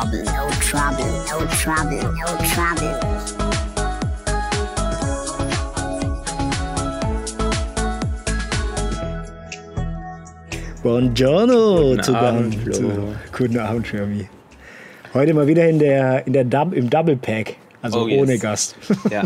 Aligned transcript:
trouble, 0.00 0.24
no 0.24 0.48
trouble, 0.60 1.04
no 1.28 1.46
trouble, 1.46 2.02
no 2.16 2.28
trouble. 2.48 2.94
Buongiorno 10.82 11.90
Guten 11.90 12.02
zu 12.02 12.14
Abend, 12.16 12.54
Flo. 12.54 13.14
Guten 13.32 13.58
Abend, 13.58 13.86
Schirmi. 13.86 14.28
Heute 15.12 15.34
mal 15.34 15.46
wieder 15.46 15.68
in 15.68 15.78
der, 15.78 16.26
in 16.26 16.32
der 16.32 16.44
Dub, 16.44 16.72
im 16.72 16.88
Double 16.88 17.16
Pack, 17.16 17.56
also 17.82 18.02
Oh, 18.02 18.08
yes. 18.08 18.20
ohne 18.22 18.38
Gast. 18.38 18.76
Ja, 19.10 19.22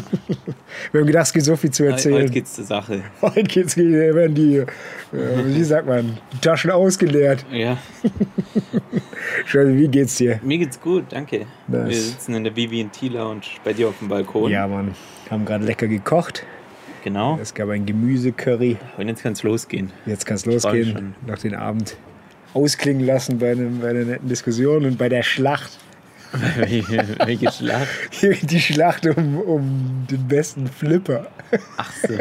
Wir 0.93 1.01
haben 1.01 1.07
gedacht, 1.07 1.27
es 1.27 1.33
gibt 1.33 1.45
so 1.45 1.57
viel 1.57 1.71
zu 1.71 1.85
erzählen. 1.85 2.23
heute 2.23 2.31
geht's 2.33 2.55
zur 2.55 2.65
Sache. 2.65 3.03
Heute 3.23 3.43
geht's, 3.45 3.77
werden 3.77 4.35
die, 4.35 4.57
äh, 4.57 4.67
wie 5.13 5.65
sagt 5.65 5.87
man, 5.87 6.19
die 6.33 6.39
Taschen 6.39 6.71
ausgeleert. 6.71 7.45
Ja, 7.53 7.79
Schirmi, 9.47 9.79
wie 9.81 9.89
geht's 9.89 10.17
dir? 10.17 10.41
mir 10.43 10.59
geht's 10.59 10.81
gut, 10.81 11.05
danke. 11.11 11.47
Nice. 11.69 11.89
Wir 11.89 11.97
sitzen 12.01 12.35
in 12.35 12.45
der 12.45 12.51
BB&T 12.51 13.09
Lounge 13.09 13.43
bei 13.65 13.73
dir 13.73 13.89
auf 13.89 13.99
dem 13.99 14.09
Balkon. 14.09 14.51
Ja, 14.51 14.67
Mann, 14.67 14.95
haben 15.31 15.45
gerade 15.45 15.65
lecker 15.65 15.87
gekocht. 15.89 16.45
Genau. 17.03 17.39
Es 17.41 17.53
gab 17.53 17.69
ein 17.69 17.85
Gemüsecurry. 17.85 18.79
Und 18.97 19.09
jetzt 19.09 19.23
kann's 19.23 19.43
losgehen. 19.43 19.91
Jetzt 20.07 20.25
kann 20.25 20.37
es 20.37 20.45
freu 20.45 20.53
mich 20.55 20.63
losgehen. 20.65 21.15
Noch 21.27 21.37
den 21.39 21.55
Abend 21.55 21.97
ausklingen 22.55 23.05
lassen 23.05 23.39
bei, 23.39 23.51
einem, 23.53 23.81
bei 23.81 23.91
einer 23.91 24.05
netten 24.05 24.29
Diskussion 24.29 24.87
und 24.87 24.97
bei 24.97 25.09
der 25.11 25.23
Schlacht. 25.23 25.79
Welche, 26.57 27.51
Schlacht? 27.53 27.89
Die 28.51 28.61
Schlacht 28.61 29.07
um, 29.07 29.39
um 29.41 30.07
den 30.11 30.27
besten 30.29 30.67
Flipper. 30.67 31.27
Ach 31.77 31.93
so. 31.93 32.15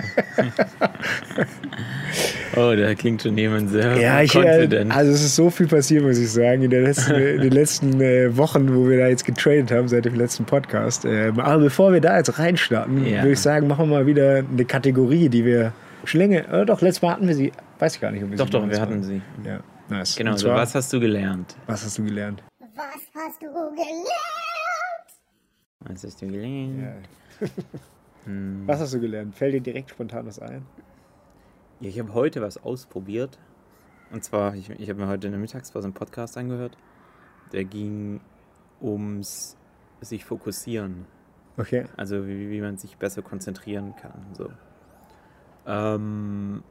oh, 2.56 2.74
da 2.76 2.94
klingt 2.96 3.22
schon 3.22 3.38
jemand 3.38 3.70
sehr 3.72 3.98
Ja, 4.00 4.22
ich, 4.22 4.36
äh, 4.36 4.42
confident. 4.42 4.96
also 4.96 5.12
es 5.12 5.24
ist 5.24 5.36
so 5.36 5.50
viel 5.50 5.68
passiert, 5.68 6.04
muss 6.04 6.18
ich 6.18 6.32
sagen, 6.32 6.62
in, 6.64 6.70
der 6.70 6.82
letzten, 6.84 7.14
in 7.16 7.42
den 7.42 7.52
letzten 7.52 8.00
äh, 8.02 8.36
Wochen, 8.38 8.76
wo 8.76 8.88
wir 8.90 8.98
da 9.00 9.08
jetzt 9.08 9.26
getradet 9.26 9.72
haben, 9.72 9.88
seit 9.88 10.06
dem 10.06 10.16
letzten 10.16 10.46
Podcast. 10.46 11.06
Ähm, 11.06 11.40
aber 11.40 11.64
bevor 11.64 11.92
wir 11.94 12.02
da 12.02 12.18
jetzt 12.18 12.38
reinstarten, 12.38 13.06
Ja. 13.06 13.22
würde 13.24 13.32
ich 13.34 13.40
sagen, 13.40 13.68
machen 13.68 13.90
wir 13.90 13.98
mal 13.98 14.06
wieder 14.06 14.44
eine 14.50 14.66
Kategorie, 14.66 15.30
die 15.30 15.46
wir 15.46 15.74
schon 16.06 16.20
länger, 16.20 16.52
äh, 16.54 16.66
doch, 16.66 16.82
letztes 16.82 17.02
Mal 17.02 17.12
hatten 17.14 17.28
wir 17.28 17.36
sie, 17.36 17.52
weiß 17.80 17.96
ich 17.96 18.02
gar 18.02 18.12
nicht, 18.12 18.24
ob 18.24 18.30
wir 18.30 18.38
doch, 18.38 18.46
sie 18.46 18.52
doch, 18.52 18.70
wir 18.70 18.80
hatten 18.82 19.04
sie. 19.04 19.22
Ja, 19.46 19.60
nice. 19.90 20.16
Genau, 20.16 20.36
zwar, 20.36 20.58
was 20.58 20.76
hast 20.76 20.92
du 20.94 21.00
gelernt? 21.00 21.56
was 21.66 21.84
hast 21.84 21.98
du 21.98 22.04
gelernt? 22.04 22.44
Was 22.76 23.02
hast 23.14 23.42
du 23.42 23.48
gelernt? 23.52 24.08
Was 25.82 26.04
hast 26.04 26.22
du 26.22 26.28
gelernt? 26.28 27.08
Hm. 28.26 28.64
Was 28.66 28.80
hast 28.80 28.94
du 28.94 29.02
gelernt? 29.02 29.36
Fällt 29.36 29.54
dir 29.54 29.60
direkt 29.60 29.90
spontan 29.90 30.26
was 30.26 30.40
ein? 30.40 30.66
Ja, 31.82 31.90
ich 31.90 32.00
habe 32.00 32.14
heute 32.14 32.42
was 32.42 32.56
ausprobiert. 32.56 33.38
Und 34.14 34.24
zwar, 34.24 34.56
ich, 34.56 34.70
ich 34.70 34.90
habe 34.90 35.02
mir 35.02 35.10
heute 35.10 35.28
in 35.28 35.34
der 35.34 35.42
Mittagspause 35.42 35.88
einen 35.88 35.94
Podcast 35.94 36.38
angehört. 36.38 36.78
Der 37.52 37.66
ging 37.66 38.22
ums 38.80 39.58
sich 40.00 40.24
fokussieren. 40.24 41.06
Okay. 41.58 41.84
Also 41.98 42.26
wie, 42.26 42.50
wie 42.50 42.62
man 42.62 42.78
sich 42.78 42.96
besser 42.96 43.22
konzentrieren 43.22 43.94
kann. 43.98 44.26
So. 44.32 44.50
Ähm, 45.68 46.64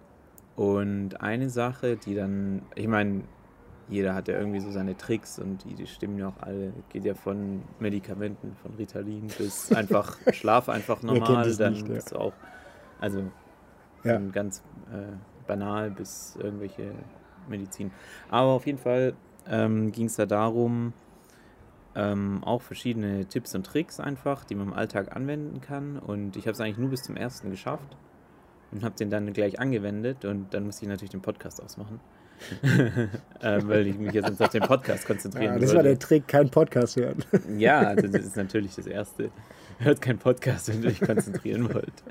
und 0.56 1.20
eine 1.20 1.50
Sache, 1.50 1.98
die 1.98 2.14
dann, 2.14 2.62
ich 2.74 2.88
meine, 2.88 3.24
jeder 3.92 4.14
hat 4.14 4.28
ja 4.28 4.38
irgendwie 4.38 4.60
so 4.60 4.70
seine 4.70 4.96
Tricks 4.96 5.38
und 5.38 5.64
die, 5.64 5.74
die 5.74 5.86
stimmen 5.86 6.18
ja 6.18 6.28
auch 6.28 6.40
alle. 6.40 6.72
Geht 6.88 7.04
ja 7.04 7.14
von 7.14 7.62
Medikamenten, 7.78 8.56
von 8.62 8.74
Ritalin 8.74 9.28
bis 9.38 9.72
einfach 9.74 10.16
Schlaf 10.32 10.68
einfach 10.68 11.02
normal. 11.02 11.46
es 11.46 11.58
Dann 11.58 11.74
nicht, 11.74 11.86
ja. 11.88 11.94
bist 11.94 12.12
du 12.12 12.16
auch, 12.16 12.32
also 13.00 13.24
Ja. 14.04 14.14
von 14.14 14.32
ganz 14.32 14.62
äh, 14.92 15.16
banal 15.46 15.90
bis 15.90 16.36
irgendwelche 16.40 16.92
Medizin. 17.48 17.90
Aber 18.30 18.50
auf 18.50 18.66
jeden 18.66 18.78
Fall 18.78 19.14
ähm, 19.48 19.92
ging 19.92 20.06
es 20.06 20.16
da 20.16 20.26
darum, 20.26 20.92
ähm, 21.94 22.42
auch 22.44 22.62
verschiedene 22.62 23.26
Tipps 23.26 23.54
und 23.54 23.66
Tricks 23.66 24.00
einfach, 24.00 24.44
die 24.44 24.54
man 24.54 24.68
im 24.68 24.72
Alltag 24.74 25.14
anwenden 25.14 25.60
kann. 25.60 25.98
Und 25.98 26.36
ich 26.36 26.44
habe 26.46 26.52
es 26.52 26.60
eigentlich 26.60 26.78
nur 26.78 26.90
bis 26.90 27.02
zum 27.02 27.16
ersten 27.16 27.50
geschafft 27.50 27.96
und 28.70 28.82
habe 28.82 28.94
den 28.94 29.10
dann 29.10 29.32
gleich 29.32 29.60
angewendet 29.60 30.24
und 30.24 30.54
dann 30.54 30.64
musste 30.64 30.84
ich 30.84 30.88
natürlich 30.88 31.10
den 31.10 31.20
Podcast 31.20 31.62
ausmachen. 31.62 32.00
ähm, 33.42 33.68
weil 33.68 33.86
ich 33.86 33.98
mich 33.98 34.12
jetzt 34.12 34.40
auf 34.40 34.50
den 34.50 34.62
Podcast 34.62 35.06
konzentrieren 35.06 35.54
Ja, 35.54 35.58
das 35.58 35.70
war 35.70 35.76
würde. 35.76 35.90
der 35.90 35.98
Trick, 35.98 36.28
kein 36.28 36.50
Podcast 36.50 36.96
hören. 36.96 37.24
Ja, 37.56 37.80
also 37.80 38.08
das 38.08 38.24
ist 38.24 38.36
natürlich 38.36 38.74
das 38.76 38.86
Erste. 38.86 39.30
Hört 39.78 40.00
keinen 40.00 40.18
Podcast, 40.18 40.68
wenn 40.68 40.82
ihr 40.82 40.90
euch 40.90 41.00
konzentrieren 41.00 41.72
wollt. 41.72 42.04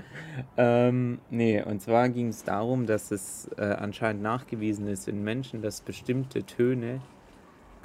Ähm, 0.58 1.20
nee, 1.30 1.62
und 1.62 1.82
zwar 1.82 2.10
ging 2.10 2.28
es 2.28 2.44
darum, 2.44 2.86
dass 2.86 3.12
es 3.12 3.50
äh, 3.58 3.64
anscheinend 3.64 4.24
nachgewiesen 4.24 4.88
ist 4.88 5.08
in 5.08 5.24
Menschen, 5.24 5.62
dass 5.62 5.82
bestimmte 5.82 6.44
Töne 6.44 7.02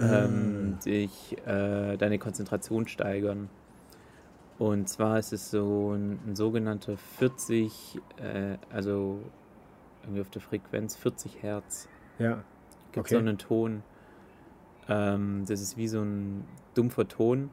ähm, 0.00 0.76
sich 0.80 1.36
äh, 1.46 1.96
deine 1.96 2.18
Konzentration 2.18 2.88
steigern. 2.88 3.48
Und 4.58 4.88
zwar 4.88 5.18
ist 5.18 5.32
es 5.32 5.50
so 5.50 5.92
ein, 5.92 6.18
ein 6.26 6.36
sogenannter 6.36 6.96
40, 7.18 8.00
äh, 8.16 8.56
also 8.72 9.20
irgendwie 10.02 10.20
auf 10.20 10.30
der 10.30 10.42
Frequenz 10.42 10.96
40 10.96 11.42
Hertz 11.42 11.88
Ja. 12.18 12.42
gibt 12.92 13.06
Okay. 13.06 13.14
so 13.14 13.18
einen 13.18 13.38
Ton. 13.38 13.82
Ähm, 14.88 15.44
das 15.46 15.60
ist 15.60 15.76
wie 15.76 15.88
so 15.88 16.00
ein 16.00 16.44
dumpfer 16.74 17.08
Ton. 17.08 17.50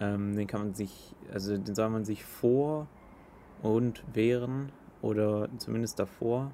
Ähm, 0.00 0.36
den 0.36 0.46
kann 0.46 0.60
man 0.60 0.74
sich, 0.74 1.14
also 1.32 1.56
den 1.56 1.74
soll 1.74 1.88
man 1.88 2.04
sich 2.04 2.24
vor 2.24 2.86
und 3.62 4.02
während 4.12 4.72
oder 5.00 5.48
zumindest 5.58 5.98
davor, 5.98 6.50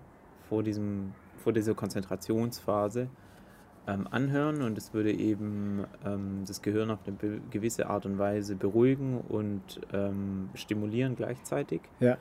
vor 0.48 0.62
diesem, 0.62 1.12
vor 1.38 1.52
dieser 1.52 1.74
Konzentrationsphase 1.74 3.08
ähm, 3.86 4.06
anhören 4.10 4.62
und 4.62 4.78
es 4.78 4.94
würde 4.94 5.12
eben 5.12 5.84
ähm, 6.04 6.44
das 6.46 6.62
Gehirn 6.62 6.90
auf 6.90 7.00
eine 7.06 7.40
gewisse 7.50 7.88
Art 7.88 8.06
und 8.06 8.18
Weise 8.18 8.54
beruhigen 8.54 9.20
und 9.20 9.80
ähm, 9.92 10.50
stimulieren 10.54 11.16
gleichzeitig. 11.16 11.80
Ja. 11.98 12.16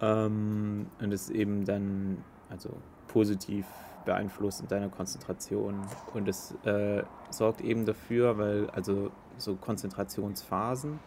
Ähm, 0.00 0.86
und 1.00 1.12
es 1.12 1.28
eben 1.28 1.64
dann 1.64 2.18
also 2.48 2.70
positiv 3.08 3.66
beeinflusst 4.04 4.60
in 4.60 4.68
deiner 4.68 4.88
Konzentration. 4.88 5.80
Und 6.14 6.28
es 6.28 6.54
äh, 6.64 7.02
sorgt 7.30 7.60
eben 7.60 7.84
dafür, 7.84 8.38
weil 8.38 8.70
also 8.70 9.10
so 9.38 9.56
Konzentrationsphasen, 9.56 10.98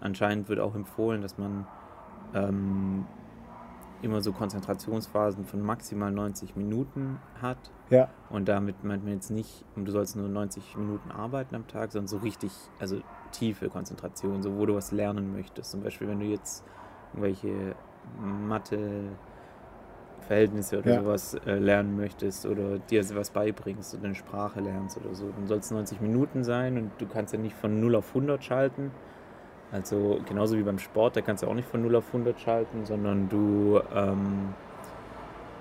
anscheinend 0.00 0.48
wird 0.48 0.60
auch 0.60 0.74
empfohlen, 0.74 1.22
dass 1.22 1.38
man 1.38 1.66
ähm, 2.34 3.06
immer 4.02 4.20
so 4.20 4.32
Konzentrationsphasen 4.32 5.44
von 5.44 5.60
maximal 5.60 6.10
90 6.10 6.56
Minuten 6.56 7.18
hat. 7.40 7.58
Ja. 7.90 8.08
Und 8.30 8.48
damit 8.48 8.84
meint 8.84 9.04
man 9.04 9.14
jetzt 9.14 9.30
nicht, 9.30 9.64
du 9.74 9.90
sollst 9.90 10.16
nur 10.16 10.28
90 10.28 10.76
Minuten 10.76 11.10
arbeiten 11.10 11.54
am 11.54 11.66
Tag, 11.66 11.92
sondern 11.92 12.08
so 12.08 12.18
richtig, 12.18 12.50
also 12.78 13.00
tiefe 13.32 13.68
Konzentration, 13.68 14.42
so 14.42 14.56
wo 14.56 14.66
du 14.66 14.74
was 14.74 14.92
lernen 14.92 15.32
möchtest. 15.32 15.70
Zum 15.70 15.82
Beispiel, 15.82 16.08
wenn 16.08 16.20
du 16.20 16.26
jetzt 16.26 16.64
irgendwelche 17.12 17.74
Mathe-Verhältnisse 20.26 20.78
oder 20.78 20.92
Ja. 20.94 21.02
sowas 21.02 21.34
äh, 21.46 21.58
lernen 21.58 21.96
möchtest 21.96 22.46
oder 22.46 22.78
dir 22.78 23.04
was 23.14 23.30
beibringst 23.30 23.94
oder 23.94 24.04
eine 24.06 24.14
Sprache 24.14 24.60
lernst 24.60 24.96
oder 24.98 25.14
so, 25.14 25.30
dann 25.36 25.46
soll 25.46 25.58
es 25.58 25.70
90 25.70 26.00
Minuten 26.00 26.44
sein 26.44 26.76
und 26.76 26.90
du 26.98 27.06
kannst 27.06 27.32
ja 27.32 27.38
nicht 27.38 27.56
von 27.56 27.80
0 27.80 27.96
auf 27.96 28.08
100 28.08 28.42
schalten. 28.42 28.90
Also 29.72 30.20
genauso 30.28 30.56
wie 30.56 30.62
beim 30.62 30.78
Sport, 30.78 31.16
da 31.16 31.20
kannst 31.20 31.42
du 31.42 31.48
auch 31.48 31.54
nicht 31.54 31.68
von 31.68 31.82
0 31.82 31.96
auf 31.96 32.06
100 32.08 32.38
schalten, 32.40 32.84
sondern 32.84 33.28
du 33.28 33.80
ähm, 33.94 34.54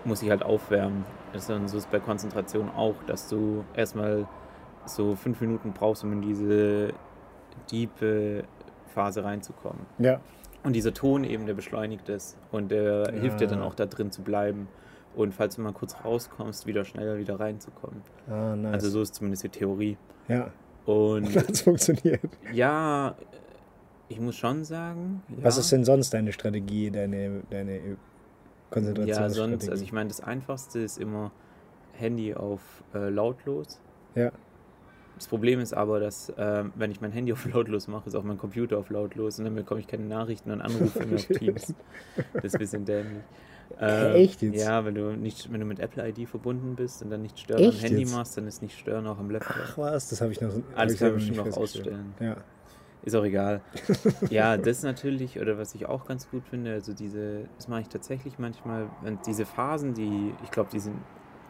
musst 0.04 0.22
dich 0.22 0.30
halt 0.30 0.44
aufwärmen. 0.44 1.06
Das 1.34 1.50
ist 1.50 1.70
so 1.72 1.78
ist 1.78 1.92
bei 1.92 2.00
Konzentration 2.00 2.70
auch, 2.70 2.96
dass 3.08 3.28
du 3.28 3.64
erstmal 3.76 4.28
so 4.86 5.16
fünf 5.16 5.42
Minuten 5.42 5.74
brauchst, 5.74 6.04
um 6.04 6.14
in 6.14 6.22
diese 6.22 6.94
tiefe 7.68 8.44
Phase 8.94 9.24
reinzukommen. 9.24 9.86
Ja. 9.98 10.20
Und 10.66 10.74
dieser 10.74 10.94
Ton 10.94 11.24
eben, 11.24 11.46
der 11.46 11.54
beschleunigt 11.54 12.10
es 12.10 12.36
und 12.52 12.70
der 12.72 13.12
hilft 13.14 13.40
dir 13.40 13.48
dann 13.48 13.62
Ah. 13.62 13.66
auch 13.66 13.76
da 13.76 13.86
drin 13.86 14.12
zu 14.12 14.22
bleiben. 14.24 14.68
Und 15.16 15.34
falls 15.34 15.56
du 15.56 15.62
mal 15.62 15.72
kurz 15.72 15.96
rauskommst, 16.04 16.66
wieder 16.68 16.84
schneller 16.84 17.18
wieder 17.18 17.40
reinzukommen. 17.40 18.02
Ah, 18.30 18.56
nice. 18.56 18.74
Also 18.74 18.90
so 18.90 19.02
ist 19.02 19.16
zumindest 19.16 19.44
die 19.44 19.50
Theorie. 19.50 19.98
ja. 20.28 20.50
Und 20.86 21.36
Das 21.50 21.62
funktioniert. 21.62 22.22
ja, 22.54 23.16
ich 24.08 24.20
muss 24.20 24.36
schon 24.36 24.64
sagen. 24.64 25.24
Ja, 25.30 25.36
Was 25.46 25.58
ist 25.58 25.72
denn 25.72 25.84
sonst 25.84 26.14
deine 26.14 26.32
Strategie, 26.32 26.92
deine, 26.92 27.42
deine 27.50 27.80
Konzentration? 28.70 29.08
Ja, 29.18 29.30
sonst, 29.30 29.68
also 29.70 29.84
ich 29.84 29.92
meine, 29.94 30.10
das 30.10 30.22
Einfachste 30.22 30.80
ist 30.80 31.00
immer 31.00 31.32
Handy 31.94 32.36
auf 32.36 32.62
äh, 32.94 33.10
lautlos. 33.10 33.80
Ja. 34.14 34.32
Das 35.16 35.28
Problem 35.28 35.60
ist 35.60 35.74
aber, 35.74 36.00
dass 36.00 36.32
ähm, 36.38 36.74
wenn 36.76 36.92
ich 36.92 37.02
mein 37.02 37.12
Handy 37.12 37.32
auf 37.32 37.46
lautlos 37.46 37.88
mache, 37.88 38.08
ist 38.08 38.16
auch 38.16 38.24
mein 38.24 38.38
Computer 38.38 38.78
auf 38.78 38.90
lautlos 38.90 39.40
und 39.40 39.46
dann 39.46 39.56
bekomme 39.56 39.80
ich 39.80 39.88
keine 39.88 40.04
Nachrichten 40.06 40.52
und 40.52 40.62
Anrufe 40.62 41.06
mehr 41.06 41.16
auf 41.16 41.28
Teams. 41.40 41.74
Das 42.34 42.44
ist 42.44 42.56
ein 42.56 42.60
bisschen 42.60 42.86
dämlich. 42.86 43.24
Ähm, 43.80 44.16
Echt 44.16 44.42
jetzt? 44.42 44.62
Ja, 44.64 44.86
wenn 44.86 44.96
du 44.96 45.16
nicht, 45.16 45.52
wenn 45.52 45.60
du 45.60 45.66
mit 45.66 45.80
Apple 45.80 46.08
ID 46.08 46.30
verbunden 46.30 46.76
bist 46.76 47.02
und 47.02 47.10
dann 47.10 47.22
nicht 47.22 47.40
stören 47.40 47.64
Echt 47.64 47.80
am 47.80 47.80
Handy 47.80 48.02
jetzt? 48.02 48.14
machst, 48.14 48.38
dann 48.38 48.48
ist 48.48 48.62
nicht 48.62 48.78
stören 48.78 49.08
auch 49.08 49.18
am 49.18 49.30
Laptop. 49.30 49.56
Ach 49.60 49.78
was, 49.78 50.10
das 50.10 50.22
habe 50.22 50.32
ich 50.32 50.42
noch. 50.42 50.52
Alles 50.76 50.94
ich 50.94 51.00
kann 51.00 51.10
man 51.10 51.18
bestimmt 51.18 51.38
noch 51.38 51.58
ausstellen. 51.58 52.14
Ja. 52.20 52.38
Ist 53.04 53.16
auch 53.16 53.24
egal. 53.24 53.62
ja, 54.30 54.58
das 54.58 54.82
natürlich, 54.82 55.40
oder 55.40 55.60
was 55.60 55.76
ich 55.76 55.86
auch 55.86 56.06
ganz 56.06 56.28
gut 56.30 56.44
finde, 56.50 56.74
also 56.74 56.92
diese, 56.92 57.48
das 57.56 57.68
mache 57.68 57.82
ich 57.82 57.88
tatsächlich 57.88 58.40
manchmal, 58.40 58.90
wenn 59.04 59.20
diese 59.28 59.46
Phasen, 59.46 59.94
die, 59.94 60.34
ich 60.44 60.50
glaube, 60.50 60.72
die 60.72 60.80
sind, 60.80 60.96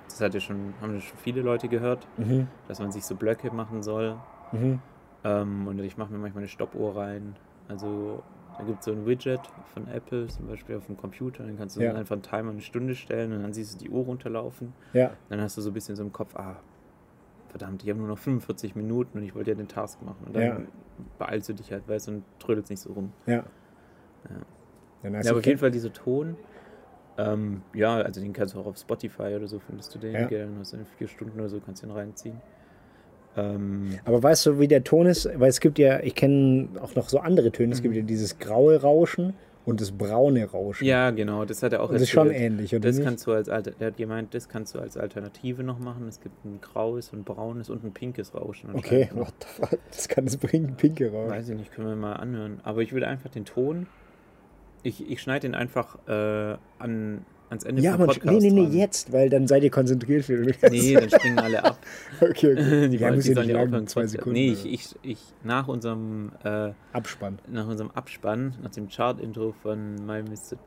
das 0.07 0.21
hat 0.21 0.33
ja 0.33 0.39
schon, 0.39 0.73
haben 0.81 0.93
ja 0.93 1.01
schon 1.01 1.17
viele 1.19 1.41
Leute 1.41 1.67
gehört, 1.67 2.07
Mhm. 2.17 2.47
dass 2.67 2.79
man 2.79 2.91
sich 2.91 3.03
so 3.05 3.15
Blöcke 3.15 3.51
machen 3.53 3.83
soll. 3.83 4.15
Mhm. 4.51 4.79
Ähm, 5.23 5.67
und 5.67 5.79
ich 5.79 5.97
mache 5.97 6.11
mir 6.11 6.19
manchmal 6.19 6.41
eine 6.43 6.47
Stoppuhr 6.47 6.95
rein. 6.95 7.35
Also 7.67 8.21
da 8.57 8.63
gibt 8.63 8.79
es 8.79 8.85
so 8.85 8.91
ein 8.91 9.05
Widget 9.05 9.41
von 9.73 9.87
Apple, 9.87 10.27
zum 10.27 10.47
Beispiel 10.47 10.77
auf 10.77 10.85
dem 10.85 10.95
Computer. 10.97 11.43
Dann 11.43 11.57
kannst 11.57 11.75
du 11.75 11.81
Ja. 11.81 11.93
einfach 11.93 12.13
einen 12.13 12.21
Timer 12.21 12.51
eine 12.51 12.61
Stunde 12.61 12.95
stellen 12.95 13.33
und 13.33 13.41
dann 13.41 13.53
siehst 13.53 13.73
du 13.75 13.85
die 13.85 13.89
Uhr 13.89 14.03
runterlaufen. 14.05 14.73
Ja, 14.93 15.11
Dann 15.29 15.41
hast 15.41 15.57
du 15.57 15.61
so 15.61 15.71
ein 15.71 15.73
bisschen 15.73 15.95
so 15.95 16.03
im 16.03 16.13
Kopf, 16.13 16.35
ah, 16.35 16.57
verdammt, 17.49 17.83
ich 17.83 17.89
habe 17.89 17.99
nur 17.99 18.07
noch 18.07 18.17
45 18.19 18.75
Minuten 18.75 19.17
und 19.17 19.23
ich 19.23 19.33
wollte 19.33 19.51
ja 19.51 19.55
den 19.57 19.67
Task 19.67 20.01
machen. 20.03 20.25
Und 20.27 20.35
dann 20.35 20.43
Ja. 20.43 20.57
beeilst 21.17 21.49
du 21.49 21.53
dich 21.53 21.71
halt, 21.71 21.87
weißt 21.87 22.07
du, 22.07 22.11
und 22.11 22.23
trödelst 22.39 22.69
nicht 22.69 22.81
so 22.81 22.93
rum. 22.93 23.11
ja. 23.25 23.43
Ja, 25.03 25.09
du 25.21 25.29
aber 25.29 25.37
auf 25.39 25.45
jeden 25.45 25.59
Fall 25.59 25.69
dieser 25.71 25.93
Ton. 25.93 26.35
Ähm, 27.17 27.61
ja, 27.73 27.95
also 27.97 28.19
den 28.21 28.33
kannst 28.33 28.55
du 28.55 28.59
auch 28.59 28.65
auf 28.65 28.77
Spotify 28.77 29.35
oder 29.35 29.47
so, 29.47 29.59
findest 29.59 29.93
du 29.95 29.99
den. 29.99 30.13
Ja. 30.13 30.27
Dann 30.27 30.57
hast 30.59 30.73
du 30.73 30.77
in 30.77 30.85
vier 30.97 31.07
Stunden 31.07 31.39
oder 31.39 31.49
so, 31.49 31.59
kannst 31.59 31.83
du 31.83 31.87
den 31.87 31.95
reinziehen. 31.95 32.41
Ähm, 33.37 33.99
Aber 34.05 34.21
weißt 34.23 34.45
du, 34.45 34.59
wie 34.59 34.67
der 34.67 34.83
Ton 34.83 35.07
ist? 35.07 35.29
Weil 35.37 35.49
es 35.49 35.59
gibt 35.59 35.77
ja, 35.79 35.99
ich 36.01 36.15
kenne 36.15 36.69
auch 36.81 36.95
noch 36.95 37.09
so 37.09 37.19
andere 37.19 37.51
Töne. 37.51 37.73
Es 37.73 37.81
gibt 37.81 37.95
ja 37.95 38.01
dieses 38.01 38.39
graue 38.39 38.81
Rauschen 38.81 39.33
und 39.65 39.81
das 39.81 39.91
braune 39.91 40.45
Rauschen. 40.45 40.85
Mhm. 40.85 40.89
ja, 40.89 41.11
genau, 41.11 41.43
das 41.43 41.63
hat 41.63 41.73
er 41.73 41.81
auch 41.81 41.89
Und 41.89 41.95
das 41.95 42.03
ist 42.03 42.11
schon 42.11 42.29
ähnlich, 42.31 42.73
oder 42.73 42.87
Das 42.87 42.97
nicht? 42.97 43.05
kannst 43.05 43.25
du 43.27 43.31
als 43.31 43.49
Alter, 43.49 43.71
der 43.71 43.87
hat 43.87 43.97
gemeint, 43.97 44.33
das 44.33 44.47
kannst 44.47 44.75
du 44.75 44.79
als 44.79 44.95
Alternative 44.95 45.63
noch 45.63 45.79
machen. 45.79 46.07
Es 46.07 46.21
gibt 46.21 46.45
ein 46.45 46.59
graues, 46.61 47.11
ein 47.13 47.23
braunes 47.23 47.69
und 47.69 47.83
ein 47.83 47.91
pinkes 47.91 48.33
Rauschen. 48.35 48.69
Okay, 48.73 49.09
what 49.13 49.33
the 49.39 49.47
fuck? 49.47 49.79
Das 49.91 50.07
kann 50.07 50.27
es 50.27 50.37
bringen, 50.37 50.75
pinke 50.77 51.11
Rauschen. 51.11 51.31
Weiß 51.31 51.49
ich 51.49 51.57
nicht, 51.57 51.71
können 51.73 51.87
wir 51.89 51.95
mal 51.95 52.13
anhören. 52.13 52.59
Aber 52.63 52.81
ich 52.83 52.93
würde 52.93 53.07
einfach 53.07 53.29
den 53.31 53.43
Ton, 53.45 53.87
ich, 54.85 55.09
ich 55.09 55.21
schneide 55.21 55.47
den 55.47 55.55
einfach 55.55 55.97
äh, 56.07 56.57
an, 56.79 57.25
ans 57.49 57.63
Ende 57.63 57.81
Ja, 57.81 57.97
vom 57.97 58.05
Podcast 58.05 58.25
nee, 58.25 58.37
nee, 58.37 58.51
nee, 58.51 58.63
dran. 58.65 58.73
jetzt, 58.73 59.11
weil 59.11 59.29
dann 59.29 59.47
seid 59.47 59.63
ihr 59.63 59.71
konzentriert 59.71 60.25
für 60.25 60.37
Nee, 60.69 60.93
dann 60.93 61.09
springen 61.09 61.39
alle 61.39 61.63
ab. 61.63 61.79
okay, 62.21 62.53
okay. 62.53 62.89
die 62.89 62.97
ja, 62.97 63.11
die 63.11 63.27
ja 63.27 63.33
sollen 63.35 63.49
ja 63.49 63.59
aufhören. 63.61 63.87
zwei 63.87 64.05
Sekunden. 64.05 64.33
Nee, 64.33 64.51
ich, 64.51 64.65
ich, 64.65 64.95
ich, 65.01 65.19
nach 65.43 65.67
unserem, 65.67 66.31
äh, 66.43 66.71
Abspann. 66.93 67.39
nach 67.47 67.67
unserem 67.67 67.91
Abspann, 67.91 68.55
nach 68.61 68.71
dem 68.71 68.87
Chart-Intro 68.87 69.53
von 69.63 69.95
My 70.05 70.21
Mr. 70.21 70.57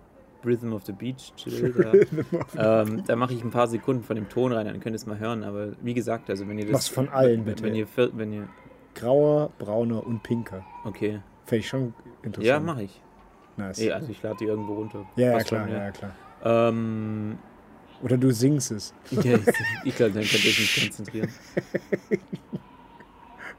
Rhythm 0.45 0.73
of 0.73 0.85
the 0.85 0.93
Beach 0.93 1.33
Chill, 1.37 1.73
da, 2.55 2.83
ähm, 2.83 3.05
da 3.07 3.17
mache 3.17 3.35
ich 3.35 3.43
ein 3.43 3.51
paar 3.51 3.69
Sekunden 3.69 4.03
von 4.03 4.17
dem 4.17 4.29
Ton 4.29 4.53
rein, 4.53 4.67
dann 4.67 4.81
könnt 4.81 4.95
ihr 4.95 4.97
es 4.97 5.07
mal 5.07 5.19
hören. 5.19 5.45
Aber 5.45 5.73
wie 5.81 5.95
gesagt, 5.95 6.29
also 6.29 6.49
wenn 6.49 6.59
ihr 6.59 6.65
das. 6.65 6.73
Mach's 6.73 6.89
von 6.89 7.09
allen, 7.09 7.39
wenn, 7.39 7.55
bitte. 7.55 7.63
Wenn 7.65 7.75
ihr, 7.75 7.87
wenn 7.97 8.33
ihr. 8.33 8.49
Grauer, 8.95 9.53
brauner 9.61 10.05
und 10.05 10.25
pinker. 10.25 10.65
Okay. 10.85 11.21
Fände 11.45 11.61
ich 11.61 11.69
schon 11.69 11.95
interessant. 12.23 12.47
Ja, 12.47 12.59
mache 12.59 12.83
ich. 12.83 13.01
Nice. 13.59 13.81
Eh, 13.81 13.93
also 13.93 14.09
ich 14.11 14.23
lade 14.23 14.37
die 14.41 14.45
irgendwo 14.45 14.75
runter. 14.75 15.05
Ja, 15.17 15.33
ja, 15.33 15.43
klar, 15.43 15.67
schon, 15.67 15.77
ja, 15.77 15.85
ja, 15.85 15.91
klar. 15.91 16.15
Ähm, 16.45 17.39
Oder 18.03 18.17
du 18.17 18.33
singst 18.33 18.71
es. 18.71 18.95
Ja, 19.11 19.35
ich, 19.35 19.47
ich 19.85 19.97
glaube, 19.97 20.13
dann 20.13 20.23
könnt 20.23 20.45
ihr 20.45 20.51
euch 20.51 20.61
nicht 20.61 20.81
konzentrieren. 20.81 21.29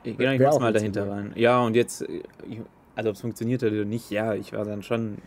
Ich, 0.02 0.18
genau, 0.18 0.32
ich 0.32 0.40
mach's 0.40 0.60
mal 0.60 0.72
dahinter 0.72 1.10
rein. 1.10 1.34
Ja, 1.36 1.60
und 1.60 1.76
jetzt, 1.76 2.02
äh, 2.04 2.24
ich, 2.48 2.62
also 2.96 3.10
ob 3.10 3.16
es 3.16 3.22
funktioniert 3.22 3.62
hat 3.62 3.72
oder 3.74 3.84
nicht, 3.84 4.10
ja, 4.10 4.34
ich 4.34 4.54
war 4.54 4.64
dann 4.64 4.82
schon 4.82 5.18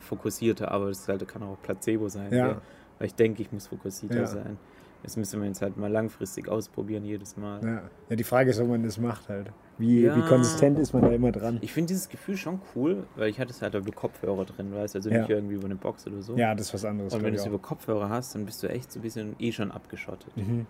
fokussierter, 0.00 0.72
aber 0.72 0.88
das 0.88 1.06
halt, 1.06 1.26
kann 1.28 1.44
auch 1.44 1.56
Placebo 1.62 2.08
sein. 2.08 2.32
Ja. 2.32 2.60
Weil 2.98 3.06
ich 3.06 3.14
denke, 3.14 3.42
ich 3.42 3.52
muss 3.52 3.68
fokussierter 3.68 4.26
sein. 4.26 4.58
Das 5.04 5.16
müssen 5.18 5.40
wir 5.40 5.46
jetzt 5.46 5.60
halt 5.62 5.76
mal 5.76 5.90
langfristig 5.92 6.48
ausprobieren, 6.48 7.04
jedes 7.04 7.36
Mal. 7.36 7.62
Ja. 7.64 7.82
ja, 8.08 8.16
die 8.16 8.24
Frage 8.24 8.50
ist, 8.50 8.58
ob 8.58 8.68
man 8.68 8.82
das 8.82 8.98
macht 8.98 9.28
halt. 9.28 9.52
Wie, 9.76 10.00
Ja. 10.02 10.16
wie 10.16 10.22
konsistent 10.22 10.78
ist 10.78 10.92
man 10.94 11.02
da 11.02 11.10
immer 11.10 11.30
dran? 11.30 11.58
Ich 11.60 11.72
finde 11.72 11.88
dieses 11.88 12.08
Gefühl 12.08 12.36
schon 12.38 12.60
cool, 12.74 13.04
weil 13.16 13.28
ich 13.28 13.38
hatte 13.38 13.50
es 13.50 13.60
halt 13.60 13.74
über 13.74 13.92
Kopfhörer 13.92 14.44
drin, 14.46 14.72
weißt 14.74 14.94
du, 14.94 14.98
also 14.98 15.10
Ja. 15.10 15.18
nicht 15.20 15.30
irgendwie 15.30 15.54
über 15.56 15.66
eine 15.66 15.74
Box 15.76 16.06
oder 16.06 16.22
so. 16.22 16.36
Ja, 16.36 16.54
das 16.54 16.68
ist 16.68 16.74
was 16.74 16.84
anderes. 16.86 17.12
Und 17.14 17.22
wenn 17.22 17.34
du 17.34 17.38
es 17.38 17.44
über 17.46 17.58
Kopfhörer 17.58 18.08
hast, 18.08 18.34
dann 18.34 18.46
bist 18.46 18.62
du 18.62 18.68
echt 18.68 18.90
so 18.90 18.98
ein 18.98 19.02
bisschen 19.02 19.36
eh 19.38 19.52
schon 19.52 19.70
abgeschottet, 19.70 20.34
Mhm. 20.36 20.66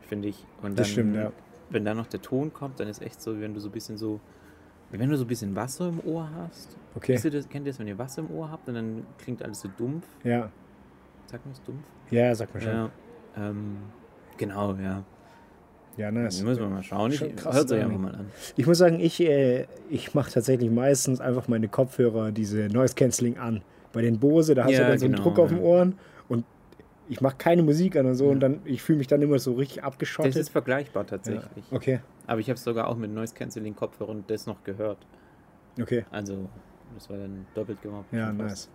finde 0.00 0.28
ich. 0.28 0.44
Und 0.58 0.70
dann, 0.70 0.76
Das 0.76 0.88
stimmt, 0.88 1.14
ja. 1.14 1.30
wenn 1.70 1.84
dann 1.84 1.96
noch 1.98 2.06
der 2.06 2.22
Ton 2.22 2.52
kommt, 2.52 2.80
dann 2.80 2.88
ist 2.88 3.02
echt 3.02 3.20
so, 3.20 3.38
wenn 3.40 3.52
du 3.52 3.60
so 3.60 3.68
ein 3.68 3.72
bisschen 3.72 3.98
so, 3.98 4.20
wenn 4.90 5.10
du 5.10 5.16
so 5.18 5.24
ein 5.24 5.28
bisschen 5.28 5.54
Wasser 5.54 5.88
im 5.90 6.00
Ohr 6.06 6.30
hast. 6.36 6.78
Okay. 6.94 7.18
Ihr 7.22 7.30
das, 7.30 7.48
kennt 7.48 7.66
ihr 7.66 7.72
das, 7.72 7.78
wenn 7.78 7.88
ihr 7.88 7.98
Wasser 7.98 8.22
im 8.22 8.30
Ohr 8.30 8.50
habt 8.50 8.68
und 8.68 8.74
dann 8.74 9.06
klingt 9.18 9.42
alles 9.42 9.60
so 9.60 9.68
dumpf? 9.76 10.06
Ja. 10.22 10.50
Sagt 11.26 11.44
man 11.44 11.52
es 11.52 11.62
dumpf? 11.62 11.82
ja, 12.10 12.34
sag 12.34 12.54
mal 12.54 12.60
schon. 12.60 12.72
Ja. 12.72 12.90
Ähm, 13.36 13.76
genau, 14.36 14.74
ja. 14.74 15.02
Ja, 15.96 16.10
Das 16.10 16.14
nice. 16.38 16.42
müssen 16.42 16.60
wir 16.62 16.68
mal 16.68 16.82
schauen. 16.82 17.12
Ich, 17.12 17.20
krass, 17.36 17.54
hört 17.54 17.70
euch 17.70 17.78
einfach 17.80 17.94
Dynamik. 17.96 18.00
mal 18.12 18.18
an. 18.18 18.26
Ich 18.56 18.66
muss 18.66 18.78
sagen, 18.78 18.98
ich, 18.98 19.20
äh, 19.20 19.66
ich 19.88 20.12
mache 20.14 20.32
tatsächlich 20.32 20.70
meistens 20.70 21.20
einfach 21.20 21.46
meine 21.46 21.68
Kopfhörer, 21.68 22.32
diese 22.32 22.68
Noise 22.68 22.94
Cancelling 22.96 23.38
an. 23.38 23.62
Bei 23.92 24.02
den 24.02 24.18
Bose, 24.18 24.56
da 24.56 24.64
hast 24.64 24.72
Ja, 24.72 24.80
du 24.80 24.88
dann 24.88 24.98
so 24.98 25.04
einen 25.04 25.14
genau, 25.14 25.24
Druck 25.24 25.38
auf 25.38 25.50
den 25.50 25.58
ja. 25.58 25.64
Ohren 25.64 25.98
und 26.28 26.44
ich 27.08 27.20
mache 27.20 27.36
keine 27.38 27.62
Musik 27.62 27.94
an 27.96 28.06
und 28.06 28.14
so 28.16 28.28
und 28.28 28.40
dann 28.40 28.58
ich 28.64 28.82
fühle 28.82 28.98
mich 28.98 29.06
dann 29.06 29.22
immer 29.22 29.38
so 29.38 29.52
richtig 29.52 29.76
Das 29.78 29.84
abgeschottet. 29.84 30.34
ist 30.34 30.48
vergleichbar 30.48 31.04
ja. 31.04 31.10
tatsächlich. 31.10 31.64
Okay, 31.70 32.00
Aber 32.26 32.40
ich 32.40 32.48
habe 32.48 32.56
es 32.56 32.64
sogar 32.64 32.88
auch 32.88 32.96
mit 32.96 33.12
Noise 33.14 33.34
Cancelling 33.34 33.76
Kopfhörern 33.76 34.24
das 34.26 34.46
noch 34.46 34.64
gehört. 34.64 34.98
okay. 35.80 36.04
Also, 36.10 36.48
das 36.94 37.08
war 37.08 37.18
dann 37.18 37.46
doppelt 37.54 37.80
gemacht. 37.82 38.06
Ja, 38.10 38.32
nice. 38.32 38.68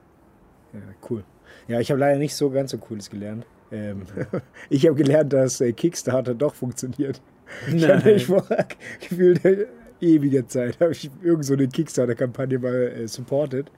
Ja, 0.72 0.80
cool. 1.10 1.26
Ja, 1.68 1.82
ich 1.82 1.92
habe 1.92 2.00
leider 2.00 2.18
nicht 2.18 2.36
so 2.36 2.50
ganz 2.50 2.72
so 2.72 2.78
cooles 2.78 3.10
gelernt. 3.10 3.46
Ähm, 3.72 4.04
ich 4.70 4.86
habe 4.86 4.96
gelernt, 4.96 5.34
dass 5.34 5.62
äh, 5.62 5.72
Kickstarter 5.74 6.34
doch 6.34 6.56
funktioniert. 6.56 7.22
Ich 7.68 7.88
hatte 7.88 8.08
Nein. 8.08 8.16
ich 8.16 8.26
vor 8.26 8.46
gefühlt 9.00 9.44
äh, 9.46 9.66
ewiger 10.02 10.48
Zeit 10.48 10.80
habe 10.80 10.92
ich 10.92 11.10
irgend 11.22 11.46
so 11.46 11.54
eine 11.54 11.68
Kickstarter-Kampagne 11.68 12.60
mal 12.60 12.74
äh, 12.74 13.08
supported. 13.08 13.72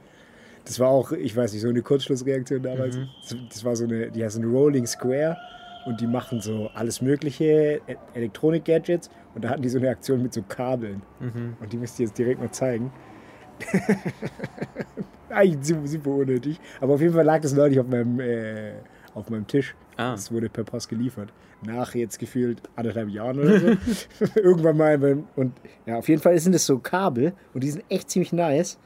Das 0.66 0.80
war 0.80 0.90
auch, 0.90 1.12
ich 1.12 1.36
weiß 1.36 1.54
nicht, 1.54 1.62
so 1.62 1.70
eine 1.70 1.82
Kurzschlussreaktion 1.82 2.62
damals. 2.62 2.98
Mhm. 2.98 3.08
Das, 3.22 3.36
das 3.50 3.66
war 3.66 3.76
so 3.76 3.86
eine, 3.86 4.12
die 4.12 4.24
heißen 4.24 4.44
Rolling 4.44 4.86
Square 4.86 5.36
und 5.88 6.00
die 6.00 6.06
machen 6.08 6.40
so 6.42 6.70
alles 6.76 7.02
mögliche 7.02 7.82
E- 7.88 7.96
Elektronik-Gadgets 8.14 9.10
und 9.34 9.44
da 9.44 9.50
hatten 9.50 9.64
die 9.64 9.70
so 9.70 9.80
eine 9.80 9.90
Aktion 9.90 10.22
mit 10.22 10.34
so 10.34 10.44
Kabeln. 10.44 11.02
Mhm. 11.20 11.56
Und 11.60 11.74
die 11.74 11.78
müsst 11.78 12.00
ihr 12.00 12.06
jetzt 12.06 12.18
direkt 12.18 12.40
mal 12.40 12.52
zeigen. 12.52 12.92
Eigentlich 15.30 15.66
super, 15.66 15.88
super 15.88 16.10
unnötig. 16.12 16.60
Aber 16.82 16.94
auf 16.96 17.02
jeden 17.02 17.14
Fall 17.14 17.26
lag 17.26 17.42
das 17.42 17.54
neulich 17.54 17.80
auf 17.80 17.88
meinem, 17.88 18.20
äh, 18.20 18.74
auf 19.14 19.30
meinem 19.30 19.48
Tisch. 19.48 19.76
Ah. 19.98 20.12
Das 20.12 20.32
wurde 20.32 20.50
per 20.50 20.64
Post 20.64 20.90
geliefert. 20.90 21.30
Nach 21.66 21.94
jetzt 21.94 22.18
gefühlt 22.18 22.62
anderthalb 22.76 23.10
Jahren 23.10 23.40
oder 23.40 23.60
so. 23.60 23.68
Irgendwann 24.36 24.78
mal. 24.78 25.24
Und 25.36 25.54
ja, 25.86 25.98
auf 25.98 26.10
jeden 26.10 26.22
Fall 26.22 26.38
sind 26.40 26.56
es 26.56 26.66
so 26.66 26.80
Kabel 26.80 27.34
und 27.54 27.64
die 27.64 27.70
sind 27.70 27.84
echt 27.90 28.10
ziemlich 28.10 28.34
nice. 28.34 28.80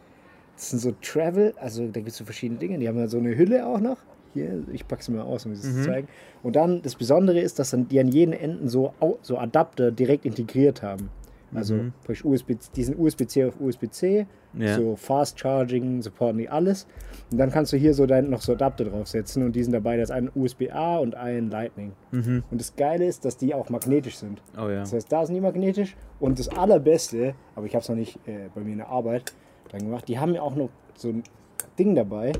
Das 0.56 0.70
sind 0.70 0.80
so 0.80 0.94
Travel, 1.02 1.54
also 1.58 1.86
da 1.88 2.00
gibt 2.00 2.10
es 2.10 2.18
so 2.18 2.26
verschiedene 2.26 2.60
Dinge. 2.60 2.78
Die 2.78 2.88
haben 2.88 2.98
ja 2.98 3.08
so 3.08 3.18
eine 3.18 3.38
Hülle 3.38 3.66
auch 3.66 3.80
noch. 3.80 3.98
Hier, 4.34 4.64
ich 4.74 4.86
packe 4.88 5.02
es 5.02 5.10
mal 5.10 5.22
aus, 5.22 5.46
um 5.46 5.54
es 5.54 5.62
zu 5.62 5.84
zeigen. 5.84 6.10
Und 6.44 6.58
dann 6.58 6.82
das 6.82 6.96
Besondere 6.96 7.40
ist, 7.40 7.58
dass 7.58 7.72
dann 7.72 7.88
die 7.88 8.00
an 8.00 8.10
jeden 8.10 8.34
Enden 8.34 8.68
so, 8.68 8.94
so 9.22 9.38
Adapter 9.38 9.92
direkt 9.92 10.26
integriert 10.26 10.82
haben. 10.82 11.10
Also 11.54 11.76
Mhm. 11.76 11.94
USB, 12.24 12.54
die 12.76 12.84
sind 12.84 12.98
USB-C 13.00 13.46
auf 13.46 13.60
USB-C, 13.60 14.26
Ja. 14.58 14.76
so 14.76 14.96
Fast 14.96 15.40
Charging, 15.40 16.02
supporten 16.02 16.38
die 16.40 16.50
alles. 16.50 16.88
Und 17.32 17.38
dann 17.38 17.52
kannst 17.52 17.72
du 17.74 17.78
hier 17.78 17.94
so 17.94 18.06
dein, 18.06 18.30
noch 18.30 18.42
so 18.42 18.54
Adapter 18.54 18.86
draufsetzen 18.86 19.44
und 19.44 19.56
die 19.56 19.64
sind 19.64 19.74
dabei, 19.74 19.98
da 19.98 20.04
ist 20.04 20.12
ein 20.12 20.30
USB-A 20.34 20.98
und 20.98 21.16
ein 21.16 21.50
Lightning. 21.50 21.94
Mhm. 22.12 22.44
Und 22.50 22.60
das 22.62 22.76
Geile 22.76 23.06
ist, 23.06 23.26
dass 23.26 23.38
die 23.38 23.54
auch 23.54 23.70
magnetisch 23.70 24.18
sind. 24.18 24.42
Oh 24.58 24.70
ja. 24.70 24.80
Das 24.82 24.94
heißt, 24.94 25.12
da 25.12 25.26
sind 25.26 25.36
die 25.36 25.42
magnetisch. 25.42 25.96
Und 26.20 26.40
das 26.40 26.50
Allerbeste, 26.50 27.36
aber 27.56 27.66
ich 27.66 27.74
habe 27.76 27.84
es 27.84 27.90
noch 27.90 27.96
nicht 27.96 28.18
äh, 28.28 28.50
bei 28.54 28.62
mir 28.62 28.72
in 28.74 28.78
der 28.80 28.90
Arbeit 28.90 29.34
dann 29.72 29.82
gemacht, 29.82 30.08
die 30.08 30.20
haben 30.20 30.34
ja 30.34 30.42
auch 30.42 30.56
noch 30.56 30.70
so 30.96 31.10
ein 31.10 31.24
Ding 31.78 31.96
dabei, 31.96 32.32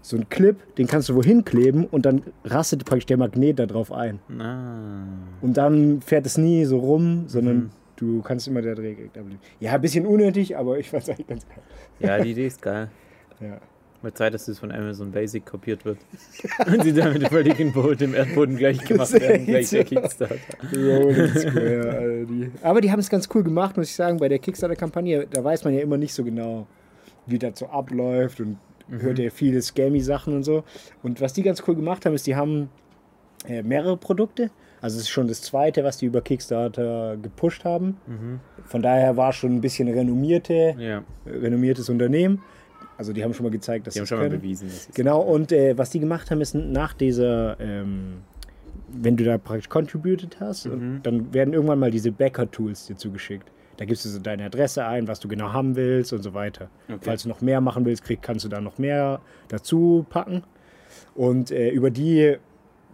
so 0.00 0.16
ein 0.16 0.28
Clip, 0.28 0.56
den 0.76 0.86
kannst 0.86 1.08
du 1.08 1.14
wohin 1.14 1.44
kleben 1.44 1.84
und 1.84 2.06
dann 2.06 2.22
rastet 2.44 2.84
praktisch 2.84 3.06
der 3.06 3.16
Magnet 3.16 3.58
da 3.58 3.66
drauf 3.66 3.90
ein. 3.92 4.20
Ah. 4.38 5.04
Und 5.40 5.56
dann 5.56 6.00
fährt 6.02 6.24
es 6.26 6.38
nie 6.38 6.64
so 6.64 6.78
rum, 6.78 7.24
sondern 7.26 7.56
Mhm. 7.56 7.70
Du 7.98 8.22
kannst 8.22 8.48
immer 8.48 8.62
da 8.62 8.74
direkt 8.74 9.16
ablegen. 9.16 9.40
Ja, 9.60 9.72
ein 9.72 9.80
bisschen 9.80 10.06
unnötig, 10.06 10.56
aber 10.56 10.78
ich 10.78 10.88
fand 10.88 11.02
es 11.02 11.10
eigentlich 11.10 11.26
ganz 11.26 11.46
geil. 11.48 11.62
Ja, 12.00 12.18
die 12.22 12.30
Idee 12.32 12.46
ist 12.46 12.62
geil. 12.62 12.88
Ja. 13.40 13.60
Mal 14.02 14.12
Zeit, 14.14 14.34
dass 14.34 14.46
das 14.46 14.58
von 14.58 14.72
Amazon 14.72 15.12
Basic 15.12 15.46
kopiert 15.46 15.84
wird. 15.84 15.98
Und 16.66 16.82
sie 16.82 16.92
damit 16.92 17.22
völlig 17.28 17.60
in 17.60 17.72
Boden, 17.72 17.98
dem 17.98 18.14
Erdboden 18.14 18.56
gleich 18.56 18.84
gemacht 18.84 19.12
werden, 19.12 19.46
gleich 19.46 19.70
der. 19.70 19.84
Kickstarter. 19.84 20.34
Rolling 20.72 21.28
Square, 21.28 21.90
Alter, 21.90 22.24
die. 22.24 22.50
Aber 22.62 22.80
die 22.80 22.90
haben 22.90 22.98
es 22.98 23.08
ganz 23.08 23.28
cool 23.32 23.44
gemacht, 23.44 23.76
muss 23.76 23.90
ich 23.90 23.94
sagen, 23.94 24.18
bei 24.18 24.28
der 24.28 24.40
Kickstarter-Kampagne. 24.40 25.28
Da 25.30 25.44
weiß 25.44 25.62
man 25.62 25.72
ja 25.72 25.80
immer 25.82 25.96
nicht 25.96 26.14
so 26.14 26.24
genau, 26.24 26.66
wie 27.26 27.38
das 27.38 27.60
so 27.60 27.66
abläuft 27.66 28.40
und 28.40 28.58
hört 28.88 29.20
ja 29.20 29.30
viele 29.30 29.62
Scammy-Sachen 29.62 30.34
und 30.34 30.42
so. 30.42 30.64
Und 31.04 31.20
was 31.20 31.32
die 31.32 31.42
ganz 31.44 31.62
cool 31.68 31.76
gemacht 31.76 32.06
haben, 32.06 32.14
ist, 32.14 32.26
die 32.26 32.34
haben 32.34 32.70
äh, 33.46 33.62
mehrere 33.62 33.96
Produkte. 33.96 34.50
Also 34.80 34.96
es 34.96 35.02
ist 35.04 35.08
schon 35.10 35.26
das 35.28 35.42
zweite, 35.42 35.82
was 35.84 35.96
die 35.98 36.06
über 36.06 36.20
Kickstarter 36.20 37.16
gepusht 37.20 37.64
haben. 37.64 37.96
Von 38.64 38.82
daher 38.82 39.16
war 39.16 39.32
schon 39.32 39.56
ein 39.56 39.60
bisschen 39.60 39.88
renommierte, 39.88 40.74
Ja, 40.78 41.02
renommiertes 41.26 41.88
Unternehmen. 41.88 42.42
Also 42.96 43.12
die 43.12 43.22
haben 43.22 43.32
schon 43.34 43.44
mal 43.44 43.50
gezeigt, 43.52 43.86
dass 43.86 43.94
die 43.94 44.00
haben 44.00 44.06
sie 44.06 44.08
schon 44.08 44.18
mal 44.18 44.28
können. 44.28 44.40
bewiesen, 44.40 44.68
dass 44.68 44.88
es 44.88 44.94
Genau, 44.94 45.20
und 45.20 45.52
äh, 45.52 45.76
was 45.78 45.90
die 45.90 46.00
gemacht 46.00 46.30
haben, 46.30 46.40
ist 46.40 46.54
nach 46.54 46.92
dieser, 46.94 47.58
ähm, 47.60 48.18
wenn 48.88 49.16
du 49.16 49.22
da 49.24 49.38
praktisch 49.38 49.68
contributed 49.68 50.38
hast, 50.40 50.66
Mhm. 50.66 51.00
dann 51.04 51.32
werden 51.32 51.54
irgendwann 51.54 51.78
mal 51.78 51.90
diese 51.92 52.10
Backer-Tools 52.10 52.86
dir 52.86 52.96
zugeschickt. 52.96 53.48
Da 53.76 53.84
gibst 53.84 54.04
du 54.04 54.08
so 54.08 54.18
deine 54.18 54.44
Adresse 54.46 54.84
ein, 54.84 55.06
was 55.06 55.20
du 55.20 55.28
genau 55.28 55.52
haben 55.52 55.76
willst 55.76 56.12
und 56.12 56.22
so 56.22 56.34
weiter. 56.34 56.68
Okay. 56.88 56.98
Falls 57.02 57.22
du 57.22 57.28
noch 57.28 57.40
mehr 57.40 57.60
machen 57.60 57.84
willst, 57.84 58.02
krieg, 58.02 58.20
kannst 58.22 58.44
du 58.44 58.48
da 58.48 58.60
noch 58.60 58.78
mehr 58.78 59.20
dazu 59.46 60.04
packen. 60.10 60.42
Und 61.14 61.52
äh, 61.52 61.70
über 61.70 61.90
die 61.90 62.36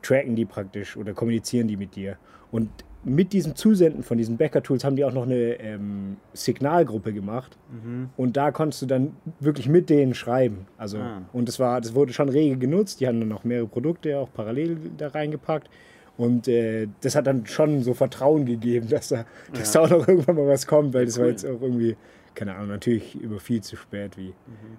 tracken 0.05 0.37
die 0.37 0.45
praktisch 0.45 0.97
oder 0.97 1.13
kommunizieren 1.15 1.67
die 1.69 1.77
mit 1.77 1.97
dir. 1.97 2.17
Und 2.53 2.69
mit 3.07 3.33
diesem 3.35 3.55
Zusenden 3.55 4.03
von 4.03 4.17
diesen 4.17 4.37
Bäcker-Tools 4.39 4.83
haben 4.85 4.97
die 4.97 5.05
auch 5.05 5.13
noch 5.13 5.25
eine 5.25 5.61
ähm, 5.61 6.17
Signalgruppe 6.33 7.13
gemacht. 7.13 7.59
Mhm. 7.71 8.09
Und 8.17 8.37
da 8.37 8.51
konntest 8.51 8.81
du 8.83 8.87
dann 8.87 9.15
wirklich 9.41 9.69
mit 9.69 9.91
denen 9.91 10.15
schreiben. 10.15 10.67
Also, 10.79 10.99
Ah. 10.99 11.21
Und 11.33 11.49
das, 11.49 11.59
war, 11.61 11.81
das 11.83 11.95
wurde 11.95 12.13
schon 12.15 12.31
rege 12.31 12.57
genutzt. 12.57 13.01
Die 13.01 13.07
haben 13.07 13.21
dann 13.21 13.29
noch 13.29 13.45
mehrere 13.45 13.67
Produkte 13.67 14.19
auch 14.19 14.33
parallel 14.33 14.79
da 14.97 15.09
reingepackt. 15.09 15.69
Und 16.17 16.49
äh, 16.49 16.87
das 17.03 17.15
hat 17.17 17.27
dann 17.27 17.45
schon 17.45 17.83
so 17.83 17.93
Vertrauen 17.93 18.47
gegeben, 18.47 18.89
dass 18.91 19.09
da, 19.09 19.27
dass 19.53 19.73
da 19.73 19.81
auch 19.83 19.91
noch 19.91 20.09
irgendwann 20.09 20.37
mal 20.37 20.47
was 20.47 20.67
kommt, 20.67 20.95
weil 20.95 21.05
das 21.05 21.19
war 21.19 21.25
cool. 21.27 21.31
jetzt 21.33 21.45
auch 21.45 21.61
irgendwie, 21.61 21.97
keine 22.35 22.55
Ahnung, 22.55 22.69
natürlich 22.69 23.17
über 23.21 23.39
viel 23.39 23.61
zu 23.63 23.77
spät, 23.77 24.17
wie, 24.17 24.33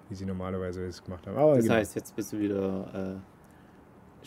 wie 0.08 0.14
sie 0.16 0.24
normalerweise 0.24 0.84
es 0.86 1.04
gemacht 1.04 1.24
haben. 1.28 1.36
Aber 1.36 1.52
Mhm. 1.52 1.56
Das 1.58 1.64
genau. 1.66 1.76
heißt, 1.76 1.94
jetzt 1.94 2.16
bist 2.16 2.32
du 2.32 2.40
wieder, 2.40 3.18
äh, 3.20 3.35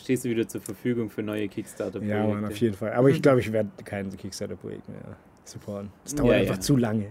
stehst 0.00 0.24
du 0.24 0.28
wieder 0.30 0.46
zur 0.48 0.60
Verfügung 0.60 1.10
für 1.10 1.22
neue 1.22 1.48
Kickstarter-Projekte. 1.48 2.16
Ja, 2.16 2.26
Mann, 2.26 2.44
auf 2.44 2.56
jeden 2.56 2.74
Fall. 2.74 2.92
Aber 2.92 3.08
ich 3.10 3.20
glaube, 3.22 3.40
ich 3.40 3.52
werde 3.52 3.70
kein 3.84 4.10
Kickstarter-Projekt 4.16 4.88
mehr 4.88 5.16
supporten. 5.44 5.90
Das 6.04 6.14
dauert 6.14 6.32
Ja, 6.32 6.38
einfach 6.38 6.54
ja. 6.56 6.60
zu 6.60 6.76
lange. 6.76 7.06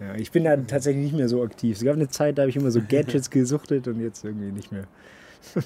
Ja, 0.00 0.14
ich 0.16 0.30
bin 0.32 0.44
da 0.44 0.56
tatsächlich 0.56 1.04
nicht 1.04 1.16
mehr 1.16 1.28
so 1.28 1.42
aktiv. 1.42 1.76
Es 1.76 1.84
gab 1.84 1.94
eine 1.94 2.08
Zeit, 2.08 2.38
da 2.38 2.42
habe 2.42 2.50
ich 2.50 2.56
immer 2.56 2.70
so 2.70 2.80
Gadgets 2.88 3.30
gesuchtet 3.30 3.86
und 3.88 4.00
jetzt 4.00 4.24
irgendwie 4.24 4.50
nicht 4.50 4.72
mehr. 4.72 4.84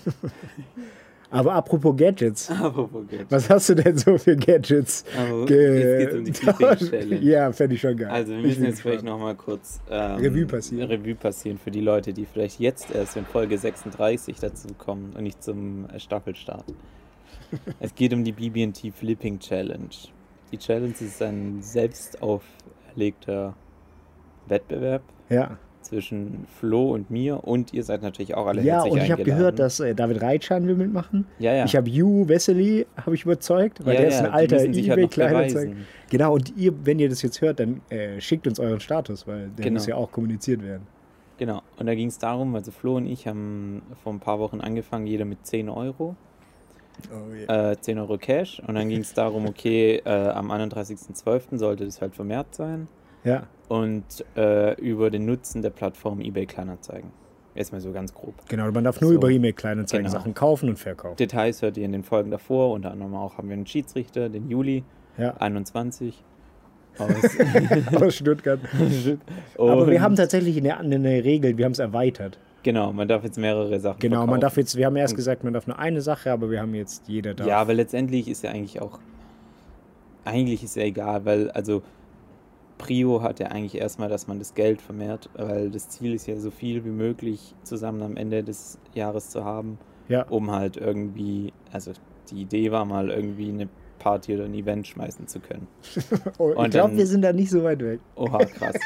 Aber 1.31 1.53
apropos 1.55 1.95
Gadgets, 1.97 2.51
wo 2.75 2.87
geht's? 3.03 3.31
was 3.31 3.51
hast 3.51 3.69
du 3.69 3.75
denn 3.75 3.99
so 3.99 4.17
für 4.17 4.35
Gadgets? 4.37 5.05
Aber 5.17 5.45
ge- 5.45 5.79
jetzt 5.79 5.99
geht's 5.99 6.15
um 6.15 6.25
die 6.25 6.33
Clipping-Challenge. 6.55 7.17
ja, 7.23 7.53
fände 7.53 7.75
ich 7.75 7.81
schon 7.83 7.97
geil. 7.99 8.09
Also 8.09 8.33
wir 8.33 8.41
müssen 8.41 8.65
jetzt 8.65 8.81
vielleicht 8.81 9.05
nochmal 9.05 9.35
kurz 9.35 9.81
ähm, 9.91 10.17
Revue 10.17 10.47
passieren. 10.47 10.89
Revue 10.91 11.15
passieren 11.15 11.59
für 11.59 11.71
die 11.71 11.81
Leute, 11.83 12.13
die 12.15 12.25
vielleicht 12.25 12.61
jetzt 12.61 12.91
erst 12.95 13.17
in 13.17 13.27
Folge 13.27 13.59
36 13.59 14.39
dazu 14.41 14.69
kommen 14.79 15.13
und 15.17 15.23
nicht 15.25 15.43
zum 15.43 15.87
äh, 15.91 16.01
Staffelstart. 16.01 16.65
es 17.81 17.95
geht 17.95 18.13
um 18.15 18.25
die 18.25 18.33
BB&T 18.33 18.91
Flipping 18.93 19.39
Challenge. 19.39 19.89
Die 20.51 20.57
Challenge 20.59 20.95
ist 20.99 21.21
ein 21.21 21.59
selbst 21.61 22.23
auferlegter 22.23 23.55
Wettbewerb 24.47 25.03
Ja, 25.29 25.59
zwischen 25.89 26.47
Flo 26.59 26.93
und 26.93 27.11
mir 27.11 27.45
und 27.45 27.73
ihr 27.73 27.83
seid 27.83 28.03
natürlich 28.03 28.35
auch 28.35 28.47
alle 28.47 28.63
ja 28.63 28.83
und 28.83 28.99
ich 28.99 29.11
habe 29.11 29.25
gehört, 29.25 29.59
dass 29.59 29.81
äh, 29.81 29.95
David 29.95 30.21
Reitschan 30.21 30.67
will 30.67 30.75
mitmachen. 30.75 31.27
ja, 31.39 31.55
ja. 31.55 31.65
Ich 31.65 31.75
habe 31.75 31.89
Ju 31.89 32.29
Wesley, 32.29 32.87
habe 32.97 33.15
ich 33.15 33.25
überzeugt, 33.25 33.85
weil 33.85 33.95
ja, 33.95 34.01
der 34.03 34.09
ist 34.11 34.19
ein 34.21 34.31
alter 34.31 34.59
halt 34.59 35.11
beweisen. 35.15 35.87
Genau, 36.11 36.35
und 36.35 36.55
ihr, 36.57 36.73
wenn 36.85 36.99
ihr 36.99 37.09
das 37.09 37.23
jetzt 37.23 37.41
hört, 37.41 37.61
dann 37.61 37.81
äh, 37.89 38.21
schickt 38.21 38.47
uns 38.47 38.61
euren 38.61 38.81
Status, 38.81 39.27
weil 39.27 39.49
der 39.49 39.65
Genau. 39.65 39.75
muss 39.75 39.87
ja 39.87 39.95
auch 39.97 40.11
kommuniziert 40.13 40.63
werden. 40.63 40.87
Genau, 41.39 41.63
und 41.79 41.87
da 41.87 41.95
ging 41.95 42.09
es 42.09 42.19
darum, 42.19 42.55
also 42.55 42.71
Flo 42.71 42.97
und 42.97 43.07
ich 43.07 43.27
haben 43.27 43.83
vor 44.03 44.13
ein 44.13 44.21
paar 44.21 44.39
Wochen 44.39 44.61
angefangen, 44.61 45.07
jeder 45.07 45.25
mit 45.25 45.47
10 45.47 45.69
Euro. 45.69 46.17
Oh, 47.13 47.53
äh, 47.53 47.77
10 47.81 47.99
Euro 47.99 48.19
Cash 48.19 48.61
und 48.67 48.75
dann 48.75 48.89
ging 48.89 49.03
es 49.03 49.15
darum, 49.15 49.47
okay, 49.47 50.03
äh, 50.05 50.11
am 50.11 50.51
31.12. 50.51 51.57
sollte 51.57 51.85
das 51.85 52.01
halt 52.01 52.17
vermehrt 52.17 52.55
sein 52.55 52.89
Ja, 53.25 53.45
und 53.69 54.05
äh, 54.37 54.75
über 54.81 55.11
den 55.11 55.27
Nutzen 55.27 55.63
der 55.63 55.71
Plattform 55.71 56.21
eBay 56.21 56.47
Kleinanzeigen. 56.47 57.11
Erstmal 57.55 57.81
so 57.81 57.91
ganz 57.93 58.15
grob. 58.15 58.35
genau. 58.49 58.71
Man 58.71 58.85
darf 58.85 59.01
nur 59.01 59.11
So. 59.11 59.17
über 59.17 59.31
E-Mail 59.31 59.53
Kleinanzeigen 59.53 60.07
Genau. 60.07 60.17
Sachen 60.19 60.33
kaufen 60.33 60.69
und 60.69 60.79
verkaufen. 60.79 61.17
Details 61.17 61.61
hört 61.61 61.77
ihr 61.77 61.85
in 61.85 61.91
den 61.93 62.05
Folgen 62.05 62.31
davor, 62.31 62.71
unter 62.73 62.93
anderem 62.93 63.15
auch 63.17 63.37
haben 63.37 63.49
wir 63.49 63.55
einen 63.57 63.67
Schiedsrichter, 63.67 64.29
den 64.29 64.49
Juli 64.49 64.85
Ja, 65.17 65.35
21. 65.39 66.23
Aus 66.99 67.09
aus 68.03 68.15
Stuttgart. 68.17 68.61
Aber 69.59 69.89
wir 69.89 70.01
haben 70.01 70.15
tatsächlich 70.15 70.57
eine, 70.59 70.79
eine 70.79 71.25
Regel, 71.25 71.57
wir 71.59 71.65
haben 71.65 71.73
es 71.73 71.79
erweitert. 71.81 72.39
Genau, 72.63 72.93
man 72.93 73.09
darf 73.09 73.25
jetzt 73.25 73.39
mehrere 73.39 73.79
Sachen 73.81 73.99
Genau, 74.01 74.19
man 74.19 74.27
verkaufen. 74.27 74.41
darf 74.43 74.57
jetzt, 74.57 74.77
wir 74.77 74.87
haben 74.87 74.97
erst 74.97 75.17
gesagt, 75.17 75.43
man 75.43 75.53
darf 75.53 75.67
nur 75.67 75.79
eine 75.79 76.01
Sache, 76.01 76.31
aber 76.31 76.51
wir 76.51 76.61
haben 76.61 76.75
jetzt 76.75 77.09
jeder 77.09 77.35
darf. 77.35 77.47
Ja, 77.49 77.59
aber 77.59 77.75
letztendlich 77.75 78.29
ist 78.29 78.45
ja 78.45 78.51
eigentlich 78.51 78.81
auch. 78.81 78.99
Eigentlich 80.25 80.63
ist 80.63 80.77
ja 80.77 80.83
egal, 80.83 81.25
weil 81.25 81.51
also 81.53 81.83
Prio 82.89 83.21
hat 83.23 83.39
ja 83.39 83.49
eigentlich 83.49 83.79
erstmal, 83.79 84.09
dass 84.09 84.29
man 84.29 84.39
das 84.39 84.55
Geld 84.55 84.81
vermehrt, 84.81 85.29
weil 85.35 85.71
das 85.71 85.91
Ziel 85.91 86.15
ist 86.15 86.27
ja 86.27 86.37
so 86.37 86.51
viel 86.51 86.87
wie 86.87 86.91
möglich 86.91 87.55
zusammen 87.63 88.01
am 88.01 88.17
Ende 88.17 88.43
des 88.43 88.79
Jahres 88.95 89.29
zu 89.29 89.45
haben, 89.45 89.79
ja. 90.09 90.23
um 90.23 90.51
halt 90.51 90.79
irgendwie, 90.79 91.53
also 91.71 91.93
die 92.31 92.41
Idee 92.41 92.73
war 92.73 92.87
mal 92.87 93.11
irgendwie 93.11 93.51
eine 93.51 93.69
Party 93.99 94.35
oder 94.35 94.47
ein 94.47 94.55
Event 94.55 94.87
schmeißen 94.87 95.27
zu 95.27 95.41
können. 95.41 95.67
Oh, 96.39 96.55
ich 96.63 96.71
glaube, 96.71 96.97
wir 96.97 97.07
sind 97.07 97.23
da 97.23 97.33
nicht 97.33 97.51
so 97.51 97.63
weit 97.63 97.81
weg. 97.81 98.01
Oha, 98.15 98.39
krass. 98.45 98.77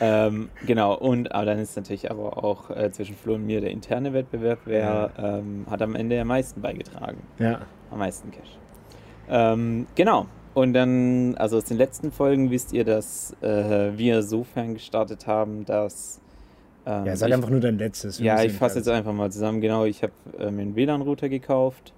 ähm, 0.00 0.48
genau, 0.66 0.96
und 0.96 1.32
aber 1.32 1.44
dann 1.44 1.60
ist 1.60 1.76
natürlich 1.76 2.10
aber 2.10 2.42
auch 2.42 2.70
äh, 2.70 2.90
zwischen 2.90 3.14
Flo 3.14 3.34
und 3.34 3.46
mir 3.46 3.60
der 3.60 3.70
interne 3.70 4.12
Wettbewerb, 4.12 4.60
wer 4.64 5.12
ähm, 5.18 5.66
hat 5.70 5.82
am 5.82 5.94
Ende 5.94 6.20
am 6.20 6.26
meisten 6.26 6.60
beigetragen 6.60 7.22
Ja, 7.38 7.60
am 7.92 7.98
meisten 8.00 8.32
Cash. 8.32 8.58
Ähm, 9.28 9.86
genau. 9.94 10.26
Und 10.54 10.72
dann, 10.72 11.34
also 11.36 11.56
aus 11.56 11.64
den 11.64 11.76
letzten 11.76 12.12
Folgen 12.12 12.50
wisst 12.50 12.72
ihr, 12.72 12.84
dass 12.84 13.34
äh, 13.42 13.90
wir 13.96 14.22
sofern 14.22 14.74
gestartet 14.74 15.26
haben, 15.26 15.64
dass. 15.64 16.20
Ähm, 16.86 17.06
ja 17.06 17.16
sag 17.16 17.28
ich, 17.28 17.34
einfach 17.34 17.50
nur 17.50 17.60
dein 17.60 17.78
letztes. 17.78 18.18
Ja, 18.20 18.42
ich 18.42 18.52
fasse 18.52 18.78
jetzt 18.78 18.88
einfach 18.88 19.12
mal 19.12 19.32
zusammen. 19.32 19.60
Genau, 19.60 19.84
ich 19.84 20.02
habe 20.02 20.12
äh, 20.38 20.50
mir 20.50 20.62
einen 20.62 20.76
WLAN-Router 20.76 21.28
gekauft 21.28 21.92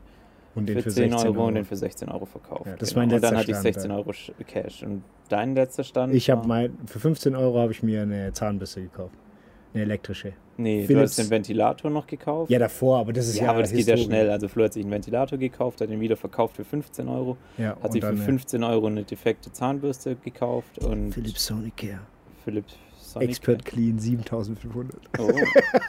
und 0.54 0.68
den 0.68 0.76
für, 0.76 0.84
für 0.84 0.90
10 0.90 1.10
16 1.10 1.28
Euro, 1.28 1.38
Euro. 1.38 1.48
und 1.48 1.54
den 1.56 1.64
für 1.64 1.76
16 1.76 2.08
Euro 2.08 2.24
verkauft. 2.24 2.66
Ja, 2.66 2.76
das 2.76 2.90
genau. 2.90 3.00
mein 3.00 3.12
Und 3.14 3.22
dann 3.22 3.34
letzter 3.34 3.36
hatte 3.36 3.50
ich 3.50 3.56
Stand, 3.56 3.74
16 3.74 3.90
ja. 3.90 3.96
Euro 3.96 4.12
Cash. 4.46 4.82
Und 4.84 5.02
dein 5.28 5.54
letzter 5.54 5.84
Stand? 5.84 6.14
Ich 6.14 6.30
habe 6.30 6.40
war- 6.42 6.48
mein, 6.48 6.78
für 6.86 6.98
15 7.00 7.36
Euro 7.36 7.58
habe 7.58 7.72
ich 7.72 7.82
mir 7.82 8.02
eine 8.02 8.32
Zahnbürste 8.32 8.80
gekauft. 8.82 9.14
Eine 9.74 9.82
elektrische. 9.84 10.32
Nee, 10.58 10.82
du 10.82 10.86
Philips- 10.86 11.10
hast 11.10 11.18
den 11.18 11.30
Ventilator 11.30 11.90
noch 11.90 12.06
gekauft. 12.06 12.50
Ja, 12.50 12.58
davor, 12.58 12.98
aber 12.98 13.12
das 13.12 13.28
ist 13.28 13.36
ja. 13.36 13.44
ja, 13.44 13.50
aber 13.50 13.60
das 13.60 13.72
geht 13.72 13.86
ja 13.86 13.96
schnell. 13.96 14.30
Also 14.30 14.48
Flo 14.48 14.64
hat 14.64 14.72
sich 14.72 14.82
einen 14.84 14.92
Ventilator 14.92 15.38
gekauft, 15.38 15.80
hat 15.82 15.90
den 15.90 16.00
wieder 16.00 16.16
verkauft 16.16 16.56
für 16.56 16.64
15 16.64 17.08
Euro. 17.08 17.36
Ja, 17.58 17.76
Hat 17.82 17.92
sich 17.92 18.02
für 18.02 18.08
dann, 18.12 18.18
äh, 18.20 18.24
15 18.24 18.64
Euro 18.64 18.86
eine 18.86 19.04
defekte 19.04 19.52
Zahnbürste 19.52 20.16
gekauft 20.16 20.78
und 20.78 21.12
Philips 21.12 21.44
Sonicare. 21.44 22.00
Philips 22.44 22.74
Sonicare. 22.98 23.28
Expert 23.30 23.64
Clean 23.66 23.98
7500. 23.98 24.96
Oh. 25.18 25.30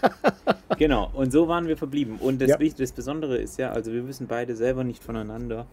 genau, 0.77 1.09
und 1.13 1.31
so 1.31 1.47
waren 1.47 1.67
wir 1.67 1.77
verblieben. 1.77 2.17
Und 2.19 2.41
das, 2.41 2.49
Ja. 2.49 2.57
Das 2.77 2.91
Besondere 2.91 3.37
ist 3.37 3.57
ja, 3.57 3.71
also 3.71 3.93
wir 3.93 4.05
wissen 4.07 4.27
beide 4.27 4.55
selber 4.55 4.83
nicht 4.83 5.01
voneinander 5.03 5.65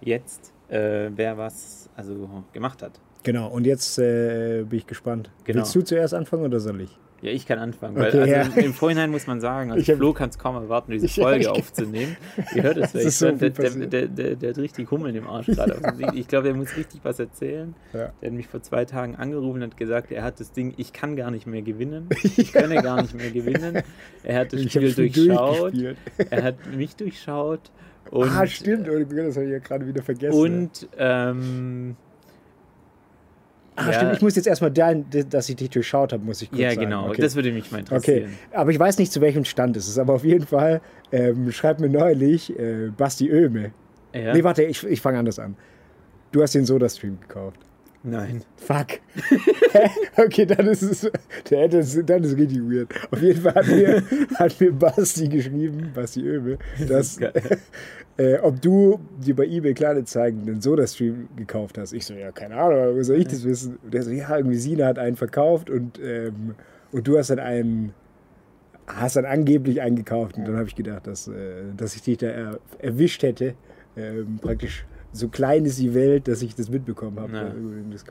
jetzt, 0.00 0.52
äh, 0.68 1.10
wer 1.14 1.36
was 1.36 1.90
also 1.96 2.44
gemacht 2.52 2.82
hat. 2.82 3.00
Genau, 3.24 3.48
und 3.48 3.66
jetzt 3.66 3.98
äh, 3.98 4.62
bin 4.68 4.78
ich 4.78 4.86
gespannt. 4.86 5.30
Genau. 5.44 5.58
Willst 5.58 5.74
du 5.74 5.82
zuerst 5.82 6.14
anfangen 6.14 6.44
oder 6.44 6.60
soll 6.60 6.80
ich? 6.82 6.96
Ja, 7.22 7.30
ich 7.30 7.46
kann 7.46 7.58
anfangen, 7.58 7.96
weil 7.96 8.08
Okay, 8.08 8.34
also 8.34 8.60
ja. 8.60 8.64
im 8.66 8.74
Vorhinein 8.74 9.10
muss 9.10 9.26
man 9.26 9.40
sagen, 9.40 9.72
also 9.72 9.90
hab- 9.90 9.98
Flo 9.98 10.12
kann 10.12 10.28
es 10.28 10.38
kaum 10.38 10.54
erwarten, 10.56 10.92
diese 10.92 11.06
ja, 11.20 11.22
Folge 11.24 11.40
ich- 11.40 11.48
aufzunehmen. 11.48 12.16
Ihr 12.54 12.62
hört 12.62 12.76
es 12.76 12.90
vielleicht, 12.92 13.10
so 13.12 13.30
der, 13.32 13.50
der, 13.50 14.06
der, 14.08 14.36
der, 14.36 14.50
hat 14.50 14.58
richtig 14.58 14.90
Hummeln 14.90 15.16
im 15.16 15.26
Arsch 15.26 15.46
gerade. 15.46 15.80
Ding. 15.98 16.10
Ich 16.14 16.28
glaube, 16.28 16.48
er 16.48 16.54
muss 16.54 16.76
richtig 16.76 17.00
was 17.04 17.18
erzählen. 17.18 17.74
Ja. 17.94 18.12
Der 18.20 18.30
hat 18.30 18.36
mich 18.36 18.46
vor 18.48 18.62
zwei 18.62 18.84
Tagen 18.84 19.16
angerufen 19.16 19.62
und 19.62 19.70
hat 19.70 19.76
gesagt, 19.78 20.12
er 20.12 20.22
hat 20.24 20.40
das 20.40 20.52
Ding, 20.52 20.74
ich 20.76 20.92
kann 20.92 21.16
gar 21.16 21.30
nicht 21.30 21.46
mehr 21.46 21.62
gewinnen. 21.62 22.08
Ich 22.36 22.52
könne 22.52 22.82
gar 22.82 23.00
nicht 23.00 23.14
mehr 23.14 23.30
gewinnen. 23.30 23.82
Er 24.22 24.40
hat 24.40 24.52
das 24.52 24.60
Ich 24.60 24.72
Spiel 24.72 24.92
durchschaut. 24.92 25.72
Er 26.30 26.42
hat 26.42 26.56
mich 26.74 26.96
durchschaut. 26.96 27.70
Und, 28.10 28.28
ah, 28.30 28.46
stimmt, 28.46 28.88
oh, 28.88 28.98
das 28.98 29.36
habe 29.36 29.46
ich 29.46 29.52
ja 29.52 29.58
gerade 29.58 29.86
wieder 29.86 30.02
vergessen. 30.02 30.38
Und 30.38 30.88
ähm, 30.98 31.96
ah, 33.76 33.86
ja, 33.86 33.92
stimmt, 33.92 34.12
ich 34.14 34.22
muss 34.22 34.36
jetzt 34.36 34.46
erstmal, 34.46 34.70
dein, 34.70 35.06
dass 35.30 35.48
ich 35.48 35.56
dich 35.56 35.70
durchschaut 35.70 36.12
habe, 36.12 36.24
muss 36.24 36.42
ich 36.42 36.50
kurz 36.50 36.60
ja, 36.60 36.74
genau. 36.74 37.08
Okay. 37.08 37.22
Das 37.22 37.34
würde 37.36 37.52
mich 37.52 37.70
mal 37.70 37.80
Okay, 37.80 37.94
interessieren. 37.94 38.30
aber 38.52 38.70
ich 38.70 38.78
weiß 38.78 38.98
nicht, 38.98 39.12
zu 39.12 39.20
welchem 39.20 39.44
Stand 39.44 39.76
es 39.76 39.88
ist. 39.88 39.98
Aber 39.98 40.14
auf 40.14 40.24
jeden 40.24 40.46
Fall 40.46 40.80
ähm, 41.12 41.50
schreibt 41.52 41.80
mir 41.80 41.88
neulich 41.88 42.58
äh, 42.58 42.90
Basti 42.96 43.30
Oehme. 43.32 43.72
Ja? 44.14 44.32
Nee, 44.34 44.42
warte, 44.44 44.62
ich, 44.64 44.84
ich 44.84 45.00
fange 45.00 45.18
anders 45.18 45.38
an. 45.38 45.56
Du 46.32 46.42
hast 46.42 46.54
den 46.54 46.64
Soda-Stream 46.64 47.18
gekauft. 47.20 47.60
Nein. 48.02 48.44
Fuck. 48.56 49.00
okay, 50.16 50.46
dann 50.46 50.66
ist 50.68 50.82
es, 50.82 51.10
hätte 51.48 51.78
es, 51.78 51.98
dann 52.06 52.22
ist 52.22 52.32
es 52.32 52.38
richtig 52.38 52.60
weird. 52.60 52.88
Auf 53.10 53.20
jeden 53.20 53.40
Fall 53.40 53.54
hat 53.54 53.66
mir, 53.66 54.02
hat 54.36 54.60
mir 54.60 54.72
Basti 54.72 55.28
geschrieben, 55.28 55.90
Basti 55.94 56.22
Oehme, 56.22 56.58
dass, 56.86 57.18
äh, 58.16 58.38
ob 58.38 58.60
du 58.60 59.00
dir 59.18 59.34
bei 59.34 59.44
eBay 59.46 59.74
Kleinanzeigen 59.74 60.46
den 60.46 60.60
Soda-Stream 60.60 61.28
gekauft 61.36 61.78
hast. 61.78 61.92
Ich 61.92 62.06
so, 62.06 62.14
ja, 62.14 62.30
keine 62.30 62.56
Ahnung, 62.56 62.96
wo 62.96 63.02
soll 63.02 63.16
ich 63.16 63.28
das 63.28 63.44
wissen? 63.44 63.78
Und 63.82 63.92
der 63.92 64.02
so, 64.02 64.10
ja, 64.10 64.36
irgendwie 64.36 64.56
Sina 64.56 64.86
hat 64.86 64.98
einen 64.98 65.16
verkauft 65.16 65.68
und, 65.68 65.98
ähm, 65.98 66.54
und 66.92 67.08
du 67.08 67.18
hast 67.18 67.30
dann 67.30 67.40
einen, 67.40 67.92
hast 68.86 69.16
dann 69.16 69.24
angeblich 69.24 69.80
einen 69.80 69.96
gekauft. 69.96 70.36
Und 70.36 70.46
dann 70.46 70.56
habe 70.56 70.68
ich 70.68 70.76
gedacht, 70.76 71.06
dass, 71.06 71.28
äh, 71.28 71.64
dass 71.76 71.96
ich 71.96 72.02
dich 72.02 72.18
da 72.18 72.28
er, 72.28 72.60
erwischt 72.78 73.22
hätte, 73.22 73.54
ähm, 73.96 74.38
praktisch 74.40 74.86
so 75.16 75.28
klein 75.28 75.64
ist 75.64 75.78
die 75.78 75.94
Welt, 75.94 76.28
dass 76.28 76.42
ich 76.42 76.54
das 76.54 76.68
mitbekommen 76.70 77.18
habe. 77.18 77.32
Ja. 77.32 77.42
äh, 77.48 77.52
das. 77.90 78.04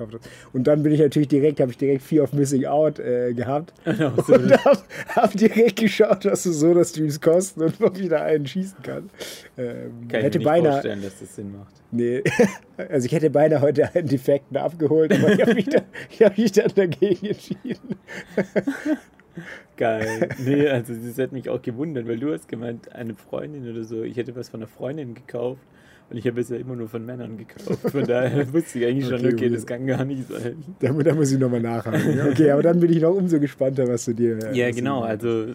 Und 0.53 0.67
dann 0.67 0.83
bin 0.83 0.91
ich 0.93 0.99
natürlich 0.99 1.27
direkt, 1.27 1.59
habe 1.59 1.71
ich 1.71 1.77
direkt 1.77 2.01
Fear 2.03 2.23
of 2.25 2.33
Missing 2.33 2.65
Out 2.65 2.99
äh, 2.99 3.33
gehabt 3.33 3.73
Genau, 3.85 4.11
und 4.17 4.65
habe 4.65 4.79
hab 5.15 5.33
direkt 5.33 5.77
geschaut, 5.77 6.25
was 6.25 6.43
so 6.43 6.51
Soda-Streams 6.51 7.21
kosten 7.21 7.61
und 7.63 7.81
ob 7.81 7.97
ich 7.99 8.09
da 8.09 8.23
einen 8.23 8.45
schießen 8.45 8.81
kann. 8.83 9.09
Ähm, 9.57 10.07
Kann 10.09 10.19
ich 10.19 10.25
hätte 10.25 10.39
mir 10.39 10.43
nicht 10.43 10.43
beinahe, 10.45 10.71
vorstellen, 10.73 11.01
dass 11.01 11.19
das 11.19 11.35
Sinn 11.35 11.51
macht. 11.51 11.73
nee, 11.91 12.23
also 12.89 13.05
ich 13.05 13.11
hätte 13.11 13.29
beinahe 13.29 13.61
heute 13.61 13.93
einen 13.95 14.07
defekten 14.07 14.57
abgeholt, 14.57 15.13
aber 15.13 15.31
ich 15.33 15.41
habe 15.41 15.53
mich, 15.53 15.69
dann- 15.69 15.83
ich 16.09 16.21
hab 16.21 16.37
mich 16.37 16.51
dann 16.51 16.71
dagegen 16.75 17.25
entschieden. 17.27 17.95
Geil. 19.77 20.29
Nee, 20.39 20.69
also 20.69 20.93
das 20.93 21.17
hat 21.17 21.33
mich 21.33 21.49
auch 21.49 21.61
gewundert, 21.61 22.07
weil 22.07 22.17
du 22.17 22.31
hast 22.33 22.47
gemeint, 22.47 22.91
eine 22.93 23.15
Freundin 23.15 23.69
oder 23.69 23.83
so, 23.83 24.03
ich 24.03 24.15
hätte 24.15 24.33
was 24.35 24.47
von 24.49 24.61
einer 24.61 24.67
Freundin 24.69 25.13
gekauft 25.13 25.59
und 26.09 26.17
ich 26.17 26.27
habe 26.27 26.39
es 26.41 26.49
ja 26.49 26.57
immer 26.57 26.75
nur 26.75 26.87
von 26.87 27.05
Männern 27.05 27.37
gekauft. 27.37 27.89
Von 27.91 28.05
daher 28.05 28.45
wusste 28.53 28.79
ich 28.79 28.85
eigentlich 28.85 29.05
schon, 29.07 29.15
Okay, 29.19 29.33
okay, 29.33 29.49
das 29.49 29.65
kann 29.65 29.85
gar 29.87 30.05
nicht 30.05 30.27
sein. 30.27 30.63
Da, 30.79 30.91
da 30.91 31.13
muss 31.15 31.31
ich 31.31 31.39
nochmal 31.39 31.61
nachhaken. 31.61 32.19
Okay, 32.31 32.51
aber 32.51 32.61
dann 32.63 32.79
bin 32.79 32.91
ich 32.91 33.01
noch 33.01 33.13
umso 33.15 33.39
gespannter, 33.39 33.87
was 33.87 34.05
du 34.05 34.13
dir. 34.13 34.37
äh, 34.51 34.57
Ja, 34.57 34.69
genau, 34.71 35.01
also 35.01 35.47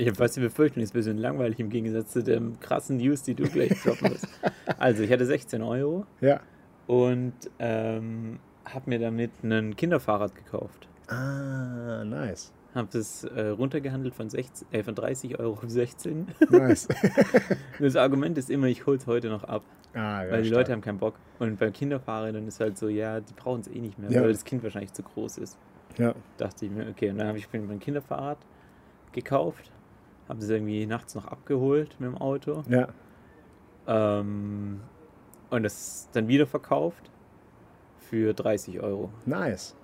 ich 0.00 0.06
habe 0.06 0.16
fast 0.16 0.36
die 0.36 0.40
Befürchtung, 0.40 0.82
es 0.82 0.90
ist 0.90 0.94
ein 0.94 0.98
bisschen 0.98 1.18
langweilig 1.18 1.58
im 1.58 1.70
Gegensatz 1.70 2.12
zu 2.12 2.22
dem 2.22 2.60
krassen 2.60 2.98
News, 2.98 3.22
die 3.24 3.34
du 3.34 3.44
gleich 3.44 3.72
droppen 3.82 4.10
wirst. 4.10 4.28
Also 4.78 5.02
ich 5.02 5.10
hatte 5.10 5.26
16 5.26 5.60
Euro 5.62 6.06
Ja. 6.20 6.40
und 6.86 7.32
ähm, 7.58 8.38
habe 8.64 8.90
mir 8.90 8.98
damit 9.00 9.30
ein 9.42 9.74
Kinderfahrrad 9.76 10.34
gekauft. 10.36 10.86
Ah, 11.08 12.04
nice. 12.04 12.52
Habe 12.74 12.98
es 12.98 13.24
äh, 13.24 13.48
runtergehandelt 13.48 14.14
von, 14.14 14.28
16, 14.28 14.68
äh, 14.72 14.82
von 14.82 14.94
30 14.94 15.38
Euro 15.40 15.52
auf 15.54 15.62
16. 15.66 16.28
Nice. 16.50 16.86
Das 17.80 17.96
Argument 17.96 18.36
ist 18.38 18.50
immer, 18.50 18.66
ich 18.66 18.84
hol's 18.86 19.06
heute 19.06 19.28
noch 19.30 19.44
ab, 19.44 19.62
Ah, 19.94 20.22
ja, 20.24 20.30
weil 20.30 20.42
die 20.42 20.48
stark. 20.48 20.60
Leute 20.60 20.72
haben 20.72 20.80
keinen 20.82 20.98
Bock. 20.98 21.14
Und 21.38 21.58
beim 21.58 21.72
Kinderfahrrädern 21.72 22.46
ist 22.46 22.60
halt 22.60 22.76
so, 22.76 22.88
ja, 22.88 23.20
die 23.20 23.32
brauchen 23.32 23.60
es 23.62 23.68
eh 23.68 23.78
nicht 23.80 23.98
mehr, 23.98 24.10
Ja. 24.10 24.20
weil 24.22 24.32
das 24.32 24.44
Kind 24.44 24.62
wahrscheinlich 24.62 24.92
zu 24.92 25.02
groß 25.02 25.38
ist. 25.38 25.56
Ja. 25.96 26.14
Dachte 26.36 26.66
ich 26.66 26.70
mir, 26.70 26.86
okay, 26.88 27.10
und 27.10 27.18
dann 27.18 27.28
habe 27.28 27.38
ich 27.38 27.50
mir 27.52 27.60
mein 27.60 27.80
Kinderfahrrad 27.80 28.38
gekauft, 29.12 29.72
habe 30.28 30.40
es 30.40 30.48
irgendwie 30.50 30.84
nachts 30.86 31.14
noch 31.14 31.26
abgeholt 31.26 31.96
mit 31.98 32.10
dem 32.10 32.18
Auto 32.18 32.62
Ja. 32.68 32.88
ähm, 33.86 34.80
und 35.50 35.62
das 35.62 36.08
dann 36.12 36.28
wieder 36.28 36.46
verkauft 36.46 37.10
für 37.98 38.34
30 38.34 38.80
Euro. 38.80 39.10
Nice. 39.24 39.74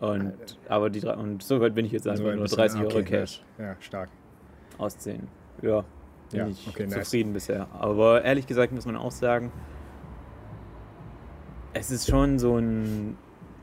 Und 0.00 0.32
aber 0.68 0.90
die 0.90 1.04
und 1.04 1.42
so 1.42 1.60
weit 1.60 1.74
bin 1.74 1.84
ich 1.84 1.92
jetzt 1.92 2.06
einfach 2.06 2.22
So 2.24 2.28
ein 2.30 2.34
nur 2.36 2.44
bisschen- 2.44 2.58
30 2.58 2.80
Euro 2.82 2.90
okay, 2.98 3.02
Cash 3.04 3.42
nice. 3.58 3.66
Ja, 3.66 3.76
stark. 3.80 4.08
ausziehen. 4.78 5.26
Ja, 5.60 5.84
bin 6.30 6.40
Ja, 6.40 6.46
ich 6.46 6.68
okay, 6.68 6.86
nice. 6.86 6.94
zufrieden 7.04 7.32
bisher. 7.32 7.66
Aber 7.72 8.22
ehrlich 8.22 8.46
gesagt 8.46 8.72
muss 8.72 8.86
man 8.86 8.96
auch 8.96 9.10
sagen, 9.10 9.50
es 11.74 11.90
ist 11.90 12.08
schon 12.08 12.38
so 12.38 12.56
ein. 12.56 13.16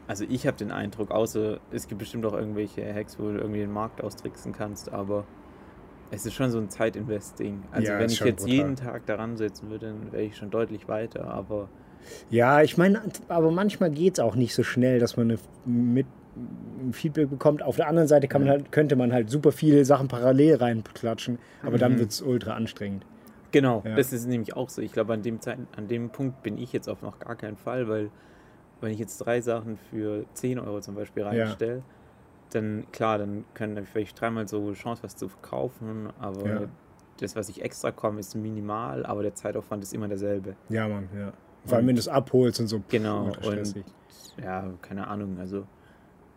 Also 0.07 0.23
ich 0.29 0.45
habe 0.45 0.55
den 0.57 0.71
Eindruck, 0.71 1.09
außer 1.09 1.59
es 1.71 1.87
gibt 1.87 1.99
bestimmt 1.99 2.25
auch 2.27 2.33
irgendwelche 2.33 2.93
Hacks, 2.93 3.17
wo 3.17 3.23
du 3.31 3.37
irgendwie 3.39 3.61
den 3.61 3.71
Markt 3.73 4.03
austricksen 4.03 4.51
kannst, 4.51 4.91
aber 4.93 5.23
es 6.11 6.27
ist 6.27 6.33
schon 6.35 6.51
so 6.51 6.59
ein 6.59 6.69
Zeitinvest-Ding. 6.69 7.63
Also 7.71 7.91
Ja, 7.91 7.97
wenn 7.99 8.09
ich 8.11 8.19
jetzt 8.19 8.41
brutal. 8.43 8.53
jeden 8.55 8.75
Tag 8.75 9.07
daran 9.07 9.35
setzen 9.35 9.71
würde, 9.71 9.87
dann 9.87 10.11
wäre 10.11 10.21
ich 10.21 10.37
schon 10.37 10.51
deutlich 10.51 10.87
weiter. 10.87 11.25
Aber 11.25 11.69
Ja, 12.29 12.61
ich 12.61 12.77
meine, 12.77 13.01
aber 13.29 13.49
manchmal 13.49 13.89
geht 13.89 14.13
es 14.13 14.19
auch 14.19 14.35
nicht 14.35 14.53
so 14.53 14.61
schnell, 14.61 14.99
dass 14.99 15.17
man 15.17 15.31
eine, 15.31 15.39
mit 15.65 16.05
Feedback 16.91 17.29
bekommt. 17.29 17.63
Auf 17.63 17.77
der 17.77 17.87
anderen 17.87 18.07
Seite 18.07 18.27
kann 18.27 18.41
man 18.41 18.49
halt, 18.49 18.71
könnte 18.71 18.95
man 18.95 19.13
halt 19.13 19.29
super 19.29 19.51
viele 19.51 19.85
Sachen 19.85 20.07
parallel 20.07 20.55
reinklatschen, 20.55 21.39
aber 21.63 21.77
dann 21.77 21.93
Mhm. 21.93 21.99
wird 21.99 22.11
es 22.11 22.21
ultra 22.21 22.53
anstrengend. 22.53 23.05
Genau, 23.51 23.83
Ja. 23.85 23.95
das 23.95 24.11
ist 24.11 24.27
nämlich 24.27 24.55
auch 24.55 24.69
so. 24.69 24.81
Ich 24.81 24.91
glaube, 24.91 25.13
an 25.13 25.21
dem, 25.21 25.39
Zeit, 25.39 25.57
an 25.77 25.87
dem 25.87 26.09
Punkt 26.09 26.43
bin 26.43 26.57
ich 26.57 26.73
jetzt 26.73 26.89
auf 26.89 27.01
noch 27.01 27.19
gar 27.19 27.35
keinen 27.35 27.55
Fall, 27.55 27.87
weil 27.87 28.09
wenn 28.81 28.91
ich 28.91 28.99
jetzt 28.99 29.17
drei 29.19 29.39
Sachen 29.39 29.77
für 29.77 30.25
10 30.33 30.59
Euro 30.59 30.81
zum 30.81 30.95
Beispiel 30.95 31.23
reinstelle, 31.23 31.81
dann 32.51 32.85
klar, 32.91 33.17
dann 33.17 33.45
können 33.53 33.75
dann 33.75 33.85
vielleicht 33.85 34.19
dreimal 34.19 34.47
so 34.47 34.73
Chance, 34.73 35.03
was 35.03 35.15
zu 35.15 35.29
verkaufen, 35.29 36.09
aber 36.19 36.49
Ja. 36.49 36.61
das, 37.19 37.35
was 37.37 37.47
ich 37.49 37.61
extra 37.61 37.91
komme, 37.91 38.19
ist 38.19 38.35
minimal, 38.35 39.05
aber 39.05 39.23
der 39.23 39.33
Zeitaufwand 39.33 39.83
ist 39.83 39.93
immer 39.93 40.09
derselbe. 40.09 40.55
Ja, 40.69 40.87
Mann, 40.87 41.07
ja. 41.17 41.31
Vor 41.65 41.77
allem, 41.77 41.87
wenn 41.87 41.95
du 41.95 41.99
es 42.01 42.07
abholst 42.09 42.59
und 42.59 42.67
so. 42.67 42.79
pff, 42.79 42.89
Genau, 42.89 43.31
und 43.41 43.73
ja, 44.41 44.69
keine 44.81 45.07
Ahnung, 45.07 45.37
also 45.39 45.65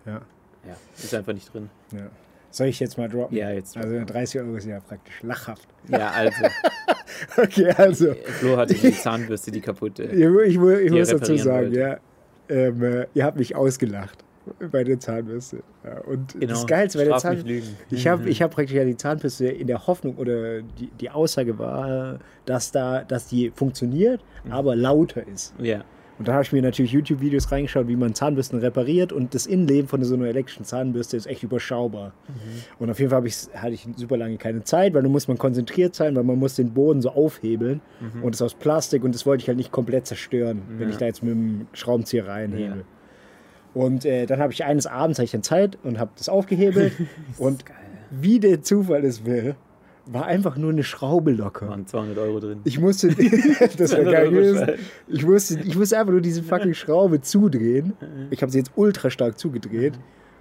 Ja, 0.07 0.21
ja, 0.67 0.76
ist 0.97 1.14
einfach 1.14 1.33
nicht 1.35 1.52
drin. 1.52 1.69
ja. 1.93 2.07
Soll 2.50 2.69
ich 2.69 2.81
jetzt 2.81 2.97
mal 2.97 3.11
droppen? 3.11 3.37
Ja, 3.37 3.50
jetzt. 3.50 3.76
Also 3.76 4.02
30 4.07 4.40
Euro 4.40 4.57
ist 4.57 4.67
ja 4.67 4.81
praktisch 4.81 5.23
lachhaft. 5.23 5.69
Ja, 5.88 6.11
also, 6.12 6.45
Okay, 7.37 7.71
also. 7.76 8.14
Flo 8.40 8.57
hatte 8.57 8.73
die 8.73 8.90
Zahnbürste, 8.93 9.50
die 9.50 9.61
kaputte. 9.61 10.05
Ich, 10.05 10.27
mu- 10.29 10.40
ich, 10.40 10.87
ich 10.87 10.90
er 10.92 10.99
muss 10.99 11.09
dazu 11.09 11.37
sagen, 11.37 11.66
wollte. 11.66 11.79
ja, 11.79 11.99
ähm, 12.49 12.83
äh, 12.83 13.07
ihr 13.12 13.25
habt 13.25 13.37
mich 13.37 13.55
ausgelacht 13.55 14.25
bei 14.72 14.83
der 14.83 14.99
Zahnbürste. 14.99 15.59
Ja, 15.85 15.99
und 16.01 16.33
Genau, 16.40 16.46
das 16.55 16.66
Geilste 16.66 16.99
bei 16.99 17.05
der 17.05 17.18
Zahnbürste, 17.18 17.70
ich 17.90 18.07
habe 18.09 18.29
ich 18.31 18.40
hab 18.40 18.51
praktisch 18.53 18.75
ja 18.77 18.85
die 18.85 18.96
Zahnbürste 18.96 19.46
in 19.49 19.66
der 19.66 19.87
Hoffnung 19.87 20.16
oder 20.16 20.62
die, 20.62 20.87
die 20.99 21.11
Aussage 21.11 21.59
war, 21.59 22.18
dass, 22.46 22.72
da, 22.72 23.05
dass 23.05 23.27
die 23.29 23.51
funktioniert, 23.55 24.22
Mhm. 24.44 24.53
aber 24.53 24.75
lauter 24.75 25.27
ist. 25.29 25.53
Ja, 25.59 25.85
Und 26.18 26.26
da 26.26 26.33
habe 26.33 26.42
ich 26.42 26.52
mir 26.52 26.62
natürlich 26.62 26.90
YouTube-Videos 26.92 27.52
reingeschaut, 27.52 27.87
wie 27.87 27.94
man 27.94 28.12
Zahnbürsten 28.14 28.59
repariert 28.59 29.12
und 29.12 29.35
das 29.35 29.46
Innenleben 29.46 29.87
von 29.88 30.02
so 30.02 30.14
einer 30.14 30.26
elektrischen 30.26 30.64
Zahnbürste 30.64 31.16
ist 31.16 31.26
echt 31.26 31.44
überschaubar. 31.44 32.12
Mhm. 32.26 32.35
Und 32.81 32.90
auf 32.90 32.98
jeden 32.98 33.11
Fall 33.11 33.24
ich's- 33.26 33.50
hatte 33.54 33.74
ich 33.74 33.87
super 33.96 34.16
lange 34.16 34.37
keine 34.37 34.64
Zeit, 34.64 34.94
weil 34.94 35.02
du 35.04 35.09
musst 35.09 35.28
man 35.28 35.38
konzentriert 35.38 35.94
sein, 35.94 36.16
weil 36.16 36.24
man 36.24 36.38
muss 36.38 36.57
den 36.57 36.74
Boden 36.74 37.00
so 37.02 37.11
aufhebeln 37.11 37.81
und 38.22 38.35
es 38.35 38.40
ist 38.40 38.42
aus 38.44 38.54
Plastik 38.54 39.04
und 39.04 39.14
das 39.14 39.26
wollte 39.26 39.42
ich 39.42 39.48
halt 39.48 39.59
nicht 39.59 39.70
komplett 39.70 40.07
zerstören, 40.07 40.62
wenn 40.68 40.76
Mhm. 40.76 40.83
Ja. 40.83 40.88
ich 40.90 40.96
da 40.96 41.07
jetzt 41.07 41.22
mit 41.22 41.33
dem 41.33 41.66
Schraubenzieher 41.72 42.26
reinhebel. 42.26 42.85
Und 43.74 44.04
äh, 44.04 44.26
dann 44.26 44.40
habe 44.40 44.52
ich 44.52 44.64
eines 44.64 44.87
Abends 44.87 45.18
ich 45.20 45.31
dann 45.31 45.42
Zeit 45.42 45.78
und 45.85 45.98
habe 46.00 46.11
das 46.16 46.28
aufgehebelt 46.28 46.92
und 47.38 47.64
geil. 47.66 47.76
wie 48.11 48.40
der 48.40 48.62
Zufall 48.62 49.04
es 49.04 49.24
will, 49.24 49.54
war 50.11 50.27
einfach 50.27 50.57
nur 50.57 50.71
eine 50.71 50.83
Schraube 50.83 51.33
locker. 51.33 51.68
Waren 51.68 51.87
200 51.87 52.18
Euro 52.18 52.40
drin. 52.40 52.61
Ich 52.64 52.79
musste, 52.79 53.09
das 53.09 53.18
wäre 53.21 53.87
200 53.87 54.12
geil 54.12 54.31
gewesen. 54.31 54.68
Ich 55.07 55.25
musste, 55.25 55.61
ich 55.61 55.77
musste 55.77 55.99
einfach 55.99 56.12
nur 56.12 56.21
diese 56.21 56.42
fucking 56.42 56.75
Schraube 56.75 57.21
zudrehen. 57.21 57.94
Ich 58.31 58.42
habe 58.42 58.51
sie 58.51 58.59
jetzt 58.59 58.73
ultra 58.77 59.11
stark 59.11 59.38
zugedreht 59.38 59.99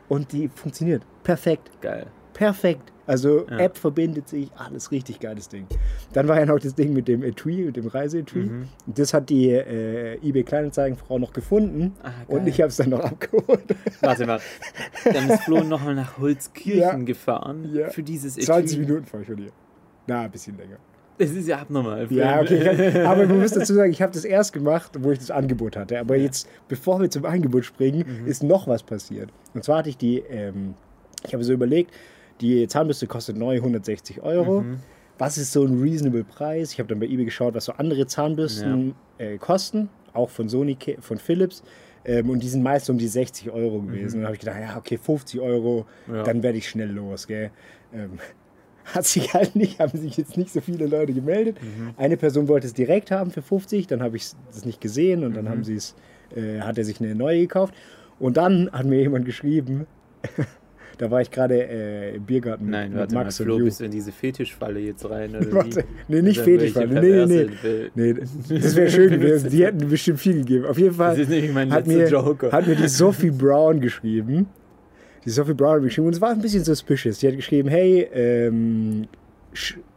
und 0.08 0.32
die 0.32 0.48
funktioniert. 0.48 1.04
Perfekt. 1.24 1.70
Geil. 1.82 2.08
Perfekt. 2.34 2.94
Also 3.08 3.48
Ja. 3.50 3.58
App 3.60 3.78
verbindet 3.78 4.28
sich, 4.30 4.50
alles 4.58 4.92
richtig 4.92 5.20
geiles 5.20 5.48
Ding. 5.50 5.66
Dann 6.14 6.28
war 6.28 6.38
ja 6.40 6.46
noch 6.46 6.60
das 6.60 6.76
Ding 6.76 6.94
mit 6.94 7.08
dem 7.08 7.24
Etui, 7.24 7.64
mit 7.66 7.78
dem 7.78 7.88
Reiseetui. 7.88 8.44
Mhm. 8.44 8.68
Das 8.86 9.14
hat 9.14 9.30
die 9.30 9.50
äh, 9.50 10.16
eBay 10.22 10.44
Kleinanzeigenfrau 10.44 11.18
noch 11.18 11.34
gefunden 11.34 11.94
Ah, 12.04 12.12
und 12.28 12.48
ich 12.48 12.60
habe 12.62 12.68
es 12.70 12.76
dann 12.78 12.90
noch 12.90 13.00
abgeholt. 13.00 13.64
Warte 14.02 14.26
mal. 14.28 14.40
Dann 15.06 15.30
ist 15.30 15.44
Flo 15.44 15.64
nochmal 15.64 15.96
nach 15.96 16.18
Holzkirchen 16.20 16.80
Ja. 16.82 16.94
gefahren 16.98 17.70
Ja. 17.74 17.90
für 17.90 18.04
dieses 18.04 18.36
20 18.36 18.78
Etui. 18.78 18.86
Minuten 18.86 19.06
fahre 19.08 19.24
ich 19.24 19.30
von 19.30 19.38
hier. 19.38 19.52
Na, 20.08 20.22
ein 20.22 20.32
bisschen 20.32 20.58
länger. 20.58 20.78
Das 21.18 21.32
ist 21.32 21.48
ja 21.48 21.58
abnormal. 21.60 22.06
Ja, 22.12 22.42
okay. 22.42 23.02
Aber 23.06 23.26
man 23.26 23.40
muss 23.40 23.52
dazu 23.52 23.74
sagen, 23.74 23.92
ich 23.92 24.02
habe 24.04 24.14
das 24.14 24.24
erst 24.24 24.54
gemacht, 24.54 24.92
wo 25.00 25.12
ich 25.12 25.18
das 25.18 25.32
Angebot 25.32 25.76
hatte. 25.76 26.00
Aber 26.00 26.16
jetzt, 26.16 26.48
bevor 26.68 27.00
wir 27.02 27.10
zum 27.10 27.26
Angebot 27.26 27.66
springen, 27.66 28.04
Mhm. 28.22 28.28
ist 28.28 28.44
noch 28.44 28.68
was 28.68 28.84
passiert. 28.84 29.30
Und 29.56 29.64
zwar 29.64 29.80
hatte 29.80 29.90
ich 29.90 29.98
die, 29.98 30.20
ähm, 30.30 30.76
ich 31.26 31.34
habe 31.34 31.44
so 31.44 31.54
überlegt, 31.54 31.92
die 32.42 32.68
Zahnbürste 32.68 33.08
kostet 33.08 33.38
neu 33.38 33.56
160 33.56 34.22
Euro. 34.22 34.62
Mhm. 34.62 34.78
Was 35.18 35.38
ist 35.38 35.52
so 35.52 35.64
ein 35.66 35.80
reasonable 35.82 36.24
Preis? 36.24 36.74
Ich 36.74 36.80
habe 36.80 36.88
dann 36.90 37.00
bei 37.00 37.08
eBay 37.08 37.26
geschaut, 37.26 37.56
was 37.56 37.66
so 37.66 37.72
andere 37.74 38.06
Zahnbürsten 38.06 38.94
äh, 39.18 39.38
kosten, 39.38 39.90
auch 40.14 40.30
von 40.30 40.48
Sony, 40.48 40.78
von 41.00 41.18
Philips. 41.18 41.64
Ähm, 42.06 42.30
und 42.30 42.44
die 42.44 42.48
sind 42.48 42.62
meist 42.62 42.90
um 42.90 42.98
die 43.00 43.08
60 43.08 43.50
Euro 43.50 43.82
gewesen. 43.82 44.18
Und 44.18 44.22
da 44.22 44.28
habe 44.28 44.36
ich 44.36 44.40
gedacht, 44.40 44.58
ja, 44.62 44.78
okay, 44.78 44.98
50 44.98 45.40
Euro, 45.42 45.86
Mhm. 46.06 46.16
Ja. 46.16 46.24
dann 46.24 46.44
werde 46.44 46.58
ich 46.60 46.70
schnell 46.70 46.92
los. 46.92 47.26
Gell? 47.28 47.50
Ähm, 47.94 48.12
hat 48.86 49.06
sich 49.06 49.34
halt 49.34 49.56
nicht, 49.56 49.80
haben 49.80 49.98
sich 49.98 50.16
jetzt 50.18 50.38
nicht 50.38 50.54
so 50.54 50.62
viele 50.62 50.86
Leute 50.86 51.12
gemeldet. 51.14 51.58
Mhm. 51.62 51.90
Eine 51.98 52.16
Person 52.16 52.48
wollte 52.48 52.68
es 52.68 52.74
direkt 52.74 53.10
haben 53.12 53.32
für 53.32 53.42
50, 53.42 53.88
dann 53.88 54.02
habe 54.04 54.16
ich 54.18 54.28
das 54.52 54.64
nicht 54.66 54.80
gesehen 54.80 55.24
und 55.26 55.36
dann 55.36 55.46
Mhm. 55.46 55.50
haben 55.50 55.64
sie 55.64 55.76
es, 55.76 55.96
äh, 56.36 56.60
hat 56.62 56.78
er 56.78 56.86
sich 56.86 57.02
eine 57.02 57.14
neue 57.16 57.40
gekauft. 57.42 57.74
Und 58.20 58.38
dann 58.38 58.72
hat 58.72 58.86
mir 58.86 59.00
jemand 59.02 59.26
geschrieben, 59.26 59.88
da 60.98 61.12
war 61.12 61.22
ich 61.22 61.30
gerade 61.30 61.56
äh, 61.68 62.16
im 62.16 62.24
Biergarten 62.24 62.70
Nein, 62.70 62.90
mit 62.90 63.00
warte 63.00 63.14
mal, 63.14 63.24
Max 63.26 63.40
und 63.40 63.46
Flo, 63.46 63.58
Ju. 63.60 63.66
bist 63.66 63.80
du 63.80 63.86
in 63.86 63.92
diese 63.92 64.12
Fetischfalle 64.12 64.80
jetzt 64.80 65.08
rein? 65.10 65.36
Oder 65.36 65.52
Warte, 65.54 65.84
nee, 66.08 66.22
nicht 66.22 66.44
welche 66.46 66.74
Fetischfalle. 66.74 67.02
Nee, 67.02 67.26
nee, 67.26 67.50
nee. 67.96 68.14
Nee, 68.14 68.60
das 68.60 68.76
wäre 68.76 68.90
schön 68.90 69.10
gewesen. 69.20 69.50
Die 69.50 69.64
hätten 69.66 69.88
bestimmt 69.90 70.20
viel 70.20 70.38
gegeben. 70.40 70.66
Auf 70.66 70.78
jeden 70.78 70.96
Fall 70.96 71.18
hat 71.70 71.88
mir, 71.88 72.08
Joker. 72.08 72.52
hat 72.52 72.68
mir 72.68 72.76
die 72.76 72.88
Sophie 72.88 73.32
Brown 73.32 73.80
geschrieben. 73.80 74.48
Die 75.24 75.30
Sophie 75.30 75.54
Brown 75.54 75.74
hat 75.76 75.82
mir 75.82 75.88
geschrieben 75.88 76.08
und 76.08 76.14
es 76.14 76.22
war 76.22 76.32
ein 76.32 76.42
bisschen 76.42 76.64
suspicious. 76.64 77.20
Die 77.20 77.28
hat 77.28 77.36
geschrieben, 77.36 77.70
hey, 77.70 78.08
ähm, 78.14 79.08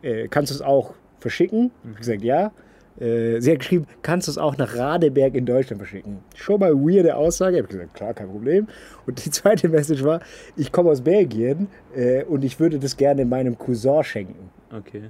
äh, 0.03 0.29
kannst 0.29 0.51
du 0.51 0.57
es 0.57 0.63
auch 0.63 0.95
verschicken? 1.19 1.71
Ich 1.83 1.89
habe 1.89 1.99
gesagt, 1.99 2.23
ja. 2.23 2.53
Äh, 2.99 3.41
sie 3.41 3.53
hat 3.53 3.61
geschrieben, 3.61 3.87
kannst 4.03 4.27
du 4.29 4.33
es 4.33 4.39
auch 4.39 4.57
nach 4.59 4.77
Radeberg 4.77 5.35
in 5.35 5.47
Deutschland 5.47 5.81
verschicken? 5.81 6.19
Schon 6.35 6.61
mal 6.61 6.75
weirde 6.75 7.15
Aussage. 7.17 7.57
Ich 7.57 7.63
habe 7.63 7.73
gesagt, 7.73 7.95
klar, 7.95 8.15
kein 8.15 8.29
Problem. 8.29 8.67
Und 9.07 9.25
die 9.25 9.31
zweite 9.31 9.69
Message 9.69 10.03
war, 10.05 10.21
ich 10.57 10.71
komme 10.73 10.91
aus 10.91 11.01
Belgien 11.01 11.69
äh, 11.95 12.25
und 12.25 12.45
ich 12.45 12.59
würde 12.61 12.79
das 12.79 12.97
gerne 12.97 13.25
meinem 13.25 13.57
Cousin 13.59 14.03
schenken. 14.05 14.51
Okay. 14.77 15.05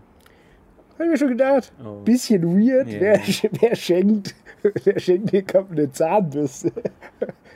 Habe 0.95 1.05
ich 1.05 1.11
mir 1.11 1.17
schon 1.19 1.29
gedacht. 1.29 1.73
Oh. 1.85 2.03
Bisschen 2.05 2.43
weird. 2.45 2.89
Ja. 2.93 3.01
Wer, 3.01 3.21
wer 3.61 3.75
schenkt, 3.75 4.35
wer 4.85 4.99
schenkt 5.01 5.33
dir 5.33 5.43
eine 5.71 5.91
Zahnbürste? 5.91 6.71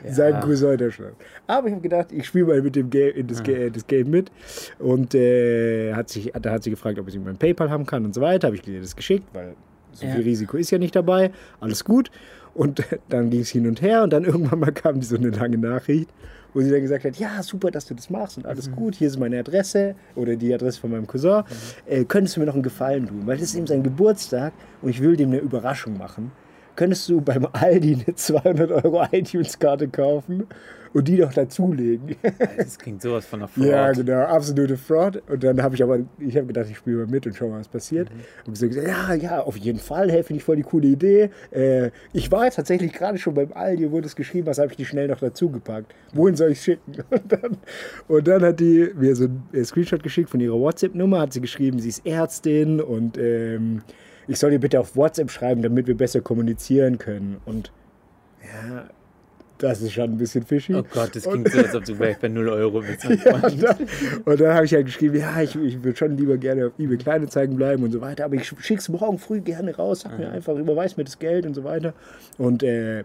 Sein 0.07 0.39
Cousin 0.41 0.71
in 0.71 0.77
Deutschland. 0.79 1.13
Aber 1.47 1.67
ich 1.67 1.73
habe 1.73 1.81
gedacht, 1.83 2.11
ich 2.11 2.25
spiele 2.25 2.45
mal 2.45 2.61
mit 2.61 2.75
dem 2.75 2.89
Game, 2.89 3.13
in 3.15 3.27
das, 3.27 3.43
Ga- 3.43 3.69
das 3.69 3.85
Game 3.85 4.09
mit. 4.09 4.31
Und 4.79 5.13
äh, 5.15 5.93
hat 5.93 6.09
sich, 6.09 6.31
da 6.41 6.51
hat 6.51 6.63
sie 6.63 6.71
gefragt, 6.71 6.97
ob 6.99 7.07
ich 7.07 7.19
mein 7.19 7.37
PayPal 7.37 7.69
haben 7.69 7.85
kann 7.85 8.03
und 8.05 8.13
so 8.15 8.21
weiter. 8.21 8.47
Habe 8.47 8.55
ich 8.57 8.67
ihr 8.67 8.81
das 8.81 8.95
geschickt, 8.95 9.27
weil 9.33 9.53
so 9.95 10.05
Ja. 10.05 10.13
viel 10.13 10.23
Risiko 10.23 10.57
ist 10.57 10.71
ja 10.71 10.77
nicht 10.77 10.95
dabei. 10.95 11.31
Alles 11.59 11.83
gut. 11.83 12.11
Und 12.53 12.83
dann 13.09 13.29
ging 13.29 13.41
es 13.41 13.49
hin 13.49 13.67
und 13.67 13.81
her 13.81 14.03
und 14.03 14.13
dann 14.13 14.23
irgendwann 14.23 14.59
mal 14.59 14.71
kam 14.71 15.01
so 15.01 15.15
eine 15.17 15.29
lange 15.29 15.57
Nachricht. 15.57 16.09
wo 16.53 16.61
sie 16.61 16.71
dann 16.71 16.79
gesagt 16.81 17.03
hat, 17.03 17.17
ja, 17.17 17.43
super, 17.43 17.69
dass 17.69 17.85
du 17.85 17.93
das 17.95 18.09
machst 18.09 18.37
und 18.37 18.45
alles 18.45 18.71
gut, 18.71 18.95
hier 18.95 19.09
ist 19.09 19.19
meine 19.19 19.37
Adresse 19.39 19.93
oder 20.15 20.37
die 20.37 20.53
Adresse 20.53 20.79
von 20.79 20.89
meinem 20.89 21.05
Cousin. 21.05 21.43
Äh, 21.85 22.05
könntest 22.05 22.37
du 22.37 22.39
mir 22.39 22.45
noch 22.45 22.53
einen 22.53 22.63
Gefallen 22.63 23.07
tun? 23.07 23.23
Weil 23.25 23.35
das 23.35 23.49
ist 23.49 23.55
eben 23.55 23.67
sein 23.67 23.83
Geburtstag 23.83 24.53
und 24.81 24.87
ich 24.89 25.01
will 25.01 25.17
dem 25.17 25.31
eine 25.31 25.39
Überraschung 25.39 25.97
machen. 25.97 26.31
Könntest 26.77 27.09
du 27.09 27.19
beim 27.19 27.45
Aldi 27.51 27.95
eine 28.05 28.15
200 28.15 28.71
Euro 28.71 29.03
iTunes-Karte 29.11 29.89
kaufen 29.89 30.45
und 30.95 31.07
die 31.09 31.17
noch 31.17 31.33
dazulegen? 31.33 32.15
Das 32.57 32.79
klingt 32.79 33.01
sowas 33.01 33.25
von 33.25 33.41
einer 33.41 33.49
Fraud. 33.49 33.65
Ja, 33.65 33.91
genau, 33.91 34.21
absolute 34.21 34.77
Fraud. 34.77 35.21
Und 35.29 35.43
dann 35.43 35.61
habe 35.61 35.75
ich 35.75 35.83
aber, 35.83 35.99
ich 36.19 36.37
habe 36.37 36.47
gedacht, 36.47 36.67
ich 36.69 36.77
spiele 36.77 36.97
mal 36.97 37.07
mit 37.07 37.27
und 37.27 37.35
schau 37.35 37.49
mal, 37.49 37.59
was 37.59 37.67
passiert. 37.67 38.09
Und 38.47 38.53
gesagt, 38.53 38.75
ja, 38.75 39.13
ja, 39.13 39.41
auf 39.41 39.57
jeden 39.57 39.79
Fall, 39.79 40.09
hey, 40.09 40.23
finde 40.23 40.39
ich 40.39 40.45
voll 40.45 40.55
die 40.55 40.63
coole 40.63 40.87
Idee. 40.87 41.29
Äh, 41.51 41.91
ich 42.13 42.31
war 42.31 42.45
jetzt 42.45 42.55
tatsächlich 42.55 42.93
gerade 42.93 43.17
schon 43.17 43.33
beim 43.33 43.51
Aldi, 43.51 43.91
wo 43.91 43.99
das 43.99 44.15
geschrieben 44.15 44.45
was 44.45 44.57
habe 44.57 44.69
ich 44.71 44.77
die 44.77 44.85
schnell 44.85 45.07
noch 45.07 45.19
dazugepackt. 45.19 45.93
Wohin 46.13 46.35
soll 46.35 46.51
ich 46.51 46.61
schicken? 46.61 46.93
Und 47.09 47.31
dann, 47.31 47.57
und 48.07 48.27
dann 48.27 48.43
hat 48.43 48.59
die 48.59 48.89
mir 48.95 49.15
so 49.15 49.25
einen 49.25 49.65
Screenshot 49.65 50.03
geschickt 50.03 50.29
von 50.29 50.39
ihrer 50.39 50.59
WhatsApp-Nummer, 50.59 51.21
hat 51.21 51.33
sie 51.33 51.41
geschrieben, 51.41 51.79
sie 51.79 51.89
ist 51.89 52.05
Ärztin 52.05 52.81
und 52.81 53.17
ähm, 53.17 53.81
ich 54.27 54.37
soll 54.37 54.51
ihr 54.51 54.59
bitte 54.59 54.79
auf 54.79 54.95
WhatsApp 54.95 55.31
schreiben, 55.31 55.61
damit 55.61 55.87
wir 55.87 55.95
besser 55.95 56.21
kommunizieren 56.21 56.97
können. 56.97 57.37
Und 57.45 57.71
ja, 58.43 58.85
das 59.57 59.81
ist 59.81 59.93
schon 59.93 60.03
ein 60.11 60.17
bisschen 60.17 60.43
fishy. 60.45 60.75
Oh 60.75 60.83
Gott, 60.93 61.15
das 61.15 61.23
klingt 61.23 61.49
so, 61.51 61.59
als 61.59 61.73
ob 61.75 61.85
du 61.85 61.95
vielleicht 61.95 62.21
bei 62.21 62.27
0 62.27 62.49
Euro 62.49 62.81
bist. 62.81 63.03
Ja, 63.25 63.35
und 63.35 63.63
dann, 63.63 63.77
und 64.25 64.39
dann 64.41 64.53
habe 64.53 64.65
ich 64.65 64.73
halt 64.73 64.85
geschrieben, 64.85 65.15
ja, 65.17 65.41
ich, 65.41 65.55
ich 65.55 65.83
würde 65.83 65.97
schon 65.97 66.17
lieber 66.17 66.37
gerne 66.37 66.67
auf 66.67 66.73
eBay 66.77 66.97
Kleinanzeigen 66.97 67.55
bleiben 67.55 67.83
und 67.83 67.91
so 67.91 68.01
weiter, 68.01 68.25
aber 68.25 68.35
ich 68.35 68.51
schick's 68.59 68.89
morgen 68.89 69.17
früh 69.17 69.39
gerne 69.41 69.75
raus, 69.75 70.01
sag 70.01 70.17
mir 70.19 70.29
einfach, 70.29 70.55
überweis 70.55 70.97
mir 70.97 71.03
das 71.05 71.17
Geld 71.19 71.45
und 71.45 71.53
so 71.53 71.63
weiter. 71.63 71.93
Und 72.37 72.63
äh, 72.63 73.03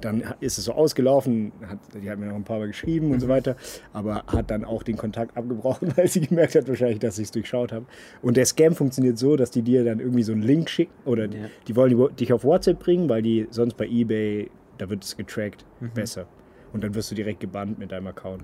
dann 0.00 0.22
ist 0.40 0.58
es 0.58 0.66
so 0.66 0.72
ausgelaufen, 0.72 1.50
hat, 1.66 1.78
die 2.00 2.08
hat 2.10 2.18
mir 2.18 2.26
noch 2.26 2.36
ein 2.36 2.44
paar 2.44 2.58
Mal 2.58 2.68
geschrieben 2.68 3.10
und 3.10 3.20
so 3.20 3.28
weiter, 3.28 3.56
aber 3.92 4.22
hat 4.26 4.50
dann 4.50 4.64
auch 4.64 4.82
den 4.82 4.96
Kontakt 4.96 5.36
abgebrochen, 5.36 5.92
weil 5.96 6.08
sie 6.08 6.20
gemerkt 6.20 6.54
hat 6.54 6.68
wahrscheinlich, 6.68 6.98
dass 7.00 7.18
ich 7.18 7.24
es 7.24 7.30
durchschaut 7.32 7.72
habe. 7.72 7.86
Und 8.22 8.36
der 8.36 8.46
Scam 8.46 8.74
funktioniert 8.74 9.18
so, 9.18 9.36
dass 9.36 9.50
die 9.50 9.62
dir 9.62 9.84
dann 9.84 9.98
irgendwie 10.00 10.22
so 10.22 10.32
einen 10.32 10.42
Link 10.42 10.68
schicken 10.70 10.92
oder 11.04 11.26
die, 11.28 11.38
Ja. 11.38 11.44
die 11.66 11.74
wollen 11.76 12.14
dich 12.16 12.32
auf 12.32 12.44
WhatsApp 12.44 12.78
bringen, 12.78 13.08
weil 13.08 13.22
die 13.22 13.46
sonst 13.50 13.76
bei 13.76 13.86
eBay, 13.86 14.50
da 14.78 14.88
wird 14.88 15.04
es 15.04 15.16
getrackt, 15.16 15.64
besser. 15.94 16.26
Und 16.72 16.84
dann 16.84 16.94
wirst 16.94 17.10
du 17.10 17.14
direkt 17.14 17.40
gebannt 17.40 17.78
mit 17.78 17.92
deinem 17.92 18.06
Account. 18.08 18.42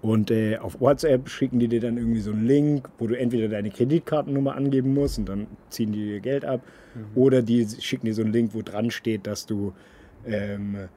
Und 0.00 0.30
äh, 0.30 0.58
auf 0.58 0.80
WhatsApp 0.80 1.28
schicken 1.28 1.58
die 1.58 1.66
dir 1.68 1.80
dann 1.80 1.96
irgendwie 1.96 2.20
so 2.20 2.30
einen 2.30 2.46
Link, 2.46 2.88
wo 2.98 3.06
du 3.08 3.18
entweder 3.18 3.48
deine 3.48 3.70
Kreditkartennummer 3.70 4.54
angeben 4.54 4.94
musst 4.94 5.18
und 5.18 5.28
dann 5.28 5.46
ziehen 5.70 5.90
die 5.92 6.04
dir 6.04 6.20
Geld 6.20 6.44
ab. 6.44 6.60
Oder 7.14 7.42
die 7.42 7.66
schicken 7.80 8.06
dir 8.06 8.14
so 8.14 8.22
einen 8.22 8.32
Link, 8.32 8.54
wo 8.54 8.62
dran 8.62 8.90
steht, 8.90 9.26
dass 9.26 9.46
du 9.46 9.72
ähm, 10.26 10.88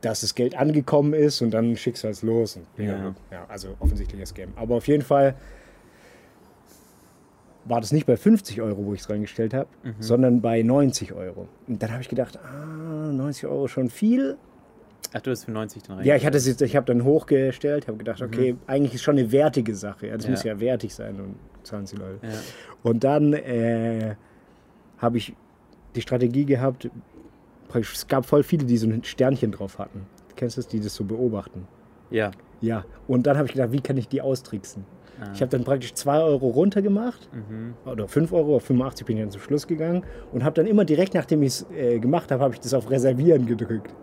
dass 0.00 0.20
das 0.20 0.34
Geld 0.34 0.56
angekommen 0.56 1.14
ist 1.14 1.40
und 1.40 1.52
dann 1.52 1.76
schickst 1.76 2.04
du 2.04 2.08
es 2.08 2.22
los. 2.22 2.56
Und, 2.56 2.66
Ja. 2.84 3.14
ja, 3.30 3.46
also 3.48 3.76
offensichtlicher 3.80 4.26
Scam. 4.26 4.50
Aber 4.56 4.74
auf 4.76 4.86
jeden 4.88 5.02
Fall 5.02 5.34
war 7.66 7.80
das 7.80 7.92
nicht 7.92 8.06
bei 8.06 8.16
50 8.16 8.60
Euro, 8.60 8.84
wo 8.84 8.94
ich 8.94 9.00
es 9.00 9.10
reingestellt 9.10 9.54
habe, 9.54 9.68
sondern 9.98 10.40
bei 10.40 10.62
90 10.62 11.12
Euro. 11.14 11.48
Und 11.66 11.82
dann 11.82 11.90
habe 11.92 12.02
ich 12.02 12.08
gedacht, 12.08 12.38
ah, 12.44 13.10
90 13.12 13.46
Euro 13.46 13.68
schon 13.68 13.88
viel. 13.88 14.36
Ach, 15.12 15.20
du 15.20 15.30
hast 15.30 15.44
für 15.44 15.52
90 15.52 15.82
dann 15.84 15.98
rein. 15.98 16.06
Ja, 16.06 16.16
ich 16.16 16.26
hatte 16.26 16.36
es 16.38 16.46
jetzt, 16.46 16.60
ich 16.62 16.76
habe 16.76 16.86
dann 16.86 17.04
hochgestellt, 17.04 17.86
habe 17.88 17.96
gedacht, 17.98 18.20
okay, 18.20 18.56
eigentlich 18.66 18.94
ist 18.94 19.02
schon 19.02 19.16
eine 19.18 19.30
wertige 19.32 19.74
Sache. 19.74 20.08
Das 20.08 20.18
Mhm. 20.18 20.24
Ja. 20.24 20.30
muss 20.30 20.42
ja 20.44 20.60
wertig 20.60 20.94
sein 20.94 21.20
und 21.20 21.36
zahlen 21.62 21.84
die 21.86 21.96
Leute. 21.96 22.18
Ja. 22.26 22.32
Und 22.82 23.04
dann 23.04 23.32
äh, 23.32 24.16
habe 24.98 25.18
ich 25.18 25.34
die 25.94 26.00
Strategie 26.02 26.44
gehabt, 26.44 26.90
es 27.72 28.06
gab 28.06 28.26
voll 28.26 28.42
viele, 28.42 28.64
die 28.66 28.76
so 28.76 28.86
ein 28.88 29.02
Sternchen 29.04 29.52
drauf 29.52 29.78
hatten. 29.78 30.06
Kennst 30.36 30.56
du 30.56 30.60
das, 30.60 30.68
die 30.68 30.80
das 30.80 30.94
so 30.94 31.04
beobachten? 31.04 31.66
ja. 32.10 32.30
Ja. 32.60 32.84
Und 33.08 33.26
dann 33.26 33.36
habe 33.36 33.46
ich 33.46 33.52
gedacht, 33.52 33.72
wie 33.72 33.80
kann 33.80 33.98
ich 33.98 34.08
die 34.08 34.22
austricksen? 34.22 34.86
Ah. 35.20 35.30
Ich 35.34 35.40
habe 35.40 35.50
dann 35.50 35.64
praktisch 35.64 35.94
2 35.94 36.20
Euro 36.22 36.48
runtergemacht 36.48 37.28
Mhm. 37.32 37.74
oder 37.90 38.08
5 38.08 38.32
Euro, 38.32 38.56
auf 38.56 38.64
85 38.64 39.06
bin 39.06 39.16
ich 39.16 39.22
dann 39.22 39.30
zum 39.30 39.40
Schluss 39.42 39.66
gegangen 39.66 40.02
und 40.32 40.44
habe 40.44 40.54
dann 40.54 40.66
immer 40.66 40.84
direkt, 40.84 41.14
nachdem 41.14 41.42
ich 41.42 41.48
es 41.48 41.66
äh, 41.76 41.98
gemacht 41.98 42.30
habe, 42.32 42.42
habe 42.42 42.54
ich 42.54 42.60
das 42.60 42.74
auf 42.74 42.90
Reservieren 42.90 43.46
gedrückt. 43.46 43.94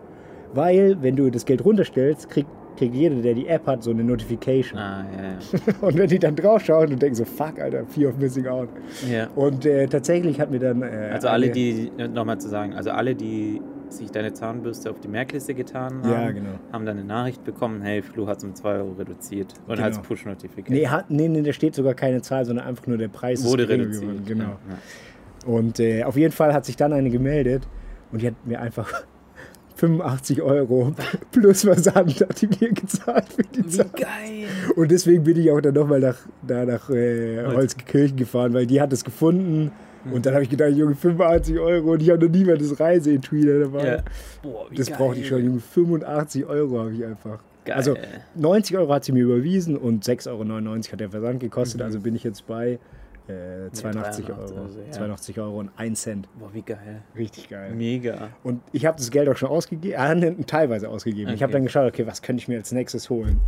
Weil, 0.54 0.96
wenn 1.02 1.16
du 1.16 1.30
das 1.30 1.44
Geld 1.46 1.64
runterstellst, 1.64 2.28
kriegt, 2.28 2.48
kriegt 2.76 2.94
jeder, 2.94 3.16
der 3.16 3.32
die 3.34 3.46
App 3.46 3.66
hat, 3.66 3.82
so 3.82 3.90
eine 3.90 4.04
Notification. 4.04 4.78
Ah, 4.78 5.04
ja, 5.16 5.22
ja. 5.24 5.74
Und 5.86 5.96
wenn 5.96 6.08
die 6.08 6.18
dann 6.18 6.36
draufschauen 6.36 6.92
und 6.92 7.00
denken 7.02 7.14
so, 7.16 7.24
fuck, 7.24 7.58
Alter, 7.58 7.84
Fear 7.86 8.10
of 8.10 8.18
Missing 8.18 8.46
Out. 8.46 8.68
ja. 9.10 9.28
Und 9.34 9.64
äh, 9.66 9.86
tatsächlich 9.86 10.40
hat 10.40 10.50
mir 10.50 10.58
dann. 10.58 10.82
Äh, 10.82 11.10
Also 11.12 11.28
alle, 11.28 11.50
die, 11.50 11.90
nochmal 12.12 12.38
zu 12.38 12.48
sagen, 12.48 12.74
also 12.74 12.90
alle, 12.90 13.14
die 13.14 13.60
sich 13.98 14.10
deine 14.10 14.32
Zahnbürste 14.32 14.90
auf 14.90 15.00
die 15.00 15.08
Merkliste 15.08 15.54
getan 15.54 16.02
haben, 16.02 16.10
Ja, 16.10 16.30
genau. 16.30 16.50
haben 16.72 16.84
dann 16.86 16.98
eine 16.98 17.06
Nachricht 17.06 17.44
bekommen, 17.44 17.82
hey, 17.82 18.02
Flu 18.02 18.26
hat 18.26 18.38
es 18.38 18.44
um 18.44 18.54
2 18.54 18.74
Euro 18.76 18.92
reduziert. 18.92 19.54
Und 19.66 19.74
Genau. 19.76 19.86
als 19.86 19.98
Push-Notification. 20.00 20.74
Nee, 20.76 20.86
hat, 20.88 21.10
nee, 21.10 21.28
nee, 21.28 21.42
da 21.42 21.52
steht 21.52 21.74
sogar 21.74 21.94
keine 21.94 22.22
Zahl, 22.22 22.44
sondern 22.44 22.66
einfach 22.66 22.86
nur 22.86 22.98
der 22.98 23.08
Preis 23.08 23.44
Wurde 23.44 23.68
reduziert. 23.68 24.00
geworden. 24.02 24.22
Genau. 24.26 24.44
Ja, 24.44 24.58
ja. 24.70 25.52
Und 25.52 25.80
äh, 25.80 26.04
auf 26.04 26.16
jeden 26.16 26.32
Fall 26.32 26.52
hat 26.54 26.64
sich 26.64 26.76
dann 26.76 26.92
eine 26.92 27.10
gemeldet 27.10 27.66
und 28.12 28.22
die 28.22 28.28
hat 28.28 28.34
mir 28.46 28.60
einfach 28.60 28.92
85 29.76 30.42
Euro 30.42 30.94
plus 31.32 31.62
Versand 31.62 32.20
hat 32.20 32.40
die 32.40 32.46
mir 32.46 32.72
gezahlt 32.72 33.26
für 33.28 33.42
die 33.42 33.66
Zahn. 33.66 33.90
geil! 33.96 34.46
Und 34.76 34.90
deswegen 34.90 35.24
bin 35.24 35.36
ich 35.38 35.50
auch 35.50 35.60
dann 35.60 35.74
nochmal 35.74 35.98
nach, 36.00 36.18
da 36.46 36.64
nach 36.64 36.88
äh, 36.90 37.44
Holzkirchen 37.46 38.16
gefahren, 38.16 38.52
weil 38.54 38.66
die 38.66 38.80
hat 38.80 38.92
es 38.92 39.02
gefunden. 39.02 39.72
Und 40.10 40.26
dann 40.26 40.34
habe 40.34 40.42
ich 40.44 40.50
gedacht, 40.50 40.70
Junge, 40.72 40.94
85 40.94 41.58
Euro 41.58 41.92
und 41.92 42.02
ich 42.02 42.10
habe 42.10 42.24
noch 42.26 42.32
nie 42.32 42.44
mal 42.44 42.58
das 42.58 42.78
Reiseetui 42.80 43.44
da 43.46 43.58
dabei. 43.60 43.86
Ja. 43.86 44.02
Boah, 44.42 44.66
wie 44.70 44.76
Das 44.76 44.88
geil. 44.88 44.96
brauchte 44.98 45.20
ich 45.20 45.28
schon, 45.28 45.44
Junge. 45.44 45.60
85 45.60 46.46
Euro 46.46 46.80
habe 46.80 46.92
ich 46.92 47.04
einfach. 47.04 47.38
Geil. 47.64 47.76
Also 47.76 47.96
90 48.34 48.76
Euro 48.78 48.92
hat 48.92 49.04
sie 49.04 49.12
mir 49.12 49.22
überwiesen 49.24 49.76
und 49.76 50.04
6,99 50.04 50.28
Euro 50.28 50.74
hat 50.92 51.00
der 51.00 51.10
Versand 51.10 51.40
gekostet. 51.40 51.80
Mhm. 51.80 51.84
Also 51.86 52.00
bin 52.00 52.16
ich 52.16 52.24
jetzt 52.24 52.46
bei 52.48 52.80
äh, 53.28 53.70
82 53.72 54.26
83 54.26 54.30
Euro. 54.30 54.40
also, 54.64 54.80
ja. 54.80 54.90
82 54.90 55.38
Euro 55.38 55.60
und 55.60 55.70
1 55.76 56.02
Cent. 56.02 56.28
Boah, 56.40 56.50
wie 56.52 56.62
geil. 56.62 57.02
Richtig 57.16 57.48
geil. 57.48 57.72
Mega. 57.72 58.30
Und 58.42 58.60
ich 58.72 58.84
habe 58.84 58.96
das 58.96 59.12
Geld 59.12 59.28
auch 59.28 59.36
schon 59.36 59.48
ausgegeben, 59.50 59.94
äh, 59.94 60.34
teilweise 60.44 60.88
ausgegeben. 60.88 61.32
Ich 61.32 61.42
habe 61.42 61.50
Okay. 61.50 61.58
dann 61.58 61.62
geschaut, 61.64 61.86
okay, 61.88 62.04
was 62.06 62.20
könnte 62.22 62.40
ich 62.40 62.48
mir 62.48 62.58
als 62.58 62.72
nächstes 62.72 63.08
holen? 63.10 63.40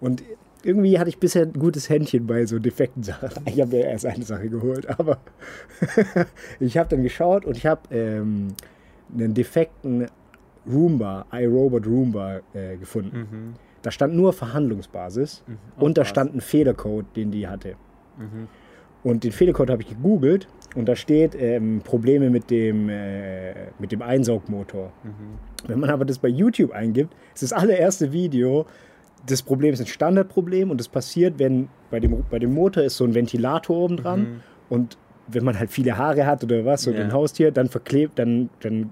Und 0.00 0.22
irgendwie 0.64 0.98
hatte 0.98 1.08
ich 1.08 1.18
bisher 1.18 1.42
ein 1.42 1.52
gutes 1.52 1.88
Händchen 1.88 2.26
bei 2.26 2.46
so 2.46 2.58
defekten 2.58 3.02
Sachen. 3.02 3.30
Ich 3.46 3.60
habe 3.60 3.76
mir 3.76 3.84
erst 3.86 4.06
eine 4.06 4.24
Sache 4.24 4.48
geholt, 4.48 4.86
aber 4.98 5.18
ich 6.60 6.76
habe 6.76 6.88
dann 6.88 7.02
geschaut 7.02 7.44
und 7.44 7.56
ich 7.56 7.66
habe 7.66 7.82
ähm, 7.94 8.48
einen 9.14 9.34
defekten 9.34 10.06
Roomba, 10.66 11.26
iRobot 11.32 11.86
Roomba 11.86 12.40
äh, 12.54 12.76
gefunden. 12.76 13.16
Mhm. 13.16 13.54
Da 13.82 13.90
stand 13.90 14.14
nur 14.14 14.32
Verhandlungsbasis 14.32 15.42
Oh, 15.78 15.84
und 15.84 15.96
da 15.96 16.02
krass. 16.02 16.10
stand 16.10 16.34
ein 16.34 16.40
Fehlercode, 16.40 17.06
den 17.16 17.30
die 17.30 17.48
hatte. 17.48 17.76
Mhm. 18.18 18.48
Und 19.02 19.24
den 19.24 19.32
Fehlercode 19.32 19.70
habe 19.70 19.82
ich 19.82 19.88
gegoogelt 19.88 20.46
und 20.74 20.86
da 20.86 20.94
steht 20.94 21.34
ähm, 21.34 21.80
Probleme 21.82 22.28
mit 22.28 22.50
dem, 22.50 22.90
äh, 22.90 23.70
mit 23.78 23.92
dem 23.92 24.02
Einsaugmotor. 24.02 24.92
Mhm. 25.02 25.68
Wenn 25.68 25.80
man 25.80 25.88
aber 25.88 26.04
das 26.04 26.18
bei 26.18 26.28
YouTube 26.28 26.72
eingibt, 26.72 27.14
ist 27.34 27.42
das 27.42 27.54
allererste 27.54 28.12
Video, 28.12 28.66
das 29.30 29.42
Problem 29.42 29.72
ist 29.74 29.80
ein 29.80 29.86
Standardproblem 29.86 30.70
und 30.70 30.78
das 30.78 30.88
passiert, 30.88 31.38
wenn 31.38 31.68
bei 31.90 32.00
dem, 32.00 32.24
bei 32.30 32.38
dem 32.38 32.52
Motor 32.54 32.82
ist 32.84 32.96
so 32.96 33.04
ein 33.04 33.14
Ventilator 33.14 33.76
oben 33.76 33.96
dran 33.96 34.20
Mhm. 34.20 34.40
und 34.68 34.98
wenn 35.28 35.44
man 35.44 35.58
halt 35.58 35.70
viele 35.70 35.96
Haare 35.96 36.26
hat 36.26 36.42
oder 36.44 36.64
was, 36.64 36.82
so 36.82 36.90
Ja. 36.90 37.00
ein 37.00 37.12
Haustier, 37.12 37.50
dann 37.52 37.68
verklebt, 37.68 38.18
dann, 38.18 38.50
dann 38.60 38.90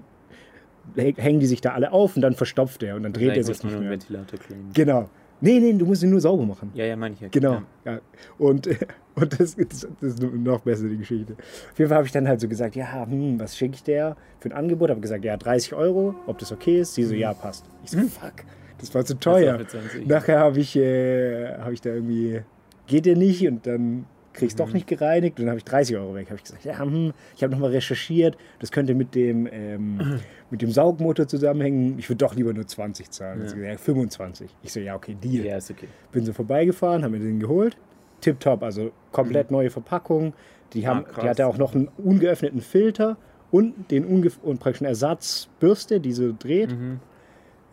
hängen 0.95 1.39
die 1.39 1.45
sich 1.45 1.61
da 1.61 1.73
alle 1.73 1.91
auf 1.91 2.15
und 2.15 2.21
dann 2.21 2.33
verstopft 2.33 2.81
er 2.83 2.95
und 2.95 3.03
dann 3.03 3.13
dreht 3.13 3.35
er 3.37 3.43
sich 3.43 3.57
nicht 3.63 3.63
nur 3.63 3.71
einen 3.73 3.81
mehr. 3.83 3.91
Ventilator 3.91 4.39
kleben. 4.39 4.69
Genau. 4.73 5.09
Nee, 5.41 5.59
nee, 5.59 5.71
du 5.73 5.85
musst 5.85 6.03
ihn 6.03 6.09
nur 6.09 6.19
sauber 6.19 6.43
machen. 6.45 6.69
Ja, 6.73 6.83
ja, 6.83 6.97
meine 6.97 7.13
ich 7.15 7.21
ja. 7.21 7.29
Genau. 7.31 7.61
Ja. 7.85 7.99
Und, 8.37 8.67
und 9.15 9.39
das, 9.39 9.53
ist, 9.53 9.87
das 10.01 10.13
ist 10.13 10.21
noch 10.21 10.59
besser, 10.61 10.87
die 10.89 10.97
Geschichte. 10.97 11.33
Auf 11.71 11.79
jeden 11.79 11.87
Fall 11.89 11.97
habe 11.97 12.07
ich 12.07 12.11
dann 12.11 12.27
halt 12.27 12.41
so 12.41 12.47
gesagt, 12.49 12.75
ja, 12.75 13.05
hm, 13.05 13.39
was 13.39 13.55
schicke 13.57 13.75
ich 13.75 13.83
der 13.83 14.17
für 14.39 14.49
ein 14.49 14.53
Angebot? 14.53 14.89
Habe 14.89 14.99
gesagt, 14.99 15.23
ja, 15.23 15.37
30 15.37 15.73
Euro, 15.75 16.15
ob 16.27 16.39
das 16.39 16.51
okay 16.51 16.81
ist. 16.81 16.95
Sie 16.95 17.03
so, 17.03 17.13
ja, 17.15 17.33
passt. 17.33 17.65
Ich 17.85 17.91
so, 17.91 17.99
fuck, 17.99 18.33
das 18.79 18.93
war 18.95 19.05
zu 19.05 19.19
teuer. 19.19 19.57
für 19.59 19.67
20. 19.67 20.07
Nachher 20.07 20.39
habe 20.39 20.59
ich, 20.59 20.75
äh, 20.75 21.57
habe 21.59 21.73
ich 21.73 21.81
da 21.81 21.91
irgendwie, 21.91 22.41
geht 22.87 23.05
der 23.05 23.15
nicht? 23.15 23.47
Und 23.47 23.65
dann 23.67 24.05
krieg 24.33 24.47
ich 24.47 24.53
es 24.53 24.55
doch 24.55 24.71
nicht 24.71 24.87
gereinigt. 24.87 25.37
Und 25.39 25.45
dann 25.45 25.49
habe 25.49 25.57
ich 25.57 25.65
30 25.65 25.97
Euro 25.97 26.15
weg. 26.15 26.27
Habe 26.27 26.37
ich 26.37 26.43
gesagt, 26.43 26.63
ja, 26.65 26.79
hm, 26.79 27.13
ich 27.35 27.43
habe 27.43 27.51
nochmal 27.51 27.71
recherchiert. 27.71 28.37
Das 28.59 28.71
könnte 28.71 28.93
mit 28.93 29.15
dem, 29.15 29.47
ähm, 29.51 30.19
mit 30.49 30.61
dem 30.61 30.71
Saugmotor 30.71 31.27
zusammenhängen. 31.27 31.99
Ich 31.99 32.09
würde 32.09 32.17
doch 32.17 32.35
lieber 32.35 32.53
nur 32.53 32.65
20 32.67 33.11
zahlen. 33.11 33.45
Ja. 33.45 33.55
Ja. 33.57 33.71
ja, 33.71 33.77
25. 33.77 34.49
Ich 34.63 34.71
so, 34.71 34.79
ja, 34.79 34.95
okay, 34.95 35.15
Deal. 35.21 35.45
Ja, 35.45 35.57
ist 35.57 35.71
okay. 35.71 35.87
Bin 36.11 36.25
so 36.25 36.33
vorbeigefahren, 36.33 37.03
haben 37.03 37.11
mir 37.11 37.19
den 37.19 37.39
geholt. 37.39 37.77
Tipptopp, 38.21 38.63
also 38.63 38.91
komplett 39.11 39.49
neue 39.51 39.69
Verpackung. 39.69 40.33
Die, 40.73 40.87
haben, 40.87 40.99
Mhm. 40.99 41.05
Ah, 41.15 41.21
die 41.21 41.29
hatte 41.29 41.47
auch 41.47 41.57
noch 41.57 41.73
einen 41.73 41.87
ungeöffneten 41.97 42.61
Filter 42.61 43.17
und 43.49 43.89
den 43.91 44.05
unge 44.05 44.29
und 44.43 44.59
praktisch 44.59 44.81
eine 44.81 44.89
Ersatzbürste, 44.89 45.99
die 45.99 46.11
so 46.11 46.33
dreht. 46.37 46.71
Mhm. 46.71 46.99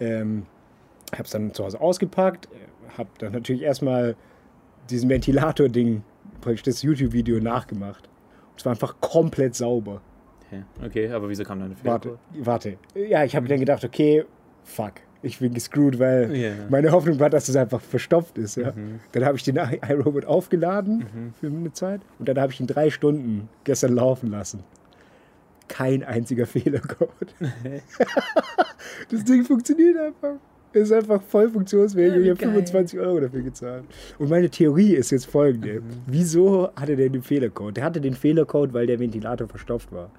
Ähm, 0.00 0.46
habe 1.12 1.22
es 1.24 1.30
dann 1.30 1.52
zu 1.54 1.64
Hause 1.64 1.80
ausgepackt, 1.80 2.48
habe 2.96 3.08
dann 3.18 3.32
natürlich 3.32 3.62
erstmal 3.62 4.16
diesen 4.90 5.08
Ventilator-Ding, 5.08 6.02
praktisch 6.40 6.62
das 6.62 6.82
YouTube-Video 6.82 7.40
nachgemacht. 7.40 8.08
Es 8.56 8.64
war 8.64 8.72
einfach 8.72 9.00
komplett 9.00 9.54
sauber. 9.54 10.00
Okay, 10.84 11.10
aber 11.10 11.28
wieso 11.28 11.42
kam 11.44 11.58
da 11.58 11.64
eine 11.66 11.74
Warte, 11.82 12.18
Fehler? 12.32 12.46
warte. 12.46 12.78
Ja, 12.94 13.24
ich 13.24 13.34
habe 13.34 13.48
dann 13.48 13.58
gedacht, 13.58 13.84
okay, 13.84 14.24
fuck. 14.62 14.92
ich 15.22 15.40
bin 15.40 15.52
gescrewt, 15.52 15.98
weil 15.98 16.34
Ja. 16.36 16.52
meine 16.70 16.92
Hoffnung 16.92 17.18
war, 17.18 17.28
dass 17.30 17.48
es 17.48 17.56
einfach 17.56 17.80
verstopft 17.80 18.38
ist. 18.38 18.56
Ja. 18.56 18.70
Mhm. 18.72 19.00
Dann 19.12 19.24
habe 19.24 19.36
ich 19.36 19.42
den 19.42 19.56
iRobot 19.56 20.24
aufgeladen 20.24 21.32
für 21.40 21.48
eine 21.48 21.72
Zeit 21.72 22.00
und 22.20 22.28
dann 22.28 22.38
habe 22.38 22.52
ich 22.52 22.60
ihn 22.60 22.66
drei 22.68 22.90
Stunden 22.90 23.48
gestern 23.64 23.94
laufen 23.94 24.30
lassen. 24.30 24.62
Kein 25.68 26.04
einziger 26.04 26.46
Fehlercode. 26.46 27.34
das 29.10 29.24
Ding 29.24 29.44
funktioniert 29.44 29.96
einfach. 29.98 30.36
Es 30.76 30.90
ist 30.90 30.92
einfach 30.92 31.22
voll 31.22 31.48
funktionsfähig 31.48 32.12
und 32.14 32.22
ich 32.22 32.28
habe 32.30 32.38
geil. 32.38 32.50
25 32.50 33.00
Euro 33.00 33.20
dafür 33.20 33.42
gezahlt. 33.42 33.84
Und 34.18 34.28
meine 34.28 34.50
Theorie 34.50 34.94
ist 34.94 35.10
jetzt 35.10 35.26
folgende. 35.26 35.80
Mhm. 35.80 35.84
Wieso 36.06 36.68
hatte 36.76 36.96
der 36.96 37.08
den 37.08 37.22
Fehlercode? 37.22 37.76
Der 37.78 37.84
hatte 37.84 38.00
den 38.00 38.14
Fehlercode, 38.14 38.74
weil 38.74 38.86
der 38.86 38.98
Ventilator 38.98 39.48
verstopft 39.48 39.90
war. 39.92 40.10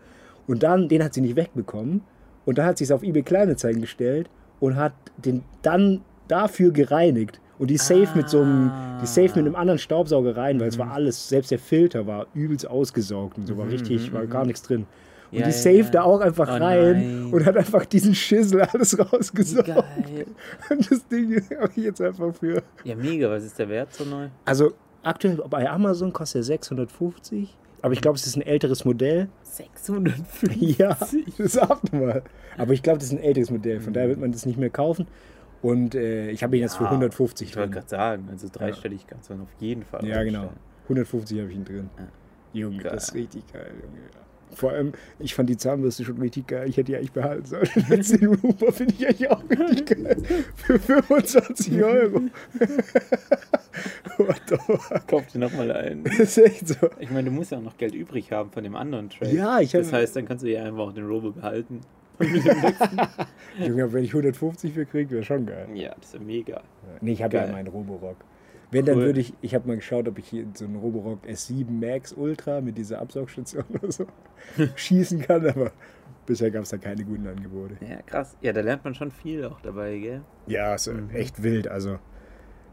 Und 0.47 0.63
dann, 0.63 0.89
den 0.89 1.03
hat 1.03 1.13
sie 1.13 1.21
nicht 1.21 1.35
wegbekommen. 1.35 2.01
Und 2.45 2.57
dann 2.57 2.65
hat 2.65 2.77
sie 2.79 2.85
es 2.85 2.91
auf 2.91 3.03
eBay 3.03 3.21
Kleinanzeigen 3.23 3.81
gestellt 3.81 4.29
und 4.59 4.77
hat 4.77 4.93
den 5.17 5.43
dann 5.61 6.01
dafür 6.27 6.71
gereinigt. 6.71 7.39
Und 7.59 7.69
die 7.69 7.77
safe 7.77 8.09
mit 8.15 8.29
so 8.29 8.41
einem, 8.41 8.71
die 9.01 9.07
safe 9.07 9.29
mit 9.35 9.37
einem 9.45 9.55
anderen 9.55 9.79
Staubsauger 9.79 10.37
rein, 10.37 10.59
weil 10.59 10.69
es 10.69 10.77
Mhm. 10.77 10.81
war 10.81 10.91
alles, 10.91 11.29
selbst 11.29 11.51
der 11.51 11.59
Filter 11.59 12.07
war 12.07 12.27
übelst 12.33 12.67
ausgesaugt 12.69 13.37
und 13.37 13.47
so 13.47 13.57
war 13.57 13.67
richtig, 13.67 14.13
war 14.13 14.25
gar 14.27 14.45
nichts 14.45 14.61
drin. 14.61 14.85
Und 15.31 15.39
Ja, 15.39 15.45
die 15.45 15.51
ja, 15.51 15.57
safe 15.57 15.77
ja. 15.79 15.89
da 15.89 16.01
auch 16.03 16.19
einfach 16.21 16.47
Oh 16.47 16.51
rein 16.63 16.91
nein. 17.23 17.33
und 17.33 17.45
hat 17.45 17.57
einfach 17.57 17.85
diesen 17.85 18.15
Schissel 18.15 18.61
alles 18.61 18.97
rausgesaugt. 18.97 19.67
Geil. 19.67 20.25
Und 20.69 20.91
das 20.91 21.07
Ding 21.07 21.35
habe 21.59 21.71
ich 21.75 21.83
jetzt 21.83 22.01
einfach 22.01 22.33
für. 22.33 22.63
Ja, 22.83 22.95
mega. 22.95 23.29
Was 23.29 23.43
ist 23.43 23.59
der 23.59 23.67
Wert 23.69 23.93
so 23.93 24.05
neu? 24.05 24.27
Also 24.45 24.73
aktuell 25.03 25.37
bei 25.49 25.69
Amazon 25.69 26.13
kostet 26.13 26.41
er 26.41 26.43
650. 26.43 27.57
Aber 27.81 27.93
ich 27.93 28.01
glaube, 28.01 28.17
es 28.17 28.25
ist 28.25 28.35
ein 28.35 28.41
älteres 28.41 28.85
Modell. 28.85 29.27
650. 29.43 30.77
Ja, 30.77 30.97
das 31.37 31.61
habt 31.61 31.91
mal. 31.93 32.21
Aber 32.57 32.73
ich 32.73 32.81
glaube, 32.81 32.99
das 32.99 33.07
ist 33.07 33.13
ein 33.13 33.19
älteres 33.23 33.51
Modell. 33.51 33.79
Von 33.81 33.93
daher 33.93 34.09
wird 34.09 34.19
man 34.19 34.31
das 34.31 34.45
nicht 34.45 34.57
mehr 34.57 34.69
kaufen. 34.69 35.07
Und 35.61 35.95
äh, 35.95 36.29
ich 36.29 36.43
habe 36.43 36.55
ihn 36.55 36.61
jetzt 36.61 36.75
für 36.77 36.83
Ja, 36.85 36.91
150 36.91 37.49
Ich 37.49 37.55
wollte 37.55 37.67
drin. 37.69 37.73
gerade 37.75 37.89
sagen, 37.89 38.27
also 38.31 38.47
dreistellig 38.51 39.05
kannst 39.07 39.29
du 39.29 39.33
auf 39.33 39.49
jeden 39.59 39.83
Fall. 39.83 40.05
Ja, 40.07 40.23
genau. 40.23 40.39
aufstellen. 40.45 40.59
150 40.83 41.39
habe 41.39 41.49
ich 41.49 41.55
ihn 41.55 41.65
drin. 41.65 41.89
Ja. 41.97 42.07
Junge, 42.61 42.77
Geil. 42.77 42.91
das 42.93 43.09
ist 43.09 43.13
richtig 43.15 43.43
geil, 43.51 43.71
Junge. 43.81 43.97
Vor 44.53 44.71
allem, 44.71 44.93
ich 45.19 45.35
fand 45.35 45.49
die 45.49 45.57
Zahnbürste 45.57 46.03
schon 46.03 46.17
richtig 46.19 46.47
geil. 46.47 46.67
Ich 46.67 46.77
hätte 46.77 46.85
die 46.91 46.95
eigentlich 46.97 47.11
behalten 47.11 47.45
sollen. 47.45 47.69
Jetzt 47.89 48.11
den 48.19 48.25
Roomba 48.33 48.71
finde 48.71 48.93
ich 48.97 49.05
eigentlich 49.07 49.29
auch 49.29 49.43
richtig 49.49 49.85
geil. 50.03 50.17
Für 50.55 50.79
25 50.79 51.83
Euro. 51.83 52.21
What 54.17 54.41
the 54.49 54.55
fuck? 54.57 55.07
Kauf 55.07 55.27
dir 55.27 55.39
nochmal 55.39 55.71
einen. 55.71 56.05
Ist 56.17 56.37
echt 56.39 56.67
so. 56.67 56.89
Ich 56.99 57.09
meine, 57.11 57.29
du 57.29 57.31
musst 57.35 57.51
ja 57.51 57.59
auch 57.59 57.63
noch 57.63 57.77
Geld 57.77 57.93
übrig 57.93 58.31
haben 58.31 58.49
von 58.51 58.63
dem 58.63 58.75
anderen 58.75 59.09
Trade. 59.09 59.31
Ja, 59.35 59.59
ich 59.59 59.75
hab- 59.75 59.81
Das 59.83 59.93
heißt, 59.93 60.15
dann 60.15 60.25
kannst 60.25 60.43
du 60.43 60.51
ja 60.51 60.63
einfach 60.63 60.79
auch 60.79 60.93
den 60.93 61.05
Robo 61.05 61.31
behalten. 61.31 61.81
Junge, 63.59 63.93
wenn 63.93 64.03
ich 64.03 64.09
150 64.09 64.73
für 64.73 64.85
kriege, 64.87 65.11
wäre 65.11 65.23
schon 65.23 65.45
geil. 65.45 65.67
Ja, 65.75 65.93
das 65.99 66.07
ist 66.07 66.13
ja 66.15 66.19
mega. 66.19 66.61
Nee, 67.01 67.11
ich 67.11 67.21
habe 67.21 67.37
ja 67.37 67.47
meinen 67.47 67.67
Roborock. 67.67 68.17
Wenn, 68.71 68.85
dann 68.85 68.97
Cool. 68.97 69.05
würde 69.05 69.19
ich, 69.21 69.33
ich 69.41 69.55
habe 69.55 69.67
mal 69.67 69.77
geschaut, 69.77 70.07
ob 70.09 70.19
ich 70.19 70.27
hier 70.27 70.45
so 70.53 70.65
einen 70.65 70.75
Roborock 70.75 71.25
S7 71.25 71.69
Max 71.71 72.11
Ultra 72.13 72.59
mit 72.61 72.77
dieser 72.77 72.99
Absaugstation 72.99 73.63
oder 73.69 73.91
so 73.91 74.05
schießen 74.75 75.21
kann, 75.21 75.47
aber 75.47 75.71
bisher 76.25 76.51
gab 76.51 76.63
es 76.63 76.69
da 76.69 76.77
keine 76.77 77.05
guten 77.05 77.25
Angebote. 77.27 77.77
Ja, 77.87 78.01
krass. 78.01 78.35
Ja, 78.41 78.51
da 78.51 78.59
lernt 78.61 78.83
man 78.83 78.93
schon 78.93 79.11
viel 79.11 79.45
auch 79.45 79.61
dabei, 79.61 79.97
gell? 79.97 80.21
Ja, 80.47 80.75
ist 80.75 80.87
Mhm. 80.91 81.09
echt 81.11 81.41
wild. 81.43 81.67
Also 81.69 81.97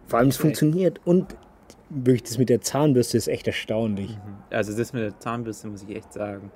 vor 0.07 0.19
allem 0.19 0.29
es 0.29 0.37
funktioniert 0.37 1.01
und 1.05 1.37
wirklich 1.91 2.25
das 2.25 2.39
mit 2.39 2.49
der 2.49 2.61
Zahnbürste 2.61 3.17
ist 3.17 3.29
echt 3.29 3.47
erstaunlich. 3.47 4.19
Also 4.51 4.77
das 4.77 4.93
mit 4.93 5.03
der 5.03 5.19
Zahnbürste 5.21 5.69
muss 5.69 5.85
ich 5.85 5.95
echt 5.95 6.13
sagen. 6.13 6.51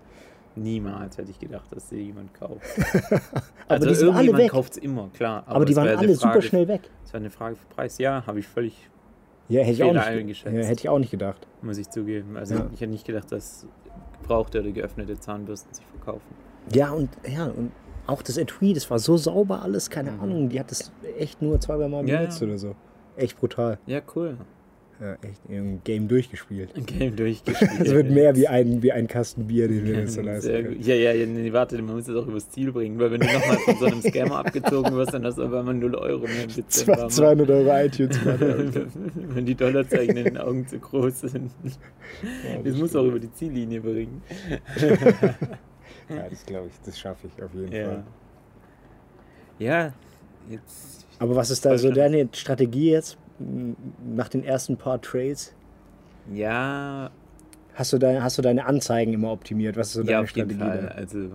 Niemals 0.57 1.16
hätte 1.18 1.31
ich 1.31 1.38
gedacht, 1.38 1.70
dass 1.70 1.88
sie 1.88 2.01
jemand 2.01 2.35
kauft. 2.35 2.61
Aber 3.12 3.22
also 3.68 3.87
die 3.88 3.94
sind 3.94 4.09
alle 4.09 4.16
irgendjemand 4.27 4.42
weg. 4.44 4.51
kauft 4.51 4.72
es 4.72 4.79
immer, 4.79 5.09
klar. 5.14 5.44
Aber, 5.46 5.64
die 5.64 5.70
es 5.72 5.77
war 5.77 5.85
waren 5.85 5.96
alle 5.98 6.07
eine 6.09 6.14
super 6.16 6.33
Frage- 6.33 6.42
schnell 6.42 6.66
weg. 6.66 6.90
Es 7.05 7.12
war 7.12 7.20
eine 7.20 7.31
Frage 7.31 7.55
für 7.55 7.66
Preis. 7.66 7.98
Ja, 7.98 8.27
habe 8.27 8.40
ich 8.40 8.48
völlig, 8.48 8.90
Ja, 9.49 9.61
hätte 9.63 9.73
ich, 9.73 9.83
auch 9.83 9.93
nicht, 9.93 10.45
ja, 10.45 10.51
hätte 10.51 10.81
ich 10.81 10.89
auch 10.89 10.99
nicht 10.99 11.11
gedacht. 11.11 11.47
muss 11.63 11.79
ich 11.79 11.89
zugeben. 11.89 12.37
Also 12.37 12.55
Ja. 12.57 12.67
ich 12.75 12.81
hätte 12.81 12.91
nicht 12.93 13.07
gedacht, 13.07 13.33
dass 13.33 13.67
gebrauchte 14.21 14.61
oder 14.61 14.71
geöffnete 14.73 15.19
Zahnbürsten 15.19 15.73
sich 15.73 15.85
verkaufen. 15.87 16.35
Ja, 16.73 16.91
und 16.91 17.09
ja, 17.27 17.47
und 17.47 17.73
auch 18.07 18.21
das 18.23 18.37
Etui, 18.37 18.73
das 18.75 18.91
war 18.91 18.99
so 18.99 19.17
sauber 19.17 19.63
alles, 19.63 19.89
keine 19.91 20.13
Ahnung. 20.21 20.49
Die 20.51 20.61
hat 20.61 20.71
das 20.71 20.93
echt 21.19 21.41
nur 21.43 21.59
zwei, 21.61 21.77
drei 21.77 21.89
Mal 21.89 22.03
Mhm. 22.03 22.07
Benutzt 22.09 22.41
ja. 22.41 22.47
oder 22.47 22.59
so. 22.59 22.75
Echt 23.17 23.39
brutal. 23.39 23.79
Ja, 23.87 24.01
cool. 24.15 24.37
Ja, 25.01 25.13
echt 25.23 25.41
im 25.49 25.81
Game 25.85 26.09
durchgespielt. 26.09 26.71
Ein 26.77 26.85
Game 26.85 27.15
durchgespielt. 27.15 27.71
Es 27.81 27.91
wird 27.93 28.11
mehr 28.11 28.35
wie 28.35 28.49
ein, 28.49 28.83
wie 28.83 28.91
ein 28.91 29.07
Kasten 29.07 29.47
Bier, 29.47 29.69
den 29.69 29.85
wir 29.87 29.99
uns 30.01 30.15
so 30.15 30.23
leisten. 30.23 30.77
Ja, 30.83 30.95
ja, 30.95 31.13
ja, 31.13 31.25
nee, 31.25 31.53
warte, 31.53 31.81
man 31.81 31.95
muss 31.95 32.07
das 32.07 32.17
auch 32.17 32.27
übers 32.27 32.51
Ziel 32.51 32.73
bringen, 32.73 32.99
weil 32.99 33.13
wenn 33.13 33.21
du 33.21 33.27
nochmal 33.27 33.59
von 33.59 33.77
so 33.79 33.85
einem 33.87 34.03
Scammer 34.03 34.39
abgezogen 34.45 34.93
wirst, 34.97 35.15
dann 35.15 35.25
hast 35.25 35.39
du 35.39 35.43
aber 35.45 35.63
mal 35.63 35.73
0 35.75 35.95
Euro 35.95 36.23
mehr 36.27 36.43
im 36.45 36.53
Dezember. 36.53 37.09
Zwei- 37.09 37.37
200 37.37 37.51
Euro 37.51 37.79
iTunes. 37.85 38.19
wenn 39.15 39.47
die 39.47 39.55
Dollarzeichen 39.55 40.17
in 40.17 40.25
den 40.25 40.37
Augen 40.39 40.67
zu 40.67 40.81
groß 40.81 41.21
sind. 41.21 41.53
Ja, 41.63 42.61
Das 42.65 42.77
muss 42.77 42.97
auch 42.97 43.05
über 43.05 43.21
die 43.21 43.33
Ziellinie 43.33 43.81
bringen. 43.81 44.21
Ja, 46.11 46.27
das 46.29 46.45
glaube 46.47 46.69
ich, 46.69 46.73
das 46.87 46.99
schaffe 46.99 47.27
ich 47.27 47.43
auf 47.43 47.53
jeden 47.55 47.71
Ja. 47.71 47.85
Fall. 47.85 48.05
Ja, 49.59 49.93
jetzt. 50.49 51.07
Aber 51.19 51.37
was 51.37 51.51
ist 51.51 51.65
da 51.67 51.77
so 51.77 51.91
deine 51.91 52.29
Strategie 52.33 52.91
jetzt 52.93 53.19
nach 53.38 54.29
den 54.29 54.44
ersten 54.44 54.77
paar 54.77 55.01
Trades? 55.01 55.55
Ja, 56.33 57.11
Hast 57.74 57.92
du, 57.92 57.98
deine, 57.98 58.22
hast 58.24 58.37
du 58.37 58.42
deine 58.42 58.66
Anzeigen 58.66 59.12
immer 59.12 59.31
optimiert? 59.31 59.77
Was 59.77 59.88
ist 59.88 59.92
so 59.94 60.01
ja, 60.01 60.07
deine 60.07 60.22
auf 60.22 60.31
jeden 60.31 60.51
Strategie? 60.51 60.59
Fall. 60.59 60.88
da? 60.88 60.94
Also, 60.94 61.29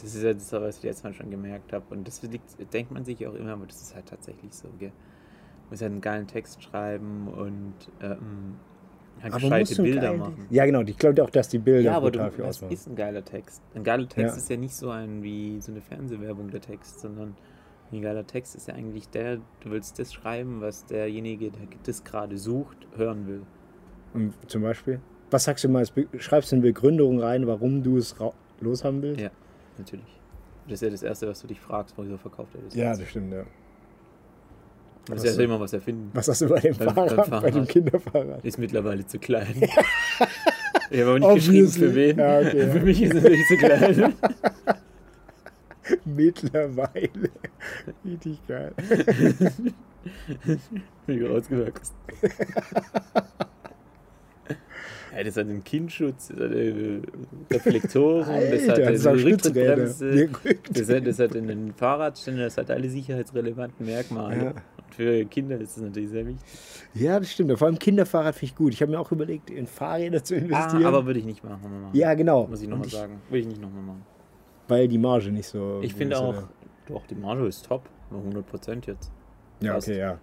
das 0.00 0.14
ist 0.14 0.22
ja 0.22 0.32
das, 0.32 0.52
was 0.52 0.78
ich 0.78 0.82
jetzt 0.84 1.04
mal 1.04 1.12
schon 1.12 1.30
gemerkt 1.30 1.72
habe. 1.72 1.84
Und 1.90 2.08
das 2.08 2.22
liegt, 2.22 2.72
denkt 2.72 2.90
man 2.92 3.04
sich 3.04 3.26
auch 3.26 3.34
immer, 3.34 3.52
aber 3.52 3.66
das 3.66 3.82
ist 3.82 3.94
halt 3.94 4.06
tatsächlich 4.06 4.52
so. 4.54 4.68
Gell? 4.78 4.88
Man 4.88 5.70
muss 5.70 5.82
halt 5.82 5.92
einen 5.92 6.00
geilen 6.00 6.26
Text 6.26 6.62
schreiben 6.62 7.28
und 7.28 7.74
ähm, 8.00 8.56
halt 9.22 9.34
Aber 9.34 9.42
gescheite 9.42 9.74
du 9.74 9.82
Bilder 9.82 10.12
machen. 10.14 10.46
Ja, 10.50 10.64
genau. 10.64 10.80
Ich 10.80 10.96
glaube 10.96 11.22
auch, 11.22 11.30
dass 11.30 11.48
die 11.48 11.58
Bilder 11.58 11.90
Ja, 11.90 11.96
aber 11.98 12.10
du, 12.10 12.18
brutal 12.18 12.32
viel 12.32 12.44
das 12.44 12.56
ausmachen. 12.56 12.72
ist 12.72 12.86
ein 12.88 12.96
geiler 12.96 13.24
Text. 13.24 13.60
Ein 13.74 13.84
geiler 13.84 14.08
Text 14.08 14.36
Ja. 14.36 14.42
ist 14.42 14.48
ja 14.48 14.56
nicht 14.56 14.74
so 14.74 14.88
ein 14.90 15.22
wie 15.22 15.60
so 15.60 15.72
eine 15.72 15.82
Fernsehwerbung 15.82 16.50
der 16.50 16.62
Text, 16.62 17.00
sondern 17.00 17.36
geiler 18.00 18.26
Text 18.26 18.54
ist 18.54 18.68
ja 18.68 18.74
eigentlich 18.74 19.08
der, 19.10 19.36
du 19.60 19.70
willst 19.70 19.98
das 19.98 20.14
schreiben, 20.14 20.60
was 20.62 20.86
derjenige, 20.86 21.50
der 21.50 21.60
das 21.84 22.02
gerade 22.04 22.38
sucht, 22.38 22.78
hören 22.96 23.26
will. 23.26 23.42
Und 24.14 24.32
zum 24.46 24.62
Beispiel? 24.62 25.00
Was 25.30 25.44
sagst 25.44 25.64
du 25.64 25.68
mal? 25.68 25.84
Schreibst 26.18 26.52
du 26.52 26.56
eine 26.56 26.62
Begründung 26.62 27.20
rein, 27.20 27.46
warum 27.46 27.82
du 27.82 27.98
es 27.98 28.14
loshaben 28.60 29.02
willst? 29.02 29.20
Ja, 29.20 29.30
natürlich. 29.76 30.20
Das 30.68 30.74
ist 30.74 30.82
ja 30.82 30.90
das 30.90 31.02
Erste, 31.02 31.28
was 31.28 31.40
du 31.40 31.48
dich 31.48 31.60
fragst, 31.60 31.94
wieso 31.98 32.16
verkauft 32.16 32.54
er 32.54 32.62
das? 32.62 32.74
Ja, 32.74 32.96
das 32.96 33.08
stimmt, 33.08 33.32
ja. 33.32 33.44
Das 35.06 35.24
ist 35.24 35.36
ja 35.36 35.44
immer 35.44 35.58
was 35.58 35.72
erfinden. 35.72 36.10
Was 36.14 36.28
hast 36.28 36.42
du 36.42 36.48
bei 36.48 36.60
dem 36.60 36.76
Beim- 36.76 36.94
beim 36.94 37.08
Fahrrad, 37.08 37.30
bei 37.30 37.50
dem 37.50 37.52
Fahrrad. 37.54 37.68
Kinderfahrrad? 37.68 38.44
Ist 38.44 38.58
mittlerweile 38.58 39.04
zu 39.04 39.18
klein. 39.18 39.54
ich 40.90 41.00
habe 41.00 41.10
aber 41.10 41.18
nicht 41.18 41.34
geschrieben, 41.34 41.68
für 41.68 41.86
Obviously. 41.88 41.94
wen. 41.94 42.18
Ja, 42.18 42.38
okay, 42.38 42.58
ja. 42.66 42.68
Für 42.72 42.80
mich 42.80 43.02
ist 43.02 43.14
es 43.14 43.22
natürlich 43.22 43.46
zu 43.48 43.56
klein. 43.56 44.14
Mittlerweile. 46.04 47.30
Richtig 48.04 48.46
geil. 48.46 48.72
Ich 51.06 51.22
rausgewachsen. 51.22 51.96
Ja, 55.14 55.22
das 55.22 55.36
hat 55.36 55.46
einen 55.46 55.62
Kindschutz, 55.62 56.28
das 56.28 56.38
hat 56.38 56.52
eine 56.52 57.02
Reflektoren, 57.50 58.50
das 58.50 58.68
hat 58.68 58.78
eine 58.80 59.24
Rücktrittbremse, 59.24 60.30
das 60.72 60.88
hat, 60.88 61.06
das 61.06 61.18
hat 61.18 61.36
einen 61.36 61.74
Fahrradständer, 61.74 62.44
das 62.44 62.56
hat 62.56 62.70
alle 62.70 62.88
sicherheitsrelevanten 62.88 63.84
Merkmale. 63.84 64.36
Ja. 64.36 64.50
Und 64.50 64.94
für 64.94 65.24
Kinder 65.26 65.60
ist 65.60 65.76
das 65.76 65.84
natürlich 65.84 66.10
sehr 66.10 66.26
wichtig. 66.26 66.42
Ja, 66.94 67.18
das 67.18 67.30
stimmt. 67.30 67.58
Vor 67.58 67.66
allem 67.66 67.78
Kinderfahrrad 67.78 68.34
finde 68.34 68.52
ich 68.52 68.56
gut. 68.56 68.72
Ich 68.72 68.80
habe 68.80 68.90
mir 68.90 69.00
auch 69.00 69.12
überlegt, 69.12 69.50
in 69.50 69.66
Fahrräder 69.66 70.24
zu 70.24 70.34
investieren. 70.34 70.84
Ah, 70.84 70.88
aber 70.88 71.04
würde 71.04 71.20
ich 71.20 71.26
nicht 71.26 71.44
machen. 71.44 71.60
Mama. 71.62 71.90
ja, 71.92 72.14
genau. 72.14 72.46
Muss 72.46 72.62
ich 72.62 72.68
nochmal 72.68 72.88
sagen. 72.88 73.20
Würde 73.28 73.38
ich 73.40 73.46
nicht 73.46 73.60
nochmal 73.60 73.82
machen. 73.82 74.06
Weil 74.68 74.88
die 74.88 74.98
Marge 74.98 75.30
nicht 75.32 75.46
so. 75.46 75.80
Ich 75.82 75.94
finde 75.94 76.18
auch, 76.18 76.28
oder? 76.30 76.48
doch, 76.86 77.06
die 77.06 77.14
Marge 77.14 77.46
ist 77.46 77.66
top. 77.66 77.82
Nur 78.10 78.20
100% 78.22 78.86
jetzt. 78.86 79.10
Ja, 79.60 79.74
passt. 79.74 79.88
okay, 79.88 79.98
ja. 79.98 80.18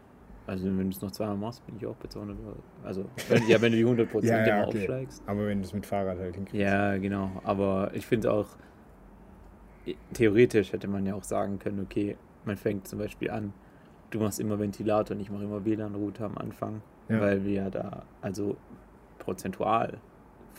Also 0.47 0.65
wenn 0.65 0.77
du 0.89 0.89
es 0.89 1.01
noch 1.01 1.11
zweimal 1.11 1.37
machst, 1.37 1.63
bin 1.67 1.75
ich 1.77 1.85
auch 1.85 1.95
bei 1.95 2.07
200 2.07 2.37
Euro. 2.45 2.55
Also, 2.83 3.05
wenn, 3.29 3.47
ja, 3.47 3.61
wenn 3.61 3.71
du 3.71 3.77
die 3.77 3.85
100% 3.85 4.23
Ja, 4.25 4.45
ja, 4.45 4.65
okay. 4.67 4.79
aufschlägst. 4.79 5.23
Aber 5.27 5.45
wenn 5.45 5.59
du 5.59 5.65
es 5.65 5.73
mit 5.73 5.85
Fahrrad 5.85 6.17
halt 6.17 6.35
hinkriegst. 6.35 6.59
Ja, 6.59 6.97
genau. 6.97 7.29
Aber 7.43 7.91
ich 7.93 8.05
finde 8.05 8.31
auch, 8.31 8.47
theoretisch 10.13 10.73
hätte 10.73 10.87
man 10.87 11.05
ja 11.05 11.13
auch 11.15 11.23
sagen 11.23 11.59
können, 11.59 11.79
okay, 11.81 12.17
man 12.45 12.57
fängt 12.57 12.87
zum 12.87 12.99
Beispiel 12.99 13.29
an, 13.29 13.53
du 14.09 14.19
machst 14.19 14.39
immer 14.39 14.57
Ventilator 14.59 15.15
und 15.15 15.21
ich 15.21 15.29
mache 15.29 15.43
immer 15.43 15.63
WLAN-Router 15.63 16.25
am 16.25 16.37
Anfang, 16.37 16.81
Ja. 17.09 17.19
weil 17.21 17.43
wir 17.45 17.53
ja 17.53 17.69
da 17.69 18.03
also 18.21 18.55
prozentual 19.19 19.97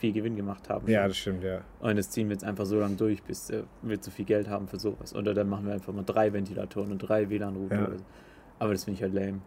viel 0.01 0.13
Gewinn 0.13 0.35
gemacht 0.35 0.69
haben. 0.69 0.89
Ja, 0.91 1.07
das 1.07 1.17
stimmt, 1.19 1.45
ja. 1.45 1.61
Und 1.81 1.97
das 1.97 2.11
ziehen 2.11 2.29
wir 2.29 2.33
jetzt 2.35 2.45
einfach 2.45 2.65
so 2.65 2.81
lange 2.81 2.97
durch, 2.97 3.23
bis 3.23 3.51
äh, 3.51 3.63
wir 3.83 4.01
zu 4.01 4.11
viel 4.11 4.25
Geld 4.25 4.49
haben 4.49 4.67
für 4.67 4.79
sowas. 4.79 5.15
Oder 5.15 5.35
dann 5.35 5.49
machen 5.49 5.67
wir 5.67 5.75
einfach 5.75 5.93
mal 5.93 6.05
drei 6.05 6.33
Ventilatoren 6.33 6.91
und 6.93 6.99
drei 6.99 7.29
WLAN-Router. 7.29 7.75
Ja. 7.77 7.91
so. 7.99 8.05
Aber 8.59 8.73
das 8.73 8.85
finde 8.85 8.97
ich 8.97 9.03
halt 9.03 9.15
lame. 9.15 9.41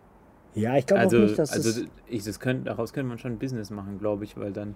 Ja, 0.56 0.78
ich 0.78 0.86
glaube 0.86 1.02
Also, 1.02 1.18
auch 1.18 1.22
nicht, 1.24 1.40
dass 1.40 1.52
also 1.52 1.82
das. 1.82 1.90
ich, 2.08 2.24
das 2.24 2.40
könnt, 2.40 2.68
daraus 2.68 2.94
könnte 2.94 3.10
man 3.10 3.18
schon 3.18 3.34
ein 3.34 3.40
Business 3.40 3.72
machen, 3.72 3.98
glaube 3.98 4.24
ich, 4.24 4.38
weil 4.38 4.54
dann 4.54 4.76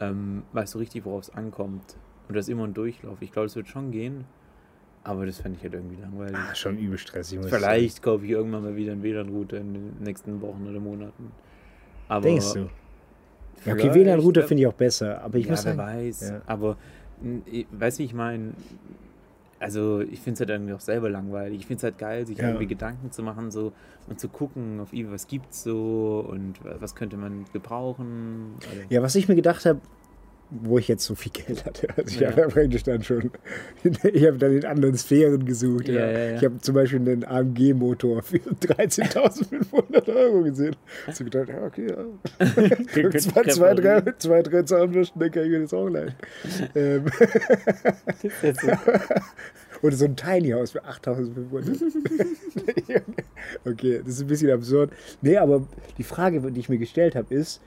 ähm, 0.00 0.44
weißt 0.52 0.74
du 0.74 0.78
richtig, 0.78 1.04
worauf 1.04 1.24
es 1.24 1.30
ankommt. 1.30 1.96
Und 2.28 2.36
das 2.36 2.46
ist 2.46 2.48
immer 2.48 2.64
ein 2.64 2.74
Durchlauf. 2.74 3.20
Ich 3.20 3.32
glaube, 3.32 3.46
es 3.46 3.56
wird 3.56 3.68
schon 3.68 3.90
gehen. 3.90 4.24
Aber 5.02 5.24
das 5.26 5.38
fände 5.40 5.56
ich 5.56 5.64
halt 5.64 5.74
irgendwie 5.74 6.00
langweilig. 6.00 6.36
Ah, 6.36 6.54
schon 6.54 6.78
übel 6.78 6.98
stressig. 6.98 7.40
Vielleicht 7.46 8.02
kaufe 8.02 8.24
ich 8.24 8.30
irgendwann 8.30 8.62
mal 8.62 8.76
wieder 8.76 8.92
einen 8.92 9.02
WLAN-Router 9.02 9.56
in 9.56 9.72
den 9.72 9.96
nächsten 10.00 10.40
Wochen 10.42 10.66
oder 10.68 10.78
Monaten. 10.78 11.32
Aber. 12.06 12.22
Denkst 12.22 12.52
du? 12.52 12.68
Ja, 13.64 13.74
okay, 13.74 13.94
WLAN-Router 13.94 14.42
finde 14.44 14.62
ich 14.62 14.66
auch 14.66 14.72
besser, 14.74 15.22
aber 15.22 15.38
ich 15.38 15.44
ja, 15.46 15.50
muss 15.52 15.64
wer 15.64 15.74
sagen, 15.76 15.78
weiß. 16.08 16.20
ja. 16.30 16.40
Aber 16.46 16.76
weißt 17.72 17.98
du, 17.98 18.02
wie 18.02 18.06
ich 18.06 18.14
meine, 18.14 18.52
also 19.58 20.00
ich 20.00 20.20
finde 20.20 20.34
es 20.34 20.40
halt 20.40 20.50
irgendwie 20.50 20.72
auch 20.72 20.80
selber 20.80 21.10
langweilig. 21.10 21.60
Ich 21.60 21.66
finde 21.66 21.78
es 21.78 21.82
halt 21.84 21.98
geil, 21.98 22.26
sich 22.26 22.38
Ja. 22.38 22.46
irgendwie 22.48 22.66
Gedanken 22.66 23.10
zu 23.12 23.22
machen 23.22 23.50
so 23.50 23.72
und 24.08 24.18
zu 24.18 24.28
gucken 24.28 24.80
auf 24.80 24.92
eBay, 24.92 25.12
was 25.12 25.26
gibt's 25.26 25.62
so 25.62 26.24
und 26.26 26.64
wa- 26.64 26.76
was 26.80 26.94
könnte 26.94 27.16
man 27.18 27.44
gebrauchen. 27.52 28.54
Also, 28.70 28.82
Ja, 28.88 29.02
was 29.02 29.14
ich 29.16 29.28
mir 29.28 29.34
gedacht 29.34 29.66
habe, 29.66 29.80
wo 30.50 30.78
ich 30.78 30.88
jetzt 30.88 31.04
so 31.04 31.14
viel 31.14 31.32
Geld 31.32 31.64
hatte, 31.64 31.88
also 31.96 32.14
ich 32.14 32.20
Ja. 32.20 32.30
habe 32.30 32.40
ja 32.42 32.48
praktisch 32.48 32.82
dann 32.82 33.02
schon, 33.02 33.30
ich 33.84 34.26
habe 34.26 34.38
dann 34.38 34.56
in 34.56 34.64
anderen 34.64 34.96
Sphären 34.96 35.44
gesucht. 35.44 35.88
Ja. 35.88 36.10
Ja. 36.10 36.36
Ich 36.36 36.44
habe 36.44 36.58
zum 36.58 36.74
Beispiel 36.74 37.00
einen 37.00 37.24
AMG-Motor 37.24 38.22
für 38.22 38.36
13.500 38.38 40.14
Euro 40.14 40.42
gesehen. 40.42 40.76
So 41.12 41.24
gedacht, 41.24 41.48
ja, 41.48 41.62
okay, 41.64 41.86
ja. 41.88 42.46
zwei, 43.20 43.42
zwei, 43.44 43.74
drei, 43.74 44.02
zwei, 44.18 44.42
drei 44.42 44.62
Zahnbürsten, 44.62 45.20
dann 45.20 45.30
kann 45.30 45.44
ich 45.44 45.50
mir 45.50 45.60
das 45.60 45.74
auch 45.74 45.88
leihen. 45.88 46.14
ähm, 46.74 47.04
oder 49.82 49.96
so 49.96 50.04
ein 50.04 50.16
Tiny 50.16 50.50
House 50.50 50.72
für 50.72 50.84
8.500. 50.84 53.02
okay, 53.64 54.00
das 54.04 54.14
ist 54.14 54.20
ein 54.22 54.26
bisschen 54.26 54.50
absurd. 54.50 54.92
Nee, 55.22 55.38
aber 55.38 55.66
die 55.96 56.02
Frage, 56.04 56.40
die 56.52 56.60
ich 56.60 56.68
mir 56.68 56.78
gestellt 56.78 57.14
habe, 57.14 57.34
ist, 57.34 57.60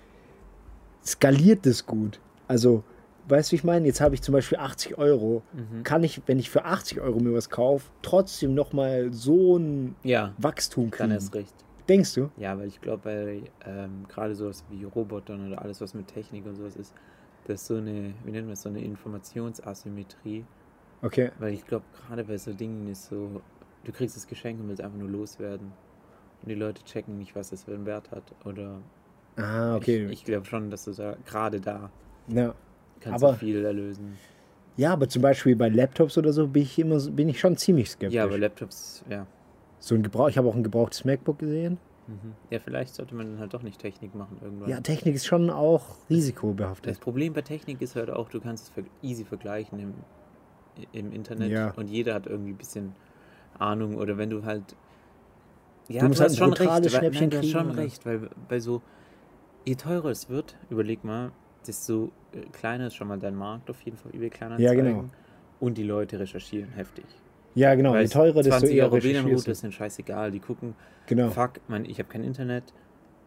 skaliert 1.05 1.65
das 1.65 1.85
gut? 1.85 2.19
Also, 2.53 2.83
weißt 3.29 3.49
du, 3.49 3.51
wie 3.53 3.55
ich 3.55 3.63
meine? 3.63 3.87
Jetzt 3.87 3.99
habe 3.99 4.13
ich 4.13 4.21
zum 4.21 4.33
Beispiel 4.33 4.59
80 4.59 4.99
Euro. 4.99 5.41
Mhm. 5.53 5.81
Kann 5.81 6.03
ich, 6.03 6.21
wenn 6.27 6.37
ich 6.37 6.51
für 6.51 6.65
80 6.65 7.01
Euro 7.01 7.19
mir 7.19 7.33
was 7.33 7.49
kaufe, 7.49 7.89
trotzdem 8.03 8.53
nochmal 8.53 9.11
so 9.11 9.57
ein 9.57 9.95
ja, 10.03 10.33
Wachstum 10.37 10.83
dann 10.83 10.91
kriegen? 10.91 11.11
erst 11.13 11.33
recht. 11.33 11.55
Denkst 11.89 12.13
du? 12.13 12.29
Ja, 12.37 12.55
weil 12.59 12.67
ich 12.67 12.79
glaube, 12.79 13.01
bei 13.05 13.41
ähm, 13.65 14.05
gerade 14.07 14.35
sowas 14.35 14.63
wie 14.69 14.83
Robotern 14.83 15.47
oder 15.47 15.63
alles, 15.63 15.81
was 15.81 15.95
mit 15.95 16.07
Technik 16.09 16.45
und 16.45 16.55
sowas 16.55 16.75
ist, 16.75 16.93
das 17.47 17.61
ist 17.61 17.67
so 17.67 17.75
eine, 17.77 18.13
wie 18.23 18.31
nennt 18.31 18.45
man 18.45 18.51
das, 18.51 18.61
so 18.61 18.69
eine 18.69 18.83
Informationsasymmetrie. 18.83 20.45
Okay. 21.01 21.31
Weil 21.39 21.53
ich 21.53 21.65
glaube, 21.65 21.85
gerade 22.07 22.23
bei 22.23 22.37
so 22.37 22.53
Dingen 22.53 22.87
ist 22.87 23.07
so, 23.07 23.41
du 23.83 23.91
kriegst 23.91 24.15
das 24.15 24.27
Geschenk 24.27 24.59
und 24.59 24.67
willst 24.69 24.81
einfach 24.83 24.99
nur 24.99 25.09
loswerden. 25.09 25.71
Und 26.43 26.49
die 26.49 26.55
Leute 26.55 26.83
checken 26.83 27.17
nicht, 27.17 27.35
was 27.35 27.49
das 27.49 27.63
für 27.63 27.73
einen 27.73 27.87
Wert 27.87 28.11
hat. 28.11 28.23
Oder 28.45 28.77
Ah, 29.37 29.75
okay. 29.75 30.05
ich, 30.05 30.11
ich 30.11 30.23
glaube 30.25 30.45
schon, 30.45 30.69
dass 30.69 30.85
du 30.85 30.91
da 30.91 31.17
gerade 31.25 31.59
da 31.59 31.89
ja. 32.27 32.53
kannst 32.99 33.23
Aber- 33.23 33.33
du 33.33 33.39
viel 33.39 33.63
erlösen. 33.65 34.17
ja, 34.77 34.93
aber 34.93 35.07
zum 35.09 35.21
Beispiel 35.21 35.55
bei 35.55 35.69
Laptops 35.69 36.17
oder 36.17 36.31
so 36.33 36.47
bin 36.47 36.63
ich 36.63 36.77
immer 36.79 36.99
bin 37.11 37.29
ich 37.29 37.39
schon 37.39 37.57
ziemlich 37.57 37.89
skeptisch. 37.89 38.15
Ja, 38.15 38.23
aber 38.23 38.37
Laptops, 38.37 39.03
ja. 39.09 39.25
so 39.79 39.95
ein 39.95 40.03
Gebrauch, 40.03 40.29
ich 40.29 40.37
habe 40.37 40.47
auch 40.47 40.55
ein 40.55 40.63
gebrauchtes 40.63 41.03
MacBook 41.05 41.39
gesehen. 41.39 41.77
Mhm. 42.07 42.33
Ja, 42.49 42.59
vielleicht 42.59 42.95
sollte 42.95 43.15
man 43.15 43.31
dann 43.31 43.39
halt 43.39 43.53
doch 43.53 43.63
nicht 43.63 43.79
Technik 43.79 44.13
machen 44.13 44.37
irgendwann. 44.41 44.69
Ja, 44.69 44.81
Technik 44.81 45.15
ist 45.15 45.25
schon 45.25 45.49
auch 45.49 45.87
Das 45.87 46.09
risikobehaftet. 46.09 46.99
Problem 46.99 47.31
bei 47.33 47.41
Technik 47.41 47.81
ist 47.81 47.95
halt 47.95 48.09
auch, 48.09 48.29
du 48.29 48.41
kannst 48.41 48.71
es 48.77 48.83
easy 49.01 49.23
vergleichen 49.23 49.79
im, 49.79 49.93
im 50.91 51.11
Internet 51.13 51.49
Ja. 51.51 51.71
und 51.77 51.87
jeder 51.89 52.13
hat 52.13 52.27
irgendwie 52.27 52.51
ein 52.51 52.57
bisschen 52.57 52.93
Ahnung 53.57 53.95
oder 53.95 54.17
wenn 54.17 54.29
du 54.29 54.43
halt. 54.43 54.75
Ja, 55.89 56.01
Du 56.01 56.07
musst 56.07 56.19
halt 56.21 56.31
hast 56.31 56.41
ein 56.41 56.49
brutales 56.49 56.93
weil, 56.93 57.11
nein, 57.11 57.29
du 57.29 57.37
hast 57.37 57.49
schon 57.49 57.69
recht, 57.71 58.05
weil 58.05 58.29
bei 58.49 58.59
so, 58.59 58.81
je 59.65 59.75
teurer 59.75 60.09
es 60.09 60.29
wird, 60.29 60.55
überleg 60.69 61.03
mal, 61.03 61.31
desto 61.67 62.11
äh, 62.33 62.39
kleiner 62.51 62.87
ist 62.87 62.95
schon 62.95 63.07
mal 63.07 63.19
dein 63.19 63.35
Markt 63.35 63.69
auf 63.69 63.81
jeden 63.81 63.97
Fall, 63.97 64.13
eBay 64.13 64.29
Kleinanzeigen. 64.29 64.85
Ja, 64.85 64.91
genau. 64.91 65.09
Und 65.59 65.77
die 65.77 65.83
Leute 65.83 66.19
recherchieren 66.19 66.71
heftig. 66.73 67.05
Ja, 67.55 67.75
genau. 67.75 67.93
Je 67.95 68.01
Weißt, 68.03 68.13
teurer, 68.13 68.41
desto 68.41 68.49
20 68.59 68.75
eher 68.75 68.85
Euro 68.85 69.03
WLAN-Router 69.03 69.43
du. 69.51 69.55
sind 69.55 69.73
scheißegal, 69.73 70.31
die 70.31 70.39
gucken, 70.39 70.75
Genau. 71.07 71.29
fuck, 71.29 71.59
mein, 71.67 71.85
ich 71.85 71.99
habe 71.99 72.09
kein 72.09 72.23
Internet, 72.23 72.63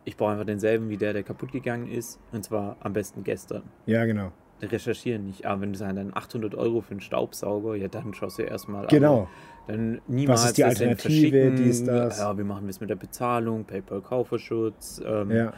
ich 0.04 0.16
brauche 0.16 0.32
einfach 0.32 0.44
denselben 0.46 0.88
wie 0.88 0.96
der, 0.96 1.12
der 1.12 1.22
kaputt 1.22 1.52
gegangen 1.52 1.88
ist, 1.88 2.18
und 2.32 2.44
zwar 2.44 2.76
am 2.80 2.92
besten 2.92 3.22
gestern 3.24 3.62
Ja, 3.86 4.04
genau. 4.04 4.32
recherchieren 4.62 5.24
nicht. 5.26 5.46
Aber 5.46 5.60
wenn 5.60 5.72
du 5.72 5.78
sagst, 5.78 5.96
dann 5.96 6.12
800 6.14 6.54
Euro 6.54 6.80
für 6.80 6.92
einen 6.92 7.00
Staubsauger, 7.00 7.74
ja, 7.76 7.88
dann 7.88 8.14
schaust 8.14 8.38
du 8.38 8.42
erstmal. 8.42 8.86
Genau. 8.88 9.28
Dann 9.68 10.00
niemals 10.06 10.40
Was 10.42 10.46
ist 10.50 10.58
die 10.58 10.64
Alternative, 10.64 11.30
verschicken. 11.30 11.56
dies, 11.56 11.84
das? 11.84 12.18
Ja, 12.20 12.36
wie 12.38 12.44
machen 12.44 12.64
wir 12.66 12.70
es 12.70 12.80
mit 12.80 12.88
der 12.90 12.94
Bezahlung? 12.96 13.64
PayPal-Kaufverschutz. 13.64 15.00
Ähm, 15.04 15.30
Ja. 15.30 15.52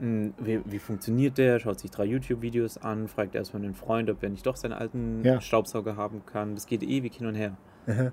Mh, 0.00 0.32
Wie, 0.38 0.60
wie 0.64 0.78
funktioniert 0.78 1.38
der? 1.38 1.58
Schaut 1.60 1.80
sich 1.80 1.90
drei 1.90 2.04
YouTube-Videos 2.04 2.78
an, 2.78 3.08
fragt 3.08 3.34
erstmal 3.34 3.62
einen 3.62 3.74
Freund, 3.74 4.10
ob 4.10 4.22
er 4.22 4.28
nicht 4.30 4.46
doch 4.46 4.56
seinen 4.56 4.72
alten 4.72 5.24
Ja. 5.24 5.40
Staubsauger 5.40 5.96
haben 5.96 6.22
kann. 6.26 6.54
Das 6.54 6.66
geht 6.66 6.82
ewig 6.82 7.14
hin 7.16 7.26
und 7.26 7.34
her. 7.34 7.56
Aha. 7.86 8.12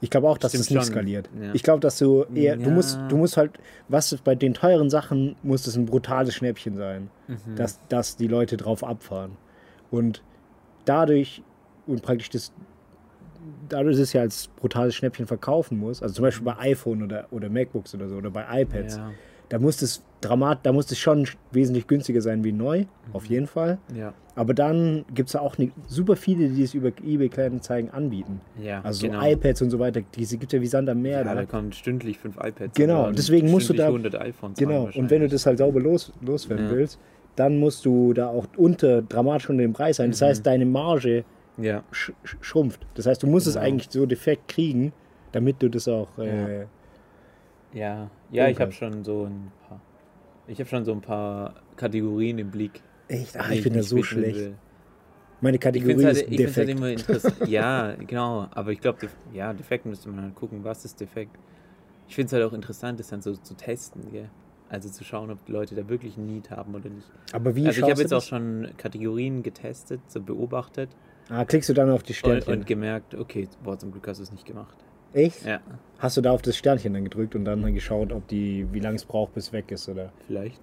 Ich 0.00 0.10
glaube 0.10 0.28
auch, 0.28 0.38
dass 0.38 0.52
Stimmt 0.52 0.66
das 0.66 0.70
nicht 0.70 0.84
skaliert. 0.84 1.28
Ja. 1.40 1.50
Ich 1.54 1.64
glaube, 1.64 1.80
dass 1.80 1.98
du 1.98 2.24
eher, 2.34 2.54
du 2.56 2.62
Ja. 2.62 2.70
musst, 2.70 2.98
du 3.08 3.16
musst 3.16 3.36
halt, 3.36 3.58
was 3.88 4.16
bei 4.22 4.36
den 4.36 4.54
teuren 4.54 4.90
Sachen 4.90 5.34
muss 5.42 5.64
das 5.64 5.76
ein 5.76 5.86
brutales 5.86 6.34
Schnäppchen 6.34 6.76
sein, 6.76 7.10
Mhm. 7.26 7.56
dass, 7.56 7.80
dass 7.88 8.16
die 8.16 8.28
Leute 8.28 8.56
drauf 8.56 8.84
abfahren. 8.84 9.32
Und 9.90 10.22
dadurch, 10.84 11.42
und 11.88 12.02
praktisch 12.02 12.30
das, 12.30 12.52
dadurch 13.68 13.96
dass 13.96 14.02
es 14.04 14.12
ja 14.12 14.20
als 14.20 14.46
brutales 14.48 14.94
Schnäppchen 14.94 15.26
verkaufen 15.26 15.78
muss, 15.78 16.00
also 16.00 16.14
zum 16.14 16.22
Beispiel 16.22 16.44
bei 16.44 16.56
iPhone 16.58 17.02
oder, 17.02 17.26
oder 17.32 17.48
MacBooks 17.48 17.94
oder 17.94 18.08
so, 18.08 18.16
oder 18.16 18.30
bei 18.30 18.62
iPads, 18.62 18.96
Ja, 18.98 19.10
da 19.48 19.58
muss 19.58 19.78
das 19.78 20.02
Dramat, 20.20 20.66
da 20.66 20.72
muss 20.72 20.86
das 20.86 20.98
schon 20.98 21.26
wesentlich 21.52 21.86
günstiger 21.86 22.20
sein 22.20 22.42
wie 22.44 22.52
neu, 22.52 22.84
auf 23.12 23.26
jeden 23.26 23.46
Fall. 23.46 23.78
ja, 23.96 24.12
Aber 24.34 24.52
dann 24.52 25.04
gibt 25.14 25.28
es 25.28 25.34
ja 25.34 25.40
auch 25.40 25.58
ne, 25.58 25.70
super 25.86 26.16
viele, 26.16 26.48
die 26.48 26.62
es 26.64 26.74
über 26.74 26.88
eBay 26.88 27.28
Kleinanzeigen 27.28 27.90
anbieten. 27.90 28.40
ja. 28.60 28.80
Also 28.82 29.06
genau. 29.06 29.20
so 29.20 29.26
iPads 29.28 29.62
und 29.62 29.70
so 29.70 29.78
weiter, 29.78 30.00
diese 30.16 30.36
gibt 30.38 30.52
es 30.52 30.56
ja 30.56 30.60
wie 30.62 30.66
Sand 30.66 30.88
am 30.90 31.00
Meer. 31.02 31.18
Ja, 31.18 31.24
da. 31.24 31.34
da 31.36 31.44
kommen 31.46 31.72
stündlich 31.72 32.18
fünf 32.18 32.36
iPads. 32.36 32.74
Genau, 32.76 33.10
deswegen 33.12 33.50
musst 33.50 33.68
du 33.68 33.74
da- 33.74 33.86
100 33.86 34.16
iPhones 34.20 34.58
Genau, 34.58 34.88
und 34.94 35.08
wenn 35.10 35.20
du 35.22 35.28
das 35.28 35.46
halt 35.46 35.58
sauber 35.58 35.80
los, 35.80 36.12
loswerden 36.20 36.66
Ja. 36.66 36.72
willst, 36.72 36.98
dann 37.36 37.58
musst 37.58 37.84
du 37.86 38.12
da 38.12 38.26
auch 38.26 38.46
unter 38.56 39.02
dramatisch 39.02 39.48
unter 39.48 39.62
dem 39.62 39.72
Preis 39.72 39.96
sein. 39.98 40.10
Das 40.10 40.20
Mhm. 40.20 40.24
heißt, 40.26 40.46
deine 40.46 40.66
Marge 40.66 41.24
Ja, 41.60 41.82
sch 41.92 42.10
sch 42.24 42.36
schrumpft. 42.40 42.86
Das 42.94 43.06
heißt, 43.06 43.22
du 43.22 43.26
musst 43.28 43.46
es 43.48 43.54
Genau. 43.54 43.66
eigentlich 43.66 43.88
so 43.90 44.04
defekt 44.06 44.46
kriegen, 44.48 44.92
damit 45.32 45.62
du 45.62 45.68
das 45.68 45.86
auch. 45.88 46.08
Äh, 46.18 46.66
Ja, 47.72 48.10
ja, 48.32 48.48
ich 48.48 48.60
habe 48.60 48.72
schon 48.72 49.04
so 49.04 49.24
ein 49.24 49.50
paar. 49.68 49.80
Ich 50.46 50.58
habe 50.58 50.68
schon 50.68 50.84
so 50.84 50.92
ein 50.92 51.00
paar 51.00 51.54
Kategorien 51.76 52.38
im 52.38 52.50
Blick. 52.50 52.80
echt, 53.08 53.36
ah, 53.38 53.48
die 53.50 53.58
ich 53.58 53.64
bin 53.64 53.74
da 53.74 53.82
so 53.82 54.02
schlecht. 54.02 54.38
will. 54.38 54.54
Meine 55.40 55.58
Ich 55.58 55.62
Kategorie 55.62 55.92
finde 55.94 56.10
es 56.10 56.18
ist 56.18 56.22
halt, 56.22 56.32
ich 56.32 56.44
halt 56.46 56.56
defekt. 56.58 56.70
immer 56.70 56.88
interessant. 56.90 57.34
ja, 57.48 57.94
genau. 57.94 58.48
Aber 58.50 58.72
ich 58.72 58.80
glaube, 58.80 59.08
ja, 59.32 59.52
defekt 59.52 59.86
müsste 59.86 60.08
man 60.08 60.22
halt 60.24 60.34
gucken, 60.34 60.64
was 60.64 60.84
ist 60.84 61.00
defekt. 61.00 61.36
Ich 62.08 62.14
finde 62.14 62.26
es 62.28 62.32
halt 62.32 62.44
auch 62.44 62.54
interessant, 62.54 62.98
das 62.98 63.08
dann 63.08 63.20
so 63.20 63.34
zu 63.36 63.54
testen, 63.54 64.10
gell? 64.10 64.30
Also 64.70 64.88
zu 64.88 65.04
schauen, 65.04 65.30
ob 65.30 65.44
die 65.46 65.52
Leute 65.52 65.74
da 65.74 65.88
wirklich 65.88 66.16
ein 66.16 66.26
Need 66.26 66.50
haben 66.50 66.74
oder 66.74 66.88
nicht. 66.88 67.06
Aber 67.32 67.54
wie 67.54 67.66
also 67.66 67.80
ich 67.80 67.90
habe 67.90 68.00
jetzt 68.00 68.12
auch 68.12 68.22
schon 68.22 68.68
Kategorien 68.76 69.42
getestet, 69.42 70.00
so 70.08 70.20
beobachtet 70.20 70.90
Ah, 71.30 71.44
klickst 71.44 71.68
du 71.68 71.74
dann 71.74 71.90
auf 71.90 72.02
die 72.02 72.14
und, 72.14 72.18
Sternchen? 72.18 72.54
und 72.54 72.66
gemerkt, 72.66 73.14
okay, 73.14 73.48
boah, 73.62 73.78
zum 73.78 73.92
Glück 73.92 74.08
hast 74.08 74.18
du 74.18 74.22
es 74.22 74.32
nicht 74.32 74.46
gemacht. 74.46 74.76
Echt? 75.18 75.44
Ja, 75.44 75.60
Hast 75.98 76.16
du 76.16 76.20
da 76.20 76.30
auf 76.30 76.42
das 76.42 76.56
Sternchen 76.56 76.94
dann 76.94 77.02
gedrückt 77.04 77.34
und 77.34 77.44
dann 77.44 77.74
geschaut, 77.74 78.12
ob 78.12 78.28
die, 78.28 78.66
wie 78.72 78.78
lange 78.78 78.96
es 78.96 79.04
braucht, 79.04 79.34
bis 79.34 79.52
weg 79.52 79.70
ist, 79.72 79.88
oder? 79.88 80.12
vielleicht. 80.26 80.60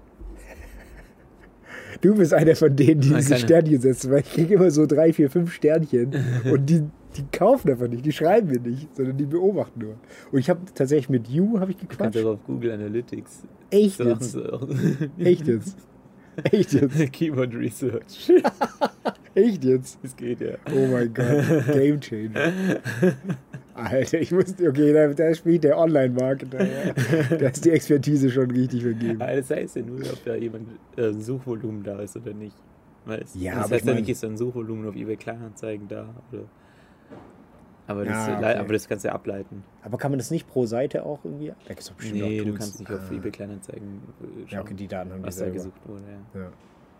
Du 2.02 2.14
bist 2.16 2.34
einer 2.34 2.56
von 2.56 2.76
denen, 2.76 3.02
die 3.02 3.10
Nein, 3.10 3.18
diese 3.20 3.30
keine. 3.36 3.40
Sternchen 3.42 3.82
setzen, 3.82 4.12
weil 4.12 4.20
ich 4.22 4.32
kriege 4.34 4.56
immer 4.56 4.70
so 4.72 4.86
drei, 4.86 5.14
vier, 5.14 5.30
fünf 5.30 5.54
Sternchen 5.54 6.12
und 6.52 6.70
die, 6.70 6.84
die 7.16 7.24
kaufen 7.32 7.70
einfach 7.72 7.88
nicht, 7.88 8.06
die 8.06 8.12
schreiben 8.12 8.48
mir 8.50 8.60
nicht, 8.60 8.94
sondern 8.96 9.18
die 9.18 9.26
beobachten 9.26 9.80
nur. 9.80 9.96
Und 10.32 10.40
ich 10.40 10.50
habe 10.50 10.60
tatsächlich 10.74 11.10
mit 11.10 11.28
You 11.30 11.60
habe 11.60 11.72
ich 11.72 11.78
Du 11.78 11.86
kannst 11.88 12.00
gequatscht. 12.14 12.26
auch 12.26 12.34
auf 12.34 12.44
Google 12.46 12.72
Analytics 12.72 13.44
Echt 13.70 13.98
Sachen 13.98 14.10
jetzt? 14.12 14.32
so. 14.32 14.68
Echt 15.18 15.48
jetzt? 15.48 15.78
Echt 16.52 16.74
jetzt? 16.74 17.12
Keyword 17.14 17.56
Research. 17.56 18.32
Echt 19.36 19.64
jetzt? 19.66 19.98
Das 20.04 20.16
geht 20.16 20.40
ja. 20.42 20.56
Oh 20.74 20.88
mein 20.92 21.14
Gott, 21.14 21.44
Game 21.74 22.00
Changer. 22.00 22.54
Alter, 23.76 24.20
ich 24.20 24.32
musste, 24.32 24.70
okay, 24.70 24.94
da, 24.94 25.08
da 25.10 25.34
spielt 25.36 25.64
der 25.66 25.78
Online-Marketer. 25.78 26.64
Ja. 26.64 26.94
Da 27.38 27.48
ist 27.50 27.66
die 27.66 27.72
Expertise 27.72 28.30
schon 28.32 28.50
richtig 28.52 28.84
vergeben. 28.84 29.22
Aber 29.22 29.36
das 29.36 29.50
heißt 29.50 29.76
ja 29.76 29.82
nur, 29.84 30.00
ob 30.00 30.24
da 30.24 30.36
jemand 30.36 30.70
äh, 30.98 31.10
ein 31.10 31.22
Suchvolumen 31.22 31.84
da 31.84 32.00
ist 32.00 32.16
oder 32.16 32.34
nicht. 32.34 32.56
Weißt? 33.06 33.36
Ja, 33.36 33.56
das 33.56 33.64
heißt 33.64 33.74
ich 33.74 33.80
ja 33.82 33.94
mein- 33.94 34.02
nicht, 34.02 34.10
ist 34.10 34.24
ein 34.24 34.38
Suchvolumen 34.38 34.88
auf 34.88 34.96
eBay 34.96 35.18
Kleinanzeigen 35.18 35.88
da. 35.88 36.08
Oder 36.32 36.44
aber, 37.88 38.04
das, 38.06 38.28
Ja, 38.28 38.40
le- 38.40 38.48
okay. 38.48 38.58
aber 38.58 38.74
das 38.74 38.88
kannst 38.88 39.06
du 39.06 39.10
ja 39.10 39.14
ableiten. 39.14 39.64
Aber 39.84 39.98
kann 40.00 40.10
man 40.12 40.18
das 40.18 40.32
nicht 40.32 40.48
pro 40.48 40.66
Seite 40.66 41.06
auch 41.06 41.24
irgendwie? 41.24 41.50
Da 41.50 41.54
gibt's 41.68 41.88
doch 41.88 41.96
bestimmt 41.96 42.20
Nee, 42.22 42.40
auch 42.40 42.44
du 42.44 42.50
Tools. 42.50 42.60
kannst 42.60 42.80
nicht 42.80 42.92
auf 42.92 43.12
Ah. 43.12 43.14
eBay 43.14 43.32
Kleinanzeigen 43.32 44.02
äh, 44.22 44.26
schauen, 44.26 44.46
Ja, 44.50 44.62
okay, 44.62 44.74
die 44.74 44.88
Daten 44.88 45.12
haben 45.12 45.24
was 45.24 45.38
da 45.38 45.50
gesucht 45.50 45.80
wurde. 45.88 46.02
Ja. 46.34 46.40
Ja, 46.42 46.52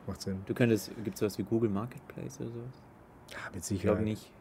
macht 0.06 0.22
Sinn. 0.22 0.38
Du 0.46 0.54
könntest, 0.54 0.92
gibt 1.04 1.16
es 1.16 1.20
sowas 1.22 1.38
wie 1.40 1.44
Google 1.44 1.72
Marketplace 1.72 2.40
oder 2.40 2.50
sowas? 2.50 2.84
Ja, 3.32 3.38
mit 3.52 3.62
Ich 3.62 3.64
Sicherheit. 3.66 3.96
glaube 3.98 4.04
nicht. 4.04 4.32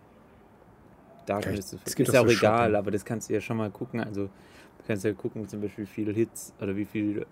Da 1.27 1.35
Vielleicht- 1.41 1.49
könntest 1.49 1.73
du, 1.73 1.77
es 1.85 1.97
gibt 1.97 2.09
ist 2.09 2.15
doch 2.15 2.21
ja 2.23 2.27
auch 2.27 2.31
egal, 2.39 2.59
Shopping. 2.67 2.77
aber 2.77 2.91
das 2.91 3.05
kannst 3.05 3.29
du 3.31 3.35
ja 3.35 3.41
schon 3.41 3.57
mal 3.57 3.71
gucken. 3.71 4.01
Also, 4.01 4.25
du 4.25 4.85
kannst 4.87 5.05
ja 5.05 5.13
gucken, 5.13 5.49
zum 5.49 5.61
Beispiel, 5.61 5.85
wie 5.85 5.89
viele 5.89 6.13
Hits 6.13 6.53
oder 6.61 6.77
wie 6.77 6.85
viele 6.85 7.23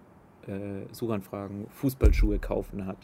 äh, 0.47 0.87
Suchanfragen 0.93 1.67
Fußballschuhe 1.71 2.39
kaufen 2.39 2.87
hat. 2.87 2.97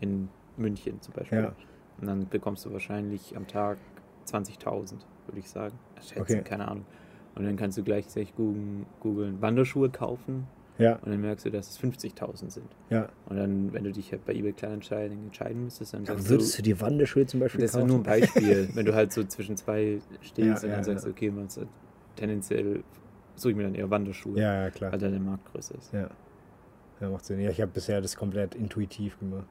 In 0.00 0.28
München 0.56 1.00
zum 1.00 1.14
Beispiel. 1.14 1.38
Ja. 1.38 1.52
Und 2.00 2.06
dann 2.08 2.28
bekommst 2.28 2.64
du 2.66 2.72
wahrscheinlich 2.72 3.36
am 3.36 3.46
Tag 3.46 3.78
20.000, 4.26 4.94
würde 5.26 5.38
ich 5.38 5.48
sagen. 5.48 5.74
Schätzen, 6.00 6.20
Okay. 6.20 6.42
keine 6.42 6.68
Ahnung. 6.68 6.84
Und 7.34 7.44
dann 7.44 7.56
kannst 7.56 7.78
du 7.78 7.82
gleichzeitig 7.82 8.34
googeln 8.36 9.40
Wanderschuhe 9.40 9.90
kaufen 9.90 10.46
Ja, 10.76 10.96
und 10.96 11.10
dann 11.12 11.20
merkst 11.20 11.46
du, 11.46 11.50
dass 11.50 11.70
es 11.70 11.78
50.000 11.80 12.50
sind. 12.50 12.66
ja. 12.90 13.08
Und 13.26 13.36
dann, 13.36 13.72
wenn 13.72 13.84
du 13.84 13.92
dich 13.92 14.10
halt 14.10 14.24
bei 14.24 14.34
eBay 14.34 14.52
Kleinanzeigen 14.52 15.24
entscheiden 15.26 15.64
müsstest, 15.64 15.94
dann 15.94 16.04
sagst 16.04 16.28
würdest 16.28 16.54
du, 16.54 16.56
du 16.58 16.62
dir 16.64 16.80
Wanderschuhe 16.80 17.26
zum 17.26 17.40
Beispiel 17.40 17.60
das 17.60 17.70
ist 17.70 17.76
kaufen? 17.76 17.88
nur 17.88 17.98
ein 17.98 18.02
Beispiel, 18.02 18.68
wenn 18.74 18.84
du 18.84 18.92
halt 18.94 19.12
so 19.12 19.22
zwischen 19.24 19.56
zwei 19.56 20.00
stehst 20.20 20.62
Ja, 20.64 20.68
und 20.68 20.74
dann 20.74 20.84
sagst, 20.84 21.06
okay, 21.06 21.30
man 21.30 21.48
tendenziell 22.16 22.82
suche 23.36 23.50
ich 23.52 23.56
mir 23.56 23.64
dann 23.64 23.74
eher 23.74 23.88
Wanderschuhe, 23.90 24.38
Ja, 24.40 24.70
klar. 24.70 24.92
weil 24.92 24.98
da 24.98 25.08
der 25.08 25.20
Markt 25.20 25.44
größer 25.52 25.74
ist. 25.76 25.92
Ja. 25.92 26.10
Ja, 27.00 27.10
macht 27.10 27.24
Sinn. 27.24 27.40
Ja, 27.40 27.50
ich 27.50 27.60
habe 27.60 27.72
bisher 27.72 28.00
das 28.00 28.16
komplett 28.16 28.54
intuitiv 28.54 29.18
gemacht. 29.18 29.46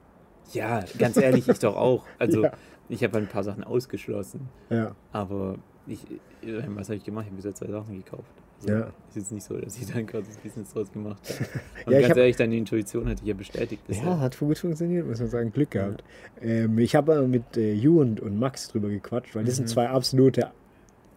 Ja, 0.51 0.83
ganz 0.97 1.17
ehrlich, 1.17 1.47
ich 1.47 1.59
doch 1.59 1.75
auch. 1.75 2.05
Also 2.19 2.45
ich 2.89 3.03
habe 3.03 3.17
ein 3.17 3.27
paar 3.27 3.43
Sachen 3.43 3.63
ausgeschlossen, 3.63 4.49
Ja, 4.69 4.95
aber 5.11 5.57
ich, 5.87 6.03
äh, 6.41 6.63
was 6.67 6.87
habe 6.89 6.97
ich 6.97 7.03
gemacht? 7.03 7.23
Ich 7.25 7.31
habe 7.31 7.37
bisher 7.37 7.55
zwei 7.55 7.67
Sachen 7.67 7.95
gekauft. 7.95 8.31
Also, 8.65 8.79
Ja. 8.79 8.87
Ist 9.09 9.15
jetzt 9.15 9.31
nicht 9.31 9.43
so, 9.45 9.57
dass 9.57 9.77
ich 9.77 9.85
da 9.85 9.95
ein 9.95 10.07
großes 10.07 10.37
Business 10.37 10.73
draus 10.73 10.91
gemacht 10.91 11.21
habe. 11.29 11.49
Und 11.85 11.91
Ja, 11.91 11.97
ich 11.99 12.03
ganz 12.03 12.09
hab- 12.11 12.17
ehrlich, 12.17 12.35
deine 12.35 12.55
Intuition 12.57 13.07
hat 13.09 13.19
dich 13.19 13.27
ja 13.27 13.33
bestätigt. 13.33 13.85
bisher. 13.87 14.03
ja 14.05 14.19
hat 14.19 14.37
gut 14.39 14.57
funktioniert, 14.57 15.07
muss 15.07 15.19
man 15.19 15.29
sagen. 15.29 15.51
Glück 15.51 15.71
gehabt. 15.71 16.03
Ähm, 16.41 16.77
ich 16.79 16.95
habe 16.95 17.27
mit 17.27 17.57
äh, 17.57 17.73
Ju 17.73 18.01
und, 18.01 18.19
und 18.19 18.39
Max 18.39 18.67
drüber 18.69 18.89
gequatscht, 18.89 19.35
weil 19.35 19.43
das 19.45 19.55
sind 19.57 19.65
Mhm. 19.65 19.69
zwei 19.69 19.89
absolute 19.89 20.51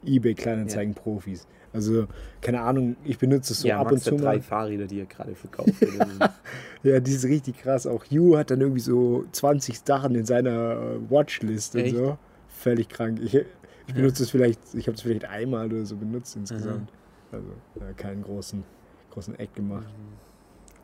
eBay-Kleinanzeigen-Profis. 0.05 1.47
Also, 1.72 2.07
keine 2.40 2.61
Ahnung, 2.62 2.97
ich 3.05 3.18
benutze 3.18 3.53
es 3.53 3.61
so 3.61 3.68
ja, 3.68 3.78
ab 3.80 3.90
Max 3.90 3.94
und 3.94 4.03
zu 4.03 4.11
hat 4.12 4.20
drei 4.24 4.36
mal. 4.36 4.42
Fahrräder, 4.42 4.86
die 4.86 5.01
er 5.01 5.07
gerade 5.07 5.34
verkauft. 5.34 5.74
oder 5.82 6.07
so. 6.82 6.88
Ja, 6.88 7.01
die 7.01 7.11
ist 7.12 7.24
richtig 7.24 7.59
krass. 7.59 7.86
Auch 7.86 8.05
Ju 8.07 8.36
hat 8.36 8.51
dann 8.51 8.61
irgendwie 8.61 8.80
so 8.80 9.24
20 9.32 9.80
Sachen 9.84 10.14
in 10.14 10.24
seiner 10.24 10.72
äh, 10.80 11.11
Watchlist 11.11 11.74
und 11.74 11.82
Echt? 11.82 11.97
so. 11.97 12.16
Völlig 12.49 12.88
krank. 12.88 13.20
Ich, 13.22 13.34
ich 13.34 13.94
benutze 13.94 14.22
es 14.22 14.30
vielleicht, 14.30 14.61
ich 14.74 14.86
habe 14.86 14.94
es 14.97 15.03
vielleicht 15.03 15.26
einmal 15.26 15.66
oder 15.72 15.84
so 15.84 15.97
benutzt 15.97 16.34
insgesamt. 16.36 16.90
Also 17.37 17.84
äh, 17.84 17.93
keinen 17.95 18.22
großen, 18.22 18.64
großen 19.11 19.39
Eck 19.39 19.55
gemacht. 19.55 19.87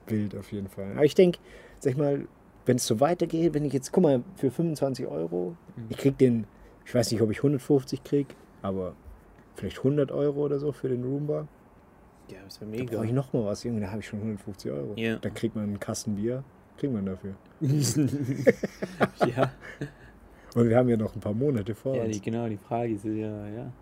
Bild 0.06 0.36
auf 0.36 0.50
jeden 0.52 0.68
Fall. 0.68 0.92
Aber 0.92 1.04
ich 1.04 1.14
denke, 1.14 1.38
sag 1.78 1.92
ich 1.92 1.98
mal, 1.98 2.26
wenn 2.66 2.76
es 2.76 2.86
so 2.86 3.00
weitergeht, 3.00 3.54
wenn 3.54 3.64
ich 3.64 3.72
jetzt, 3.72 3.92
guck 3.92 4.02
mal, 4.04 4.22
für 4.36 4.50
25 4.50 5.06
Euro, 5.06 5.56
Mhm. 5.76 5.86
ich 5.88 5.96
krieg 5.96 6.18
den, 6.18 6.46
ich 6.84 6.94
weiß 6.94 7.10
nicht, 7.12 7.22
ob 7.22 7.30
ich 7.30 7.38
150 7.38 8.02
krieg, 8.04 8.26
aber 8.62 8.94
vielleicht 9.54 9.78
100 9.78 10.10
Euro 10.12 10.40
oder 10.44 10.58
so 10.58 10.72
für 10.72 10.88
den 10.88 11.02
Roomba. 11.04 11.46
ja, 12.28 12.38
das 12.44 12.60
wäre 12.60 12.70
Da 12.72 12.76
mega. 12.78 12.96
brauche 12.96 13.06
ich 13.06 13.12
noch 13.12 13.32
mal 13.32 13.44
was, 13.44 13.62
Junge, 13.64 13.80
da 13.80 13.88
habe 13.90 14.00
ich 14.00 14.06
schon 14.06 14.18
150 14.20 14.70
Euro. 14.72 14.92
Ja. 14.96 15.16
Da 15.16 15.30
kriegt 15.30 15.54
man 15.54 15.64
einen 15.64 15.80
Kasten 15.80 16.16
Bier, 16.16 16.42
kriegt 16.78 16.92
man 16.92 17.06
dafür. 17.06 17.34
ja, 17.60 19.52
Und 20.54 20.68
wir 20.68 20.76
haben 20.76 20.88
ja 20.88 20.96
noch 20.96 21.14
ein 21.14 21.20
paar 21.20 21.34
Monate 21.34 21.74
vor 21.74 21.96
ja 21.96 22.02
uns. 22.04 22.14
die, 22.16 22.20
genau, 22.22 22.48
die 22.48 22.56
Frage 22.56 22.92
ist 22.94 23.04
ja, 23.04 23.48
ja. 23.48 23.72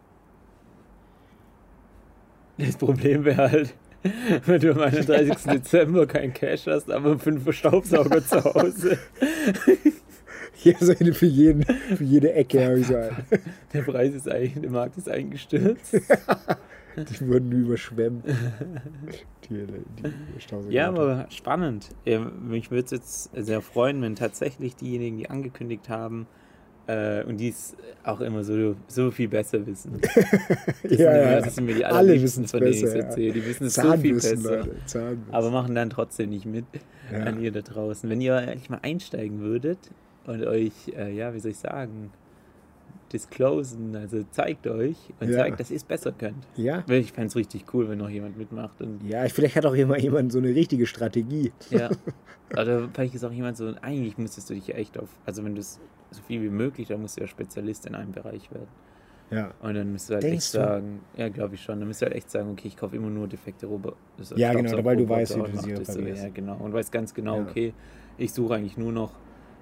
Das 2.58 2.76
Problem 2.76 3.24
wäre 3.24 3.50
halt, 3.50 3.74
wenn 4.46 4.60
du 4.60 4.72
am 4.72 4.80
31. 4.80 5.36
Dezember 5.52 6.06
kein 6.06 6.32
Cash 6.32 6.66
hast, 6.66 6.90
aber 6.90 7.18
fünf 7.18 7.50
Staubsauger 7.54 8.24
zu 8.24 8.42
Hause. 8.44 8.98
Hier 10.54 10.76
so 10.78 10.92
eine 10.98 11.14
für, 11.14 11.26
jeden, 11.26 11.62
für 11.64 12.04
jede 12.04 12.32
Ecke 12.34 12.64
habe 12.64 12.80
ich 12.80 12.86
so 12.86 12.96
einen. 12.96 13.16
Der 13.72 13.82
Preis 13.82 14.14
ist 14.14 14.28
eigentlich, 14.28 14.60
der 14.60 14.70
Markt 14.70 14.98
ist 14.98 15.08
eingestürzt. 15.08 15.94
Die 15.94 17.28
wurden 17.28 17.50
überschwemmt. 17.52 18.26
Die, 19.48 19.64
die 19.66 20.40
Staubsauger. 20.40 20.70
Ja, 20.70 20.88
aber 20.88 21.26
spannend. 21.30 21.90
Ja, 22.04 22.18
Mich 22.18 22.70
würde 22.70 22.84
es 22.84 22.90
jetzt 22.90 23.30
sehr 23.34 23.62
freuen, 23.62 24.02
wenn 24.02 24.16
tatsächlich 24.16 24.76
diejenigen, 24.76 25.16
die 25.16 25.30
angekündigt 25.30 25.88
haben 25.88 26.26
äh, 26.90 27.24
und 27.24 27.38
die 27.38 27.48
es 27.50 27.76
auch 28.02 28.20
immer 28.20 28.42
so, 28.42 28.74
so 28.88 29.10
viel 29.10 29.28
besser 29.28 29.64
wissen. 29.66 30.00
Das, 30.82 30.82
sind, 30.82 31.00
ja, 31.00 31.12
immer, 31.12 31.30
ja. 31.32 31.40
das 31.40 31.54
sind 31.54 31.66
mir 31.66 31.74
die 31.74 31.84
Alle 31.84 31.98
allerliebsten, 31.98 32.44
wissen's 32.44 32.50
von 32.50 32.60
denen 32.60 32.72
ich 32.72 32.80
besser, 32.82 32.98
ja. 32.98 33.04
erzähle. 33.04 33.32
Die 33.32 33.46
wissen 33.46 33.66
es 33.66 33.74
so 33.74 33.96
viel 33.96 34.14
besser. 34.14 34.56
Leute. 34.58 35.18
Aber 35.30 35.50
machen 35.50 35.74
dann 35.74 35.90
trotzdem 35.90 36.30
nicht 36.30 36.46
mit 36.46 36.64
Ja. 37.12 37.18
an 37.18 37.40
ihr 37.40 37.52
da 37.52 37.60
draußen. 37.60 38.08
Wenn 38.08 38.20
ihr 38.20 38.36
eigentlich 38.36 38.70
mal 38.70 38.80
einsteigen 38.82 39.40
würdet 39.40 39.78
und 40.26 40.44
euch, 40.44 40.72
äh, 40.96 41.12
ja, 41.12 41.34
wie 41.34 41.40
soll 41.40 41.50
ich 41.52 41.58
sagen, 41.58 42.10
disclosen, 43.12 43.94
also 43.96 44.22
zeigt 44.30 44.66
euch 44.66 44.96
und 45.20 45.28
Ja. 45.30 45.38
zeigt, 45.38 45.60
dass 45.60 45.70
ihr 45.70 45.76
es 45.76 45.84
besser 45.84 46.12
könnt. 46.12 46.46
ja, 46.56 46.84
Weil 46.86 47.00
Ich 47.00 47.12
fände 47.12 47.28
es 47.28 47.36
richtig 47.36 47.64
cool, 47.74 47.88
wenn 47.88 47.98
noch 47.98 48.08
jemand 48.08 48.36
mitmacht. 48.38 48.80
Und 48.80 49.02
ja, 49.06 49.26
vielleicht 49.28 49.56
hat 49.56 49.66
auch 49.66 49.74
jemand, 49.74 50.02
jemand 50.02 50.32
so 50.32 50.38
eine 50.38 50.48
richtige 50.54 50.86
Strategie. 50.86 51.52
Ja. 51.70 51.90
Oder 52.52 52.88
vielleicht 52.92 53.14
ist 53.14 53.24
auch 53.24 53.32
jemand 53.32 53.56
so, 53.56 53.72
eigentlich 53.82 54.18
müsstest 54.18 54.50
du 54.50 54.54
dich 54.54 54.66
ja 54.68 54.74
echt 54.74 54.98
auf, 54.98 55.08
also 55.24 55.44
wenn 55.44 55.54
du 55.54 55.60
es 55.60 55.78
so 56.10 56.20
viel 56.22 56.42
wie 56.42 56.48
möglich, 56.50 56.88
dann 56.88 57.00
musst 57.00 57.16
du 57.16 57.20
ja 57.20 57.26
Spezialist 57.28 57.86
in 57.86 57.94
einem 57.94 58.12
Bereich 58.12 58.50
werden. 58.50 58.66
Ja, 59.30 59.52
Und 59.62 59.74
dann 59.74 59.92
müsst 59.92 60.10
du 60.10 60.14
halt 60.14 60.24
Denkst 60.24 60.46
echt 60.46 60.54
du? 60.54 60.58
sagen, 60.58 61.00
ja, 61.16 61.28
glaube 61.28 61.54
ich 61.54 61.62
schon, 61.62 61.78
dann 61.78 61.86
müsst 61.86 62.02
du 62.02 62.06
halt 62.06 62.16
echt 62.16 62.28
sagen, 62.32 62.50
okay, 62.50 62.66
ich 62.66 62.76
kaufe 62.76 62.96
immer 62.96 63.08
nur 63.10 63.28
defekte 63.28 63.66
Roboter. 63.66 63.96
Ja, 64.34 64.52
genau, 64.52 64.84
weil 64.84 64.96
du 64.96 65.08
weißt, 65.08 65.36
wie 65.36 65.42
du 65.52 65.56
sie 65.58 65.72
reparierst. 65.74 66.22
Ja, 66.24 66.28
genau. 66.30 66.56
Und 66.56 66.72
weißt 66.72 66.90
ganz 66.90 67.14
genau, 67.14 67.36
Ja. 67.36 67.42
okay, 67.48 67.72
ich 68.18 68.32
suche 68.32 68.54
eigentlich 68.56 68.76
nur 68.76 68.90
noch 68.90 69.12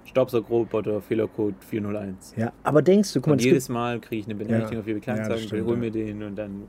Staubsaugerroboter, 0.08 1.00
Fehlercode 1.00 1.54
401. 1.64 2.34
ja. 2.36 2.52
Aber 2.62 2.82
denkst 2.82 3.12
du, 3.12 3.20
guck 3.20 3.26
mal, 3.28 3.32
Und 3.34 3.44
jedes 3.44 3.68
Mal 3.68 4.00
kriege 4.00 4.20
ich 4.20 4.26
eine 4.26 4.34
Benachrichtigung 4.34 4.74
Ja. 4.74 4.80
auf 4.80 4.86
eBay 4.86 4.94
Ja, 4.94 4.98
das 4.98 5.04
Kleinanzeigen, 5.04 5.46
stimmt, 5.48 5.66
hol 5.66 5.74
ja. 5.74 5.80
mir 5.80 5.90
den 5.90 6.22
und 6.22 6.36
dann 6.36 6.62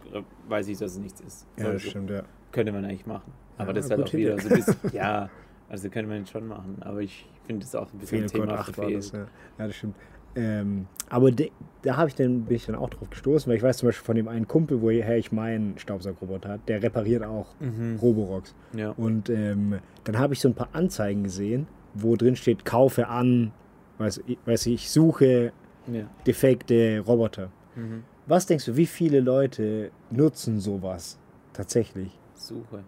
weiß 0.47 0.67
ich, 0.67 0.77
dass 0.77 0.91
es 0.93 0.99
nichts 0.99 1.21
ist. 1.21 1.47
ja, 1.57 1.65
Oder 1.65 1.73
das 1.73 1.81
stimmt, 1.83 2.09
ja. 2.09 2.23
Könnte 2.51 2.71
man 2.71 2.85
eigentlich 2.85 3.05
machen. 3.05 3.31
Aber 3.57 3.67
Ja, 3.69 3.73
das 3.73 3.85
ist 3.85 3.91
halt 3.91 4.03
auch 4.03 4.13
wieder 4.13 4.33
Idee. 4.33 4.41
so 4.41 4.49
ein 4.49 4.55
bisschen, 4.55 4.75
ja, 4.93 5.29
also 5.69 5.89
könnte 5.89 6.09
man 6.09 6.25
schon 6.25 6.47
machen. 6.47 6.77
Aber 6.81 6.99
ich 7.01 7.27
finde 7.45 7.65
es 7.65 7.75
auch 7.75 7.91
ein 7.93 7.97
bisschen 7.99 8.27
Fehlercode 8.29 8.49
Thema 8.49 8.59
8 8.61 8.77
war 8.77 8.89
das, 8.91 9.11
ja. 9.11 9.19
ja, 9.19 9.67
das 9.67 9.75
stimmt. 9.75 9.95
Ähm, 10.35 10.85
aber 11.09 11.31
de, 11.31 11.49
da 11.81 11.97
habe 11.97 12.07
ich 12.07 12.15
dann, 12.15 12.43
bin 12.45 12.55
ich 12.55 12.67
dann 12.67 12.75
auch 12.75 12.89
drauf 12.91 13.09
gestoßen, 13.09 13.49
weil 13.49 13.57
ich 13.57 13.63
weiß 13.63 13.77
zum 13.77 13.87
Beispiel 13.89 14.05
von 14.05 14.15
dem 14.15 14.27
einen 14.27 14.47
Kumpel, 14.47 14.79
woher 14.81 15.17
ich 15.17 15.31
meinen 15.31 15.77
Staubsaugerroboter 15.79 16.49
hat, 16.49 16.69
der 16.69 16.83
repariert 16.83 17.23
auch 17.23 17.47
Mhm. 17.59 17.97
Roborox. 17.99 18.53
Ja. 18.73 18.91
Und 18.91 19.29
ähm, 19.31 19.79
dann 20.03 20.19
habe 20.19 20.33
ich 20.33 20.39
so 20.39 20.47
ein 20.47 20.53
paar 20.53 20.69
Anzeigen 20.73 21.23
gesehen, 21.23 21.67
wo 21.93 22.15
drin 22.15 22.35
steht, 22.35 22.65
kaufe 22.65 23.07
an, 23.07 23.51
weiß, 23.97 24.21
ich- 24.27 24.37
weiß 24.45 24.65
ich, 24.67 24.89
suche 24.89 25.51
ja. 25.87 26.03
defekte 26.25 26.99
Roboter. 27.05 27.49
Mhm. 27.75 28.03
Was 28.27 28.45
denkst 28.45 28.65
du, 28.65 28.75
wie 28.77 28.85
viele 28.85 29.19
Leute 29.21 29.91
nutzen 30.11 30.59
sowas 30.59 31.17
tatsächlich? 31.53 32.17
Suche. 32.35 32.83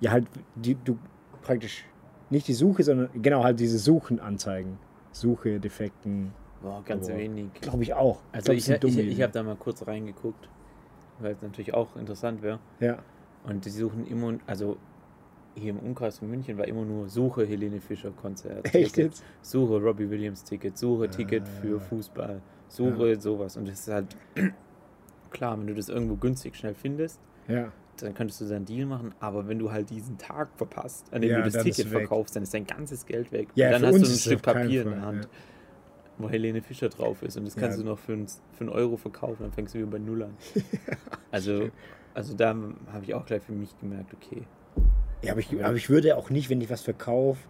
Ja, 0.00 0.10
halt, 0.12 0.26
die, 0.54 0.74
du 0.74 0.98
praktisch 1.42 1.84
nicht 2.30 2.48
die 2.48 2.54
Suche, 2.54 2.82
sondern 2.82 3.08
genau 3.22 3.44
halt 3.44 3.60
diese 3.60 3.78
Suchenanzeigen. 3.78 4.78
Suche, 5.12 5.60
Defekten, 5.60 6.32
Boah, 6.62 6.82
ganz 6.84 7.08
Aber- 7.08 7.18
wenig. 7.18 7.52
glaube 7.60 7.82
ich 7.82 7.94
auch. 7.94 8.20
Also 8.32 8.52
ich, 8.52 8.68
ich, 8.68 8.82
ich, 8.82 8.98
Ideen. 8.98 9.22
habe 9.22 9.32
da 9.32 9.42
mal 9.42 9.56
kurz 9.56 9.86
reingeguckt, 9.86 10.48
weil 11.20 11.32
es 11.32 11.42
natürlich 11.42 11.72
auch 11.74 11.94
interessant 11.96 12.42
wäre. 12.42 12.58
Ja, 12.80 12.98
Und 13.44 13.64
die 13.64 13.70
suchen 13.70 14.06
immer, 14.06 14.34
also 14.46 14.76
hier 15.58 15.70
im 15.70 15.78
Umkreis 15.78 16.18
von 16.18 16.28
München 16.30 16.58
war 16.58 16.66
immer 16.68 16.84
nur 16.84 17.08
Suche 17.08 17.46
Helene 17.46 17.80
Fischer 17.80 18.10
Konzert. 18.10 18.66
echt 18.74 18.94
Ticket, 18.94 18.96
jetzt? 19.12 19.24
Suche 19.42 19.80
Robbie 19.82 20.08
Williams 20.10 20.44
Ticket, 20.44 20.76
Suche 20.78 21.08
Ticket 21.08 21.42
Ah. 21.44 21.60
für 21.60 21.80
Fußball, 21.80 22.40
Suche 22.68 23.20
sowas. 23.20 23.56
Und 23.56 23.66
das 23.68 23.80
ist 23.80 23.88
halt 23.92 24.16
klar, 25.30 25.58
wenn 25.58 25.66
du 25.66 25.74
das 25.74 25.88
irgendwo 25.88 26.16
günstig 26.16 26.56
schnell 26.56 26.74
findest, 26.74 27.20
Ja, 27.48 27.72
dann 27.98 28.12
könntest 28.14 28.40
du 28.42 28.44
dann 28.44 28.56
einen 28.56 28.64
Deal 28.66 28.86
machen, 28.86 29.14
aber 29.20 29.48
wenn 29.48 29.58
du 29.58 29.72
halt 29.72 29.88
diesen 29.90 30.18
Tag 30.18 30.48
verpasst, 30.56 31.06
an 31.12 31.22
dem 31.22 31.30
Ja, 31.30 31.40
du 31.42 31.50
das 31.50 31.62
Ticket 31.64 31.86
verkaufst, 31.88 32.36
dann 32.36 32.42
ist 32.42 32.52
dein 32.52 32.66
ganzes 32.66 33.06
Geld 33.06 33.32
weg. 33.32 33.48
Ja, 33.54 33.68
und 33.68 33.72
dann 33.72 33.86
hast 33.86 34.02
du 34.02 34.06
ein 34.06 34.18
Stück 34.18 34.42
Papier 34.42 34.82
in 34.82 34.88
Fall, 34.88 34.98
der 34.98 35.06
Hand, 35.06 35.24
ja. 35.24 35.30
wo 36.18 36.28
Helene 36.28 36.60
Fischer 36.60 36.90
drauf 36.90 37.22
ist 37.22 37.38
und 37.38 37.44
das 37.46 37.56
kannst 37.56 37.78
Ja. 37.78 37.84
du 37.84 37.88
noch 37.90 37.98
für, 37.98 38.12
einen, 38.12 38.26
für 38.26 38.60
einen 38.60 38.68
Euro 38.68 38.96
verkaufen, 38.98 39.44
dann 39.44 39.52
fängst 39.52 39.74
du 39.74 39.78
wieder 39.78 39.88
bei 39.90 39.98
Null 39.98 40.24
an. 40.24 40.36
also, 41.30 41.70
also 42.12 42.34
da 42.34 42.48
habe 42.92 43.04
ich 43.04 43.14
auch 43.14 43.24
gleich 43.24 43.42
für 43.42 43.52
mich 43.52 43.74
gemerkt, 43.78 44.12
okay, 44.14 44.42
ja 45.22 45.32
aber, 45.32 45.40
ich, 45.40 45.64
aber 45.64 45.74
ich 45.76 45.88
würde 45.90 46.16
auch 46.16 46.30
nicht, 46.30 46.50
wenn 46.50 46.60
ich 46.60 46.70
was 46.70 46.82
verkaufe, 46.82 47.40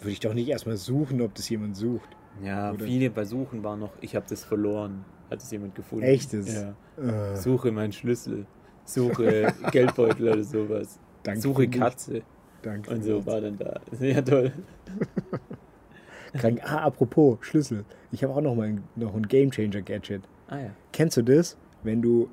würde 0.00 0.10
ich 0.12 0.20
doch 0.20 0.34
nicht 0.34 0.48
erstmal 0.48 0.76
suchen, 0.76 1.20
ob 1.20 1.34
das 1.34 1.48
jemand 1.48 1.76
sucht. 1.76 2.08
ja, 2.42 2.72
Oder- 2.72 2.84
viele 2.84 3.10
bei 3.10 3.24
Suchen 3.24 3.62
war 3.64 3.76
noch, 3.76 3.90
ich 4.00 4.14
habe 4.16 4.26
das 4.28 4.44
verloren, 4.44 5.04
hat 5.30 5.42
es 5.42 5.50
jemand 5.50 5.74
gefunden. 5.74 6.04
Echtes? 6.04 6.54
Ja. 6.54 6.74
Äh, 7.32 7.36
Suche 7.36 7.72
meinen 7.72 7.92
Schlüssel, 7.92 8.46
suche 8.84 9.52
Geldbeutel 9.72 10.28
oder 10.28 10.44
sowas, 10.44 10.98
danke 11.22 11.40
suche. 11.40 11.68
Katze 11.68 12.22
Danke. 12.62 12.90
und 12.90 13.02
so 13.04 13.24
war 13.26 13.40
dann 13.40 13.56
da. 13.58 13.80
Ja, 14.00 14.20
toll. 14.22 14.52
Krank. 16.34 16.60
Ah, 16.64 16.78
apropos 16.84 17.38
Schlüssel. 17.40 17.84
Ich 18.12 18.22
habe 18.22 18.34
auch 18.34 18.40
noch 18.40 18.54
mal 18.54 18.68
ein, 18.68 18.84
noch 18.96 19.14
ein 19.14 19.26
Gamechanger 19.26 19.80
Gadget. 19.82 20.22
Ah 20.48 20.58
ja. 20.58 20.70
Kennst 20.92 21.16
du 21.16 21.22
das? 21.22 21.56
Wenn 21.82 22.02
du. 22.02 22.28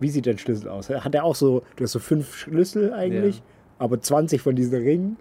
Wie 0.00 0.08
sieht 0.10 0.26
dein 0.26 0.38
Schlüssel 0.38 0.68
aus? 0.68 0.88
Hat 0.90 1.14
er 1.14 1.24
auch 1.24 1.34
so. 1.34 1.62
Du 1.76 1.84
hast 1.84 1.92
so 1.92 1.98
fünf 1.98 2.34
Schlüssel 2.36 2.92
eigentlich, 2.92 3.38
Ja. 3.38 3.42
Aber 3.78 4.00
20 4.00 4.40
von 4.40 4.54
diesen 4.56 4.74
Ringen? 4.74 5.16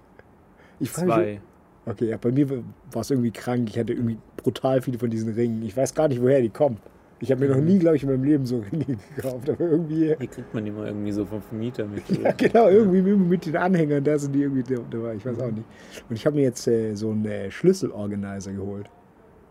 Ich 0.80 0.90
frage 0.90 1.08
mich. 1.08 1.16
Zwei. 1.16 1.42
Okay, 1.86 2.10
ja, 2.10 2.18
bei 2.18 2.32
mir 2.32 2.50
war 2.92 3.02
es 3.02 3.12
irgendwie 3.12 3.32
krank. 3.32 3.70
Ich 3.70 3.80
hatte 3.80 3.94
irgendwie 3.94 4.18
brutal 4.38 4.82
viele 4.82 5.00
von 5.00 5.10
diesen 5.10 5.34
Ringen. 5.34 5.64
Ich 5.64 5.76
weiß 5.78 5.94
gar 5.94 6.08
nicht, 6.10 6.22
woher 6.22 6.42
die 6.42 6.50
kommen. 6.50 6.78
Ich 7.20 7.32
habe 7.32 7.42
mir 7.42 7.50
noch 7.50 7.62
Mhm. 7.62 7.66
nie, 7.66 7.80
glaube 7.80 7.96
ich, 7.96 8.04
in 8.04 8.10
meinem 8.10 8.24
Leben 8.26 8.46
so 8.46 8.60
Ringe 8.72 8.98
gekauft, 9.16 9.50
aber 9.50 9.60
irgendwie. 9.62 10.16
Die 10.20 10.28
kriegt 10.28 10.54
man 10.54 10.68
immer 10.68 10.86
irgendwie 10.86 11.12
so 11.12 11.26
vom 11.26 11.42
Vermieter 11.42 11.86
mit. 11.86 12.04
Ja, 12.24 12.32
genau, 12.34 12.68
irgendwie 12.68 13.02
mit 13.02 13.46
den 13.46 13.56
Anhängern, 13.56 14.04
da 14.04 14.20
sind 14.20 14.34
die 14.34 14.42
irgendwie 14.42 14.64
dabei, 14.92 15.16
ich 15.16 15.26
weiß 15.26 15.40
auch 15.40 15.50
nicht. 15.52 15.66
Und 16.10 16.16
ich 16.16 16.26
habe 16.26 16.36
mir 16.36 16.44
jetzt 16.44 16.68
äh, 16.68 16.94
so 16.94 17.10
einen 17.10 17.26
äh, 17.26 17.50
Schlüsselorganizer 17.50 18.52
geholt. 18.52 18.88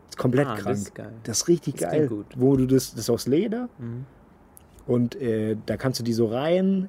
ist 0.08 0.16
komplett 0.18 0.46
Ah, 0.46 0.54
das 0.54 0.62
krank. 0.62 0.76
ist 0.76 0.94
geil. 0.94 1.12
Das 1.24 1.38
ist 1.38 1.48
richtig 1.48 1.74
Das 1.76 1.90
geil. 1.90 2.10
Wo 2.36 2.56
du 2.56 2.66
das, 2.66 2.90
das 2.92 3.00
ist 3.00 3.10
aus 3.10 3.26
Leder 3.26 3.68
Mhm. 3.80 4.04
und 4.86 5.16
äh, 5.20 5.56
da 5.66 5.76
kannst 5.76 5.98
du 5.98 6.04
die 6.04 6.12
so 6.12 6.26
rein 6.26 6.88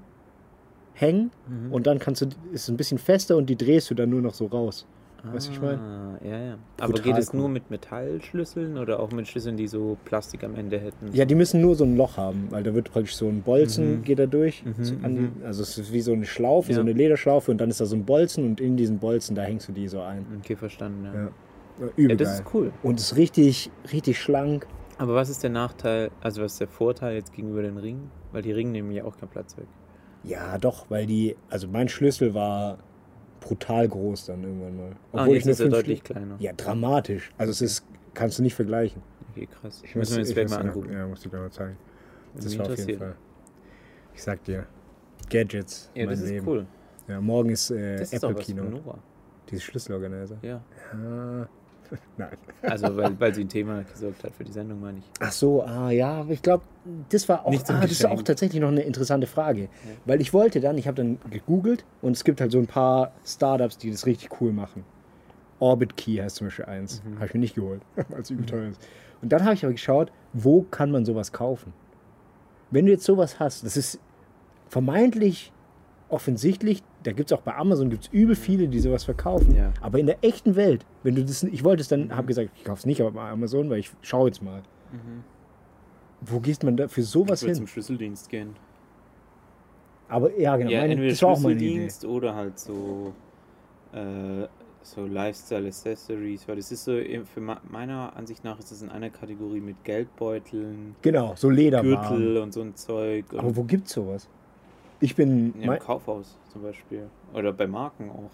hängen 0.99 1.31
Mhm. 1.47 1.71
und 1.73 1.87
dann 1.87 1.99
kannst 1.99 2.21
du, 2.21 2.27
ist 2.51 2.67
ein 2.69 2.77
bisschen 2.77 2.97
fester 2.97 3.37
und 3.37 3.49
die 3.49 3.55
drehst 3.55 3.89
du 3.89 3.95
dann 3.95 4.09
nur 4.09 4.21
noch 4.21 4.33
so 4.33 4.45
raus. 4.47 4.85
Weißt 5.23 5.47
du, 5.49 5.51
ich 5.53 5.61
mein? 5.61 5.79
Ah, 5.79 6.17
ja, 6.23 6.37
ja. 6.39 6.57
Aber 6.79 6.93
Brutal 6.93 7.13
geht 7.13 7.17
es 7.23 7.33
cool. 7.33 7.39
nur 7.41 7.49
mit 7.49 7.69
Metallschlüsseln 7.71 8.77
oder 8.77 8.99
auch 8.99 9.11
mit 9.11 9.27
Schlüsseln, 9.27 9.57
die 9.57 9.67
so 9.67 9.97
Plastik 10.05 10.43
am 10.43 10.55
Ende 10.55 10.79
hätten? 10.79 11.09
Ja, 11.11 11.25
die 11.25 11.35
müssen 11.35 11.59
nur 11.59 11.75
so 11.75 11.83
ein 11.83 11.97
Loch 11.97 12.17
haben, 12.17 12.47
weil 12.51 12.63
da 12.63 12.73
wird 12.73 12.91
praktisch 12.91 13.15
so 13.15 13.27
ein 13.27 13.41
Bolzen, 13.41 13.97
Mhm. 13.99 14.03
geht 14.03 14.19
da 14.19 14.25
durch. 14.27 14.63
Mhm, 14.63 14.83
so 14.83 14.95
an, 15.01 15.13
mhm. 15.15 15.31
Also 15.43 15.63
es 15.63 15.77
ist 15.77 15.91
wie 15.91 16.01
so 16.01 16.13
eine 16.13 16.25
Schlaufe, 16.25 16.71
so 16.71 16.79
Ja. 16.79 16.83
eine 16.85 16.93
Lederschlaufe 16.93 17.51
und 17.51 17.59
dann 17.59 17.69
ist 17.69 17.81
da 17.81 17.85
so 17.85 17.95
ein 17.95 18.05
Bolzen 18.05 18.45
und 18.45 18.61
in 18.61 18.77
diesen 18.77 18.99
Bolzen, 18.99 19.35
da 19.35 19.41
hängst 19.41 19.67
du 19.67 19.73
die 19.73 19.87
so 19.87 20.01
ein. 20.01 20.25
Okay, 20.39 20.55
verstanden. 20.55 21.05
Ja. 21.05 21.13
Ja. 21.13 21.19
Ja, 21.21 21.29
Ja, 21.85 21.91
Übel 21.95 22.17
das 22.17 22.29
geil. 22.29 22.39
ist 22.45 22.53
cool. 22.53 22.71
Und 22.83 22.99
es 22.99 23.11
ist 23.11 23.17
richtig, 23.17 23.69
richtig 23.91 24.19
schlank. 24.19 24.65
Aber 24.99 25.13
was 25.15 25.29
ist 25.29 25.43
der 25.43 25.49
Nachteil, 25.51 26.09
also 26.21 26.41
was 26.41 26.53
ist 26.53 26.61
der 26.61 26.67
Vorteil 26.67 27.15
jetzt 27.15 27.33
gegenüber 27.33 27.61
den 27.63 27.77
Ringen? 27.77 28.09
Weil 28.31 28.41
die 28.43 28.51
Ringe 28.51 28.71
nehmen 28.71 28.91
ja 28.91 29.03
auch 29.03 29.17
keinen 29.17 29.29
Platz 29.29 29.57
weg. 29.57 29.67
Ja, 30.23 30.57
doch, 30.57 30.89
weil 30.89 31.05
die, 31.05 31.35
also 31.49 31.67
mein 31.67 31.87
Schlüssel 31.89 32.33
war 32.33 32.77
brutal 33.39 33.87
groß 33.87 34.25
dann 34.25 34.43
irgendwann 34.43 34.75
mal. 34.77 34.91
Ah, 35.13 35.23
und 35.25 35.33
jetzt 35.33 35.45
nur 35.45 35.51
ist 35.53 35.59
er 35.59 35.69
deutlich 35.69 36.03
kleiner. 36.03 36.35
Ja, 36.39 36.51
dramatisch. 36.53 37.31
Also 37.37 37.51
es 37.51 37.61
ist, 37.61 37.85
kannst 38.13 38.39
du 38.39 38.43
nicht 38.43 38.55
vergleichen. 38.55 39.01
Okay, 39.31 39.47
krass. 39.47 39.81
Ich 39.85 39.93
wir 39.95 40.01
uns 40.01 40.17
ich 40.17 40.33
gleich 40.33 40.45
muss- 40.45 40.57
mal 40.57 40.61
angucken. 40.65 40.91
Ja, 40.91 41.07
muss 41.07 41.23
ich 41.23 41.29
gleich 41.31 41.41
mal 41.41 41.51
zeigen. 41.51 41.77
Das 42.35 42.45
mich 42.45 42.59
war 42.59 42.69
auf 42.69 42.77
jeden. 42.77 42.97
Fall. 42.99 43.15
Ich 44.13 44.23
sag 44.23 44.43
dir, 44.43 44.65
Gadgets, 45.29 45.91
Ja, 45.93 46.05
das 46.07 46.19
ist 46.21 46.29
Leben. 46.29 46.47
cool. 46.47 46.65
Ja, 47.07 47.21
morgen 47.21 47.49
ist 47.49 47.69
äh, 47.71 47.97
Das 47.97 48.11
ist 48.11 48.23
Apple 48.23 48.35
was 48.37 48.45
Kino. 48.45 48.63
Dieses 49.49 49.63
Schlüsselorganizer. 49.63 50.37
Ja. 50.41 50.61
Ah, 50.93 51.47
nein. 52.17 52.37
Also, 52.61 52.95
weil, 52.97 53.19
weil 53.19 53.33
sie 53.33 53.41
ein 53.41 53.49
Thema 53.49 53.83
gesorgt 53.83 54.23
hat 54.23 54.33
für 54.35 54.43
die 54.43 54.51
Sendung, 54.51 54.81
meine 54.81 54.99
ich. 54.99 55.05
Ach 55.19 55.31
so, 55.31 55.63
ah 55.63 55.89
ja, 55.91 56.25
ich 56.27 56.41
glaube, 56.41 56.63
das 57.09 57.27
war 57.29 57.45
auch, 57.45 57.53
ah, 57.53 57.81
das 57.81 57.91
ist 57.91 58.05
auch 58.05 58.21
tatsächlich 58.21 58.61
noch 58.61 58.69
eine 58.69 58.81
interessante 58.81 59.27
Frage. 59.27 59.69
Weil 60.05 60.21
ich 60.21 60.33
wollte 60.33 60.59
dann, 60.59 60.77
ich 60.77 60.87
habe 60.87 60.95
dann 60.95 61.19
gegoogelt 61.29 61.85
und 62.01 62.13
es 62.13 62.23
gibt 62.23 62.41
halt 62.41 62.51
so 62.51 62.59
ein 62.59 62.67
paar 62.67 63.11
Startups, 63.25 63.77
die 63.77 63.91
das 63.91 64.05
richtig 64.05 64.41
cool 64.41 64.51
machen. 64.51 64.83
Orbit 65.59 65.97
Key 65.97 66.17
heißt 66.17 66.37
zum 66.37 66.47
Beispiel 66.47 66.65
eins. 66.65 67.01
Mhm. 67.03 67.15
Habe 67.15 67.25
ich 67.27 67.33
mir 67.33 67.39
nicht 67.39 67.55
geholt, 67.55 67.81
weil 68.09 68.21
es 68.21 68.29
übel 68.29 68.45
teuer 68.45 68.69
ist. 68.69 68.87
Und 69.21 69.31
dann 69.31 69.43
habe 69.43 69.53
ich 69.53 69.63
aber 69.63 69.73
geschaut, 69.73 70.11
wo 70.33 70.61
kann 70.61 70.91
man 70.91 71.05
sowas 71.05 71.31
kaufen? 71.31 71.73
Wenn 72.69 72.85
du 72.85 72.91
jetzt 72.91 73.05
sowas 73.05 73.39
hast, 73.39 73.65
das 73.65 73.77
ist 73.77 73.99
vermeintlich 74.69 75.51
offensichtlich, 76.09 76.83
da 77.07 77.13
gibt 77.13 77.31
es 77.31 77.37
auch 77.37 77.41
bei 77.41 77.55
Amazon 77.55 77.89
gibt's 77.89 78.09
übel 78.11 78.35
viele, 78.35 78.67
die 78.67 78.79
sowas 78.81 79.05
verkaufen. 79.05 79.55
Ja. 79.55 79.71
Aber 79.79 79.97
in 79.97 80.07
der 80.07 80.17
echten 80.25 80.57
Welt, 80.57 80.85
wenn 81.03 81.15
du 81.15 81.23
das, 81.23 81.41
ich 81.41 81.63
wollte 81.63 81.79
es 81.79 81.87
dann, 81.87 82.13
habe 82.13 82.27
gesagt, 82.27 82.49
ich 82.57 82.65
kaufe 82.65 82.79
es 82.79 82.85
nicht 82.85 82.99
bei 82.99 83.29
Amazon, 83.29 83.69
weil 83.69 83.79
ich 83.79 83.91
schaue 84.01 84.27
jetzt 84.27 84.43
mal. 84.43 84.61
Wo 86.19 86.41
geht 86.41 86.61
man 86.63 86.75
da 86.75 86.89
für 86.89 87.03
sowas 87.03 87.41
Ich 87.41 87.43
würde 87.43 87.51
hin? 87.53 87.55
zum 87.55 87.67
Schlüsseldienst 87.67 88.29
gehen. 88.29 88.55
Aber 90.09 90.37
ja, 90.37 90.57
genau, 90.57 90.69
Ja, 90.69 90.81
mein, 90.81 90.91
entweder 90.91 91.11
das 91.11 91.21
war 91.21 91.29
auch 91.29 91.39
meine 91.39 91.55
Idee. 91.55 91.65
Schlüsseldienst 91.67 92.05
oder 92.05 92.35
halt 92.35 92.59
so, 92.59 93.13
äh, 93.93 94.47
so 94.81 95.05
Lifestyle 95.05 95.65
Accessories, 95.67 96.45
weil 96.45 96.57
das 96.57 96.73
ist 96.73 96.83
so, 96.83 96.91
für 97.33 97.39
meiner 97.69 98.17
Ansicht 98.17 98.43
nach 98.43 98.59
ist 98.59 98.71
das 98.71 98.81
in 98.81 98.89
einer 98.89 99.09
Kategorie 99.11 99.61
mit 99.61 99.81
Geldbeuteln, 99.85 100.95
Genau, 101.01 101.35
so 101.37 101.49
Lederwaren. 101.49 102.17
Gürtel 102.17 102.37
und 102.39 102.53
so 102.53 102.61
ein 102.61 102.75
Zeug. 102.75 103.25
Aber 103.37 103.55
wo 103.55 103.63
gibt's 103.63 103.93
sowas? 103.93 104.27
Ich 104.99 105.15
bin, 105.15 105.53
ja, 105.59 105.67
mein, 105.67 105.77
Im 105.77 105.83
Kaufhaus 105.83 106.37
zum 106.51 106.63
Beispiel. 106.63 107.07
Oder 107.33 107.53
bei 107.53 107.67
Marken 107.67 108.09
auch. 108.09 108.31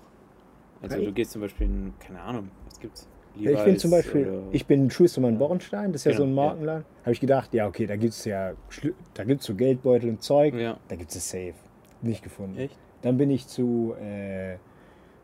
Also 0.82 0.98
Ja, 0.98 1.04
du 1.06 1.12
gehst 1.14 1.32
zum 1.32 1.42
Beispiel 1.42 1.68
in, 1.68 1.94
keine 2.00 2.22
Ahnung, 2.22 2.50
was 2.66 2.80
gibt's? 2.80 3.08
ich 3.36 3.44
bin 3.46 3.54
Levi's 3.56 3.82
zum 3.82 3.90
Beispiel, 3.92 4.44
ich 4.52 4.66
bin 4.68 4.90
Schustermann 4.92 5.38
Bornstein, 5.40 5.92
das 5.92 6.02
ist 6.02 6.06
ja 6.06 6.12
Genau, 6.12 6.20
so 6.20 6.24
ein 6.26 6.36
ja. 6.36 6.36
Markenladen. 6.36 6.86
Habe 7.02 7.12
ich 7.14 7.20
gedacht, 7.20 7.54
ja 7.54 7.68
okay, 7.68 7.88
da 7.88 7.96
gibt's 7.96 8.26
ja, 8.26 8.54
Schlü- 8.70 8.94
da 9.16 9.24
gibt's 9.24 9.46
so 9.46 9.56
Geldbeutel 9.56 10.10
und 10.10 10.22
Zeug, 10.22 10.54
Ja, 10.54 10.78
da 10.88 10.96
gibt's 10.96 11.16
es 11.16 11.30
safe. 11.30 11.56
Nicht 12.02 12.24
gefunden. 12.24 12.58
echt? 12.60 12.78
Dann 13.02 13.18
bin 13.18 13.30
ich 13.32 13.48
zu, 13.48 13.96
äh, 14.00 14.58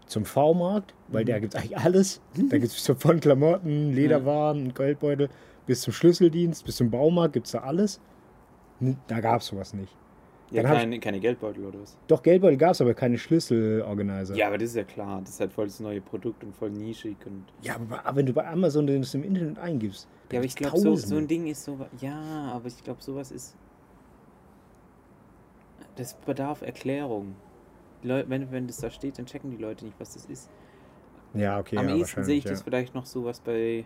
zum 0.08 0.26
V-Markt, 0.26 0.94
weil 1.10 1.24
Mhm. 1.24 1.28
da 1.28 1.40
gibt 1.40 1.54
es 1.54 1.60
eigentlich 1.62 1.78
alles. 1.78 2.22
Da 2.36 2.58
gibt 2.58 2.72
es 2.74 2.84
so 2.84 2.96
von 2.96 3.20
Klamotten, 3.20 3.94
Lederwaren, 3.94 4.74
Geldbeutel, 4.74 5.30
bis 5.68 5.82
zum 5.82 5.94
Schlüsseldienst, 5.94 6.66
bis 6.66 6.78
zum 6.78 6.90
Baumarkt 6.90 7.34
gibt 7.34 7.46
es 7.46 7.52
da 7.52 7.60
alles. 7.60 8.02
Da 9.08 9.20
gab 9.20 9.42
es 9.42 9.48
sowas 9.48 9.74
nicht. 9.74 9.94
Ja, 10.52 10.64
Dann 10.64 10.92
hab 10.94 11.02
keine, 11.02 11.20
Geldbeutel 11.20 11.64
oder 11.66 11.80
was? 11.82 11.96
Doch, 12.08 12.24
Geldbeutel 12.24 12.58
gab 12.58 12.72
es, 12.72 12.82
aber 12.82 12.94
keine 12.96 13.18
Schlüsselorganizer. 13.20 14.36
Ja, 14.36 14.48
aber 14.48 14.58
das 14.58 14.70
ist 14.72 14.76
ja 14.76 14.84
klar. 14.84 15.22
Das 15.22 15.32
ist 15.32 15.40
halt 15.40 15.54
voll 15.54 15.66
das 15.68 15.80
neue 15.80 16.02
Produkt 16.02 16.44
und 16.44 16.56
voll 16.56 16.72
nischig 16.72 17.18
und. 17.26 17.46
Ja, 17.62 17.76
aber 17.76 17.86
bei- 17.86 18.16
wenn 18.16 18.26
du 18.26 18.34
bei 18.34 18.48
Amazon 18.48 18.88
das 18.88 19.14
im 19.14 19.24
Internet 19.24 19.60
eingibst, 19.60 20.08
Ja, 20.32 20.40
aber 20.40 20.46
ich 20.46 20.56
glaube, 20.56 20.78
so, 20.80 20.96
so 20.96 21.18
ein 21.18 21.28
Ding 21.28 21.46
ist 21.48 21.64
so. 21.64 21.78
Ja, 22.02 22.52
aber 22.54 22.68
ich 22.68 22.84
glaube, 22.84 23.02
sowas 23.02 23.32
ist. 23.32 23.56
Das 25.96 26.14
bedarf 26.14 26.62
Erklärung. 26.62 27.36
Leute, 28.04 28.30
wenn, 28.30 28.52
wenn 28.52 28.68
das 28.68 28.78
da 28.78 28.90
steht, 28.90 29.20
dann 29.20 29.26
checken 29.26 29.52
die 29.52 29.58
Leute 29.58 29.86
nicht, 29.86 30.00
was 30.00 30.14
das 30.14 30.26
ist. 30.26 30.50
Ja, 31.34 31.60
okay, 31.60 31.78
Am 31.78 31.90
ja, 31.90 31.96
ehesten 31.96 32.24
sehe 32.24 32.38
ich 32.38 32.46
ja. 32.46 32.52
das 32.52 32.62
vielleicht 32.64 32.96
noch 32.96 33.06
sowas 33.06 33.40
bei. 33.40 33.86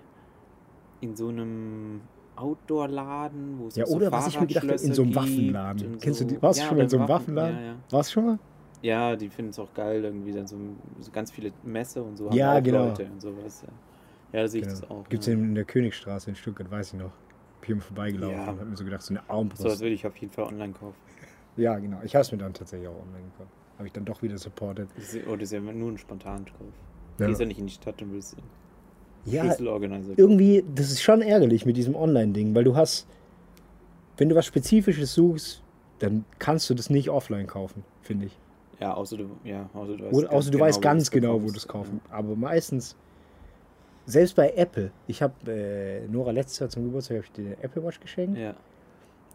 in 1.02 1.16
so 1.16 1.28
einem 1.30 2.02
Outdoor-Laden, 2.36 3.60
wo 3.60 3.68
es 3.68 3.76
Ja, 3.76 3.86
so 3.86 3.96
oder 3.96 4.12
was 4.12 4.28
ich 4.28 4.40
mir 4.40 4.48
gedacht 4.48 4.64
habe, 4.68 4.82
in 4.82 4.94
so 4.94 5.04
einem 5.04 5.16
Waffenladen. 5.16 5.98
Kennst 6.00 6.22
du 6.22 6.26
die? 6.26 6.42
Warst 6.42 6.60
du 6.60 6.64
Ja, 6.64 6.68
schon 6.70 6.78
mal 6.78 6.84
in 6.84 6.90
so 6.90 6.98
einem 6.98 7.08
Waffen- 7.10 7.36
Waffenladen? 7.36 7.56
Ja, 7.58 7.66
ja. 7.72 7.76
Warst 7.92 8.10
du 8.10 8.14
schon 8.14 8.26
mal? 8.26 8.40
ja 8.82 9.16
die 9.16 9.30
finden 9.30 9.52
es 9.52 9.60
auch 9.60 9.74
geil, 9.74 10.04
irgendwie 10.04 10.34
dann 10.34 10.46
so, 10.46 10.58
so 11.00 11.10
ganz 11.12 11.32
viele 11.32 11.52
Messe 11.64 12.04
und 12.04 12.18
so. 12.18 12.30
Ja, 12.32 12.60
genau. 12.60 12.88
Leute 12.88 13.06
und 13.06 13.22
sowas. 13.22 13.64
Ja, 14.34 14.42
da 14.42 14.48
sehe 14.48 14.62
ich 14.62 14.68
Genau. 14.68 14.80
das 14.82 14.90
auch. 14.92 15.08
Gibt 15.10 15.22
es 15.22 15.28
ja. 15.28 15.34
in 15.34 15.56
der 15.56 15.64
Königstraße 15.64 16.30
in 16.30 16.36
Stuttgart, 16.36 16.70
weiß 16.70 16.94
ich 16.94 17.00
noch. 17.00 17.12
Bin 17.62 17.68
hier 17.68 17.76
mal 17.76 17.82
vorbeigelaufen 17.82 18.36
Ja. 18.38 18.52
und 18.52 18.60
hab 18.60 18.68
mir 18.68 18.76
so 18.76 18.84
gedacht, 18.84 19.02
so 19.04 19.14
eine 19.14 19.20
So, 19.20 19.26
das 19.26 19.36
Armbrust. 19.38 19.80
würde 19.82 19.94
ich 19.96 20.06
auf 20.06 20.18
jeden 20.18 20.34
Fall 20.34 20.46
online 20.46 20.74
kaufen. 20.74 20.98
Ja, 21.56 21.78
genau. 21.80 22.00
Ich 22.04 22.14
habe 22.16 22.24
es 22.24 22.32
mir 22.34 22.40
dann 22.40 22.54
tatsächlich 22.54 22.90
auch 22.90 23.00
online 23.00 23.24
gekauft. 23.32 23.52
Habe 23.78 23.88
ich 23.88 23.94
dann 23.94 24.04
doch 24.06 24.22
wieder 24.22 24.38
supported. 24.38 24.90
Oder 25.28 25.38
das 25.38 25.44
ist 25.44 25.52
ja 25.54 25.60
nur 25.62 25.92
ein 25.92 25.98
Spontankauf. 25.98 26.58
Ja. 27.20 27.28
Gehst 27.28 27.40
ja 27.40 27.46
nicht 27.46 27.60
in 27.60 27.68
die 27.68 27.74
Stadt 27.74 28.02
und 28.02 28.12
willst 28.12 28.36
Ja, 29.26 29.56
irgendwie, 30.18 30.64
das 30.76 30.92
ist 30.92 31.02
schon 31.02 31.22
ärgerlich 31.22 31.66
mit 31.66 31.78
diesem 31.78 31.96
Online-Ding, 31.96 32.54
weil 32.56 32.64
du 32.64 32.76
hast, 32.76 33.08
wenn 34.18 34.30
du 34.30 34.36
was 34.36 34.46
Spezifisches 34.46 35.14
suchst, 35.14 35.62
dann 36.00 36.26
kannst 36.40 36.70
du 36.70 36.74
das 36.74 36.90
nicht 36.90 37.10
offline 37.10 37.48
kaufen, 37.48 37.86
finde 38.02 38.26
ich. 38.26 38.38
Ja, 38.80 38.94
außer 38.96 39.16
du, 39.18 39.30
ja, 39.46 39.70
außer 39.74 39.96
du 39.96 40.04
weißt 40.04 40.14
Oder, 40.14 40.34
außer 40.34 40.52
du 40.52 40.60
weißt 40.60 40.82
ganz 40.82 41.10
genau, 41.10 41.42
wo 41.42 41.48
du 41.48 41.56
es 41.56 41.68
kaufen. 41.68 42.02
Aber 42.10 42.36
meistens, 42.36 42.98
selbst 44.06 44.36
bei 44.36 44.52
Apple, 44.58 44.92
ich 45.08 45.22
habe 45.22 45.34
äh, 45.50 46.06
Nora 46.08 46.32
letztes 46.32 46.60
Jahr 46.60 46.70
zum 46.70 46.84
Geburtstag 46.84 47.18
hab 47.18 47.24
ich 47.24 47.32
dir 47.32 47.46
eine 47.46 47.64
Apple 47.64 47.84
Watch 47.84 48.02
geschenkt 48.02 48.38
Ja, 48.38 48.56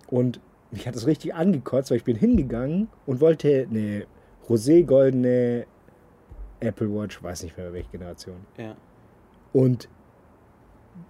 und 0.08 0.40
mich 0.70 0.86
hat 0.86 0.94
das 0.94 1.06
richtig 1.06 1.34
angekotzt, 1.34 1.90
weil 1.90 1.96
ich 1.96 2.04
bin 2.04 2.16
hingegangen 2.16 2.88
und 3.06 3.20
wollte 3.20 3.66
eine 3.70 4.06
rosé-goldene 4.48 5.64
Apple 6.60 6.92
Watch, 6.94 7.22
weiß 7.22 7.44
nicht 7.44 7.56
mehr 7.56 7.72
welche 7.72 7.90
Generation. 7.90 8.36
ja. 8.58 8.76
Und 9.52 9.88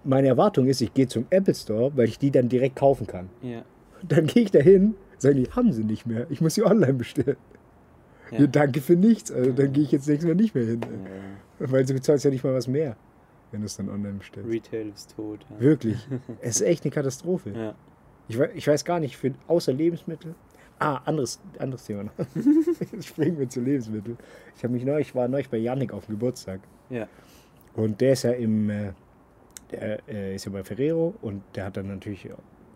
meine 0.03 0.27
Erwartung 0.27 0.67
ist, 0.67 0.81
ich 0.81 0.93
gehe 0.93 1.07
zum 1.07 1.25
Apple 1.29 1.53
Store, 1.55 1.91
weil 1.95 2.07
ich 2.07 2.17
die 2.19 2.31
dann 2.31 2.49
direkt 2.49 2.75
kaufen 2.77 3.05
kann. 3.07 3.29
Ja, 3.41 3.63
Dann 4.07 4.27
gehe 4.27 4.43
ich 4.43 4.51
da 4.51 4.59
hin, 4.59 4.95
sagen 5.17 5.35
die, 5.43 5.49
haben 5.51 5.71
sie 5.73 5.83
nicht 5.83 6.05
mehr. 6.05 6.25
Ich 6.29 6.41
muss 6.41 6.55
sie 6.55 6.63
online 6.63 6.93
bestellen. 6.93 7.37
ja. 8.31 8.39
Ja, 8.39 8.47
danke 8.47 8.79
für 8.81 8.95
nichts. 8.95 9.31
Also 9.31 9.51
dann 9.51 9.73
gehe 9.73 9.83
ich 9.83 9.91
jetzt 9.91 10.07
nächstes 10.07 10.27
Mal 10.27 10.35
nicht 10.35 10.55
mehr 10.55 10.65
hin. 10.65 10.81
Weil 11.59 11.85
du 11.85 11.93
bezahlst 11.93 12.23
ja 12.25 12.31
nicht 12.31 12.43
mal 12.43 12.53
was 12.53 12.67
mehr, 12.67 12.95
wenn 13.51 13.61
du 13.61 13.65
es 13.65 13.75
dann 13.75 13.89
online 13.89 14.19
bestellst. 14.19 14.49
Retail 14.49 14.89
ist 14.89 15.15
tot. 15.15 15.45
Wirklich. 15.57 16.07
es 16.41 16.61
ist 16.61 16.67
echt 16.67 16.85
eine 16.85 16.91
Katastrophe. 16.91 17.51
Ja. 17.51 17.75
Ich, 18.29 18.37
weiß, 18.39 18.51
ich 18.53 18.67
weiß 18.67 18.85
gar 18.85 18.99
nicht, 18.99 19.17
für, 19.17 19.33
außer 19.47 19.73
Lebensmittel. 19.73 20.35
Ah, 20.77 21.01
anderes, 21.03 21.41
anderes 21.57 21.83
Thema 21.85 22.03
noch. 22.03 22.13
Jetzt 22.93 23.07
springen 23.07 23.37
wir 23.37 23.49
zu 23.49 23.59
Lebensmitteln. 23.59 24.17
Ich 24.55 24.63
habe 24.63 24.73
mich 24.73 24.85
neulich, 24.85 25.09
ich 25.09 25.15
war 25.15 25.27
neulich 25.27 25.49
bei 25.49 25.57
Yannick 25.57 25.91
auf 25.91 26.05
dem 26.05 26.13
Geburtstag. 26.15 26.61
ja. 26.89 27.07
Und 27.75 28.01
der 28.01 28.13
ist 28.13 28.23
ja 28.23 28.31
im, 28.31 28.69
äh, 28.69 28.91
der 29.71 29.99
äh, 30.09 30.35
ist 30.35 30.45
ja 30.45 30.51
bei 30.51 30.63
Ferrero 30.63 31.13
und 31.21 31.41
der 31.55 31.65
hat 31.65 31.77
dann 31.77 31.87
natürlich 31.87 32.27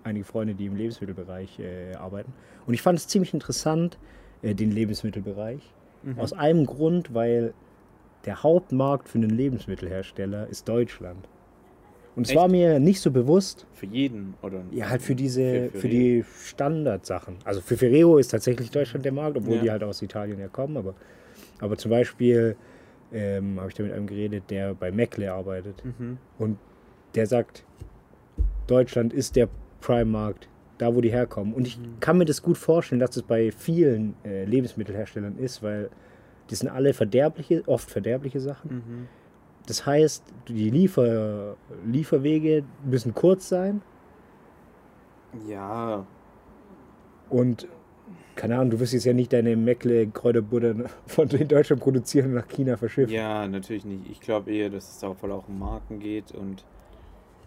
einige 0.04 0.26
Freunde, 0.26 0.54
die 0.54 0.66
im 0.66 0.76
Lebensmittelbereich 0.76 1.60
äh, 1.60 1.96
arbeiten. 1.96 2.34
Und 2.68 2.74
ich 2.74 2.82
fand 2.82 3.00
es 3.00 3.08
ziemlich 3.08 3.34
interessant, 3.34 3.98
äh, 4.42 4.54
den 4.54 4.72
Lebensmittelbereich. 4.72 5.62
Mhm. 6.04 6.20
Aus 6.20 6.34
einem 6.34 6.66
Grund, 6.66 7.14
weil 7.14 7.54
der 8.26 8.44
Hauptmarkt 8.44 9.10
für 9.10 9.18
einen 9.18 9.30
Lebensmittelhersteller 9.32 10.48
ist 10.48 10.68
Deutschland. 10.70 11.28
Und 12.16 12.28
es 12.28 12.36
war 12.36 12.48
mir 12.48 12.80
nicht 12.80 13.02
so 13.02 13.10
bewusst, 13.10 13.66
Für 13.74 13.88
jeden, 13.88 14.36
oder? 14.44 14.62
ja, 14.72 14.88
halt 14.90 15.02
für 15.02 15.16
diese, 15.16 15.42
Für- 15.42 15.70
für, 15.72 15.78
für 15.80 15.90
die 15.90 16.24
Standardsachen. 16.46 17.38
Also 17.44 17.60
für 17.60 17.76
Ferrero 17.76 18.18
ist 18.20 18.28
tatsächlich 18.28 18.70
Deutschland 18.70 19.04
der 19.04 19.14
Markt, 19.14 19.36
obwohl 19.36 19.56
Ja. 19.56 19.62
die 19.64 19.72
halt 19.72 19.84
aus 19.84 20.00
Italien 20.04 20.40
ja 20.40 20.48
kommen. 20.48 20.78
Aber, 20.78 20.94
aber 21.60 21.76
zum 21.76 21.90
Beispiel 21.90 22.56
ähm, 23.14 23.60
habe 23.60 23.70
ich 23.70 23.76
da 23.76 23.84
mit 23.84 23.94
einem 23.94 24.08
geredet, 24.08 24.44
der 24.50 24.74
bei 24.74 24.92
Meckle 24.92 25.32
arbeitet. 25.32 25.84
Mhm. 25.86 26.18
Und 26.38 26.58
der 27.16 27.28
sagt, 27.28 27.64
Deutschland 28.68 29.14
ist 29.14 29.36
der 29.36 29.48
Prime-Markt, 29.82 30.48
da 30.78 30.96
wo 30.96 31.02
die 31.02 31.12
herkommen. 31.12 31.54
Und 31.54 31.68
ich 31.68 31.78
Mhm. 31.78 32.00
kann 32.00 32.18
mir 32.18 32.26
das 32.26 32.42
gut 32.42 32.58
vorstellen, 32.58 33.00
dass 33.00 33.12
das 33.12 33.24
bei 33.24 33.52
vielen 33.52 34.16
äh, 34.26 34.46
Lebensmittelherstellern 34.46 35.38
ist, 35.38 35.62
weil 35.62 35.90
die 36.50 36.56
sind 36.56 36.70
alle 36.70 36.94
verderbliche, 36.94 37.64
oft 37.68 37.90
verderbliche 37.90 38.40
Sachen. 38.40 38.76
Mhm. 38.76 39.08
das 39.66 39.86
heißt, 39.86 40.24
die 40.50 40.70
Liefer, 40.70 41.56
Lieferwege 41.86 42.64
müssen 42.84 43.14
kurz 43.14 43.48
sein 43.48 43.82
Ja, 45.48 46.06
und 47.30 47.68
keine 48.36 48.56
Ahnung, 48.56 48.72
du 48.72 48.80
wirst 48.80 48.94
jetzt 48.94 49.06
ja 49.06 49.14
nicht 49.14 49.32
deine 49.34 49.56
Meckle 49.56 50.08
Kräuterbutter 50.08 50.76
von 51.08 51.28
in 51.30 51.48
Deutschland 51.48 51.82
produzieren 51.82 52.28
und 52.28 52.34
nach 52.36 52.48
China 52.48 52.78
verschiffen. 52.78 53.12
ja, 53.14 53.48
natürlich 53.48 53.86
nicht. 53.86 54.10
Ich 54.10 54.20
glaube 54.20 54.52
eher, 54.52 54.70
dass 54.70 54.90
es 54.90 55.00
da 55.00 55.14
voll 55.14 55.32
auch 55.32 55.48
um 55.48 55.60
Marken 55.60 56.00
geht 56.00 56.32
und 56.32 56.64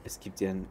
es 0.04 0.20
gibt 0.20 0.40
ja 0.40 0.50
ein 0.50 0.66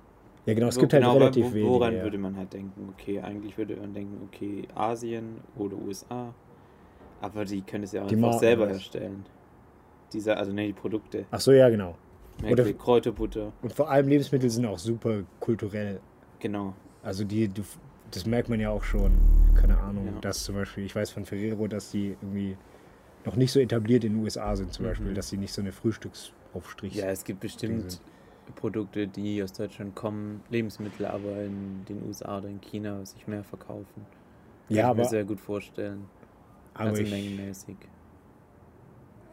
Ja, 0.46 0.54
genau, 0.54 0.68
es 0.68 0.78
Wo- 0.78 0.82
gibt 0.82 0.94
halt 0.94 1.04
genau, 1.04 1.18
relativ 1.18 1.54
wenig. 1.54 1.68
Woran 1.70 1.96
ja. 1.96 2.04
würde 2.04 2.18
man 2.18 2.38
halt 2.38 2.54
denken? 2.54 2.90
Okay, 2.98 3.20
eigentlich 3.20 3.58
würde 3.58 3.76
man 3.76 3.94
denken, 3.94 4.22
okay, 4.32 4.68
Asien 4.76 5.38
oder 5.58 5.76
USA. 5.78 6.34
Aber 7.22 7.46
die 7.46 7.62
können 7.62 7.84
es 7.86 7.92
ja 7.92 8.04
auch 8.04 8.08
Die 8.08 8.16
einfach 8.16 8.28
Marken 8.30 8.40
selber 8.40 8.64
halt. 8.66 8.74
herstellen. 8.76 9.26
Diese, 10.14 10.38
also 10.38 10.54
ne, 10.54 10.68
die 10.68 10.74
Produkte. 10.74 11.26
Ach 11.32 11.40
so, 11.40 11.52
ja, 11.52 11.68
genau. 11.70 11.96
Merkel, 12.42 12.66
Oder- 12.66 12.74
Kräuterbutter, 12.74 13.52
Und 13.62 13.74
vor 13.74 13.90
allem 13.90 14.08
Lebensmittel 14.08 14.50
sind 14.50 14.66
auch 14.66 14.78
super 14.80 15.24
kulturell. 15.40 16.00
genau. 16.40 16.74
Also 17.02 17.24
die, 17.24 17.48
du, 17.48 17.62
das 18.16 18.26
merkt 18.26 18.50
man 18.50 18.60
ja 18.60 18.70
auch 18.70 18.84
schon. 18.84 19.12
Keine 19.60 19.78
Ahnung, 19.78 20.08
Ja. 20.14 20.22
dass 20.22 20.44
zum 20.44 20.56
Beispiel, 20.56 20.86
ich 20.86 20.96
weiß 20.96 21.10
von 21.12 21.26
Ferrero, 21.26 21.68
dass 21.68 21.92
die 21.92 22.16
irgendwie 22.22 22.56
noch 23.26 23.36
nicht 23.36 23.52
so 23.52 23.60
etabliert 23.60 24.04
in 24.04 24.14
den 24.14 24.24
USA 24.24 24.56
sind, 24.56 24.74
zum 24.74 24.86
Mhm. 24.86 24.90
Beispiel, 24.90 25.14
dass 25.14 25.30
sie 25.30 25.38
nicht 25.38 25.54
so 25.54 25.62
eine 25.62 25.72
Frühstücksaufstrich 25.72 26.96
Ja, 26.96 27.08
es 27.08 27.24
gibt 27.24 27.40
bestimmt. 27.42 28.00
Produkte, 28.56 29.08
die 29.08 29.42
aus 29.42 29.54
Deutschland 29.54 29.96
kommen, 29.96 30.42
Lebensmittel, 30.50 31.08
aber 31.08 31.44
in 31.44 31.84
den 31.86 32.04
USA 32.04 32.38
oder 32.38 32.48
in 32.48 32.62
China 32.62 33.04
sich 33.06 33.26
mehr 33.28 33.44
verkaufen. 33.44 34.06
Kann 34.68 34.78
Ja, 34.78 34.84
ich 34.84 34.90
aber, 34.90 35.04
mir 35.04 35.10
sehr 35.10 35.24
gut 35.24 35.40
vorstellen. 35.40 36.08
aber 36.76 36.90
also 36.92 37.02
ich, 37.02 37.10
mengenmäßig. 37.10 37.76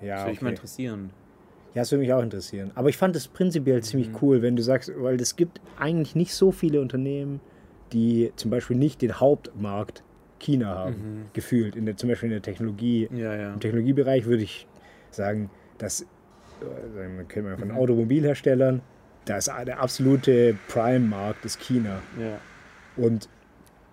ja, 0.01 0.15
das 0.15 0.21
würde 0.25 0.31
mich 0.31 0.41
mal 0.43 0.49
okay. 0.49 0.57
interessieren. 0.57 1.11
ja, 1.75 1.83
das 1.83 1.93
würde 1.93 2.01
mich 2.03 2.13
auch 2.13 2.23
interessieren. 2.23 2.73
Aber 2.75 2.89
ich 2.89 2.97
fand 2.97 3.15
es 3.17 3.29
prinzipiell 3.29 3.83
ziemlich 3.83 4.09
Mhm. 4.09 4.19
cool, 4.23 4.43
wenn 4.43 4.57
du 4.57 4.63
sagst, 4.63 4.91
weil 4.99 5.21
es 5.21 5.37
gibt 5.37 5.61
eigentlich 5.79 6.15
nicht 6.15 6.35
so 6.35 6.53
viele 6.53 6.81
Unternehmen, 6.81 7.41
die 7.93 8.33
zum 8.37 8.51
Beispiel 8.51 8.77
nicht 8.77 9.03
den 9.03 9.21
Hauptmarkt 9.21 10.03
China 10.39 10.75
haben, 10.77 10.95
Mhm. 10.95 11.25
gefühlt. 11.33 11.77
In 11.77 11.87
der, 11.87 11.97
zum 11.97 12.09
Beispiel 12.09 12.27
in 12.29 12.33
der 12.33 12.43
Technologie. 12.43 13.09
Ja, 13.13 13.35
ja. 13.35 13.53
Im 13.55 13.61
Technologiebereich 13.61 14.25
würde 14.27 14.43
ich 14.43 14.67
sagen, 15.11 15.51
dass, 15.79 16.05
wir, 16.61 17.25
kennen 17.25 17.47
wir 17.47 17.59
von 17.59 17.69
Mhm. 17.69 17.77
Automobilherstellern, 17.77 18.81
da 19.25 19.37
ist 19.37 19.49
der 19.49 19.81
absolute 19.81 20.57
Prime-Markt 20.69 21.45
ist 21.45 21.61
China. 21.61 22.01
Ja. 22.19 22.39
Und 22.97 23.29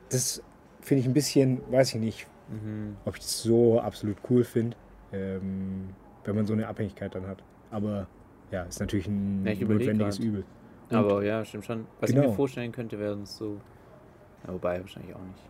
das 0.09 0.41
finde 0.81 1.01
ich 1.01 1.07
ein 1.07 1.13
bisschen, 1.13 1.61
weiß 1.71 1.93
ich 1.93 1.99
nicht, 1.99 2.27
Mhm. 2.49 2.95
ob 3.05 3.15
ich 3.15 3.21
das 3.21 3.43
so 3.43 3.79
absolut 3.79 4.17
cool 4.29 4.43
finde, 4.43 4.75
ähm, 5.13 5.89
wenn 6.23 6.35
man 6.35 6.47
so 6.47 6.53
eine 6.53 6.67
Abhängigkeit 6.67 7.13
dann 7.13 7.27
hat. 7.27 7.43
Aber 7.69 8.07
ja, 8.51 8.63
ist 8.63 8.79
natürlich 8.79 9.07
ein 9.07 9.43
Ja, 9.45 9.51
ich 9.51 9.61
notwendiges 9.61 10.17
grad. 10.17 10.25
Übel. 10.25 10.43
Und- 10.89 10.95
Aber 10.97 11.23
ja, 11.23 11.45
stimmt 11.45 11.65
schon. 11.65 11.85
Was 11.99 12.09
ich 12.09 12.15
Genau. 12.15 12.29
mir 12.29 12.33
vorstellen 12.35 12.71
könnte, 12.71 12.97
wären 12.97 13.23
so. 13.27 13.61
Ja, 14.47 14.53
wobei, 14.53 14.79
wahrscheinlich 14.79 15.15
auch 15.15 15.21
nicht. 15.21 15.43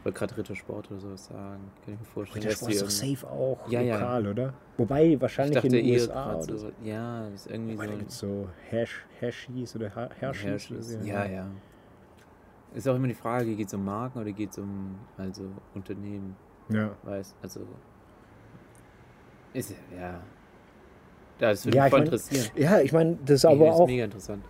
Ich 0.00 0.04
wollte 0.04 0.18
gerade 0.18 0.36
Rittersport 0.36 0.90
oder 0.90 1.00
sowas 1.00 1.26
sagen. 1.26 1.70
Kann 1.84 1.94
ich 1.94 2.00
mir 2.00 2.06
vorstellen. 2.06 2.40
Der 2.42 2.50
dass 2.50 2.58
Sport 2.58 2.70
die 2.70 2.76
ist 2.76 2.82
doch 2.82 2.90
safe 2.90 3.26
auch 3.30 3.68
Ja, 3.70 3.80
ja. 3.80 3.94
lokal, 3.94 4.26
oder? 4.28 4.54
Wobei 4.76 5.04
Ich 5.06 5.20
wahrscheinlich 5.20 5.64
in 5.64 5.72
den 5.72 5.90
USA 5.90 6.34
oder 6.36 6.58
so. 6.58 6.70
Ja, 6.82 7.24
das 7.30 7.34
ist 7.46 7.50
irgendwie 7.50 7.74
Wobei, 7.74 7.86
da 7.86 7.92
so. 7.92 7.98
gibt 7.98 8.10
es 8.10 8.18
so 8.18 8.48
Hash, 8.70 9.06
Hashis 9.20 9.74
oder 9.76 9.94
Ha- 9.94 10.08
Ja, 10.20 11.24
ja. 11.26 11.46
Ist 12.74 12.86
auch 12.86 12.94
immer 12.96 13.08
die 13.08 13.14
Frage, 13.14 13.56
geht 13.56 13.66
es 13.68 13.74
um 13.74 13.84
Marken 13.84 14.18
oder 14.20 14.30
geht 14.30 14.50
es 14.50 14.58
um 14.58 14.96
also 15.16 15.50
Unternehmen? 15.74 16.36
ja. 16.68 16.94
Weiß, 17.02 17.34
also. 17.42 17.60
Ist 19.54 19.70
ja, 19.70 19.98
ja. 19.98 20.20
Das 21.38 21.64
würde 21.64 21.76
Ja, 21.76 21.84
mich 21.84 21.86
ich 21.86 21.90
voll 21.90 21.98
mein, 22.00 22.06
interessieren. 22.06 22.50
Ja, 22.56 22.80
ich 22.80 22.92
meine, 22.92 23.16
das 23.24 23.30
ist 23.36 23.44
aber 23.46 23.66
das 23.66 23.74
ist 23.74 23.80
auch, 23.80 23.86
mega 23.86 24.04
interessant. 24.04 24.44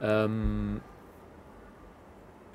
Ähm, 0.00 0.80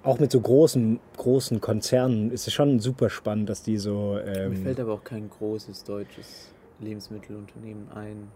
auch 0.03 0.19
mit 0.19 0.31
so 0.31 0.39
großen, 0.41 0.99
großen 1.17 1.61
Konzernen 1.61 2.31
ist 2.31 2.47
es 2.47 2.53
schon 2.53 2.79
super 2.79 3.09
spannend, 3.09 3.49
dass 3.49 3.63
die 3.63 3.77
so. 3.77 4.13
mir 4.15 4.35
Ähm, 4.35 4.55
fällt 4.63 4.79
aber 4.79 4.93
auch 4.93 5.03
kein 5.03 5.29
großes 5.29 5.83
deutsches 5.83 6.53
Lebensmittelunternehmen 6.79 7.91
ein, 7.93 8.27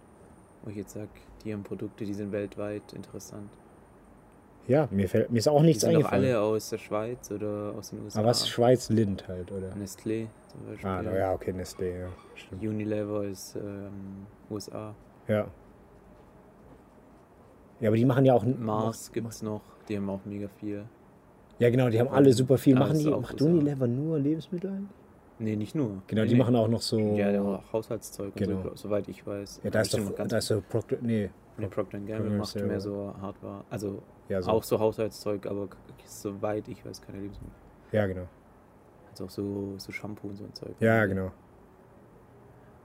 wo 0.64 0.70
ich 0.70 0.78
jetzt 0.78 0.94
sage, 0.94 1.10
die 1.44 1.54
haben 1.54 1.64
Produkte, 1.64 2.06
die 2.06 2.14
sind 2.14 2.32
weltweit 2.32 2.94
interessant. 2.94 3.50
ja, 4.68 4.88
mir, 4.92 5.08
fällt, 5.10 5.32
mir 5.32 5.38
ist 5.40 5.48
auch 5.48 5.60
Die 5.62 5.68
nichts 5.68 5.82
sind 5.82 5.94
doch 5.94 6.00
eingefallen. 6.00 6.26
alle 6.26 6.40
aus 6.42 6.70
der 6.70 6.78
Schweiz 6.78 7.32
oder 7.32 7.74
aus 7.78 7.90
den 7.90 8.04
USA. 8.04 8.20
aber 8.20 8.30
was 8.30 8.48
Schweiz 8.48 8.90
Lind 8.90 9.28
halt, 9.28 9.52
oder? 9.52 9.70
Nestlé 9.76 10.28
zum 10.52 10.66
Beispiel. 10.68 10.90
Ah, 10.90 11.02
ja, 11.18 11.34
okay, 11.34 11.52
Nestlé, 11.52 12.00
ja. 12.02 12.08
Stimmt. 12.36 12.62
Unilever 12.64 13.24
ist 13.26 13.56
ähm, 13.56 14.26
USA. 14.50 14.94
Ja. 15.28 15.48
Ja, 17.80 17.90
aber 17.90 17.98
die 17.98 18.06
machen 18.06 18.26
ja 18.26 18.34
auch. 18.34 18.44
Mars 18.46 19.12
gibt 19.12 19.30
es 19.30 19.42
noch, 19.42 19.62
die 19.90 19.98
haben 19.98 20.10
auch 20.10 20.22
mega 20.26 20.48
viel. 20.60 20.86
Ja, 21.60 21.70
genau, 21.70 21.90
die 21.90 22.00
haben 22.00 22.10
alle 22.10 22.34
super 22.34 22.58
viel. 22.58 22.76
Machen 22.76 22.94
das 22.94 23.04
die, 23.04 23.10
macht. 23.10 23.42
Unilever 23.42 23.88
nur 23.88 24.20
Lebensmittel 24.20 24.72
ein? 24.72 24.90
Nee, 25.40 25.56
nicht 25.56 25.76
nur. 25.76 26.02
Genau, 26.08 26.22
nee, 26.22 26.28
die 26.30 26.34
nee. 26.34 26.40
machen 26.40 26.56
auch 26.56 26.68
noch 26.68 26.82
so. 26.82 26.98
Ja, 27.16 27.32
der 27.32 27.42
auch 27.44 27.62
Haushaltszeug 27.74 28.36
Genau. 28.36 28.62
so, 28.64 28.72
soweit 28.76 29.08
ich 29.08 29.26
weiß. 29.26 29.62
Ja, 29.64 29.70
da 29.70 29.82
ist 29.82 29.94
doch, 29.94 30.12
da 30.28 30.38
ist 30.38 30.48
so 30.48 30.62
Procter, 30.62 30.98
nee, 31.02 31.30
Nee, 31.58 31.68
Procter 31.68 32.00
Gamble 32.00 32.38
macht 32.38 32.50
selber. 32.50 32.68
mehr 32.68 32.82
so 32.82 33.14
Hardware. 33.22 33.64
Also, 33.70 34.02
ja, 34.28 34.42
so. 34.42 34.52
auch 34.52 34.64
so 34.64 34.80
Haushaltszeug, 34.80 35.46
aber 35.46 35.70
soweit 36.06 36.68
ich 36.68 36.86
weiß, 36.86 37.02
keine 37.02 37.20
Lebensmittel. 37.20 37.54
Ja, 37.92 38.06
genau. 38.08 38.28
Also 39.12 39.26
auch 39.26 39.30
so, 39.30 39.74
so 39.78 39.92
Shampoo 39.92 40.28
und 40.28 40.36
so 40.36 40.44
ein 40.44 40.54
Zeug. 40.54 40.76
Ja, 40.80 41.06
genau. 41.06 41.32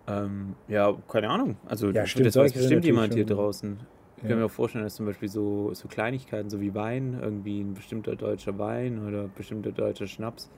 Ähm, 0.06 0.54
ja, 0.68 0.92
keine 1.08 1.28
Ahnung. 1.30 1.56
Also, 1.66 1.88
Ja, 1.88 2.02
das 2.02 2.10
stimmt, 2.10 2.26
weiß 2.26 2.34
solche 2.34 2.52
sind 2.54 2.62
bestimmt 2.62 2.84
jemand 2.84 3.14
hier 3.14 3.26
draußen. 3.26 3.78
Ich 4.22 4.28
kann 4.28 4.38
mir 4.38 4.44
auch 4.44 4.50
vorstellen, 4.50 4.84
dass 4.84 4.94
zum 4.96 5.06
Beispiel 5.06 5.28
so, 5.28 5.72
so 5.72 5.88
Kleinigkeiten, 5.88 6.50
so 6.50 6.60
wie 6.60 6.74
Wein, 6.74 7.18
irgendwie 7.22 7.60
ein 7.60 7.72
bestimmter 7.74 8.16
deutscher 8.16 8.58
Wein 8.58 9.06
oder 9.06 9.28
bestimmter 9.28 9.72
deutscher 9.72 10.06
Schnaps 10.06 10.50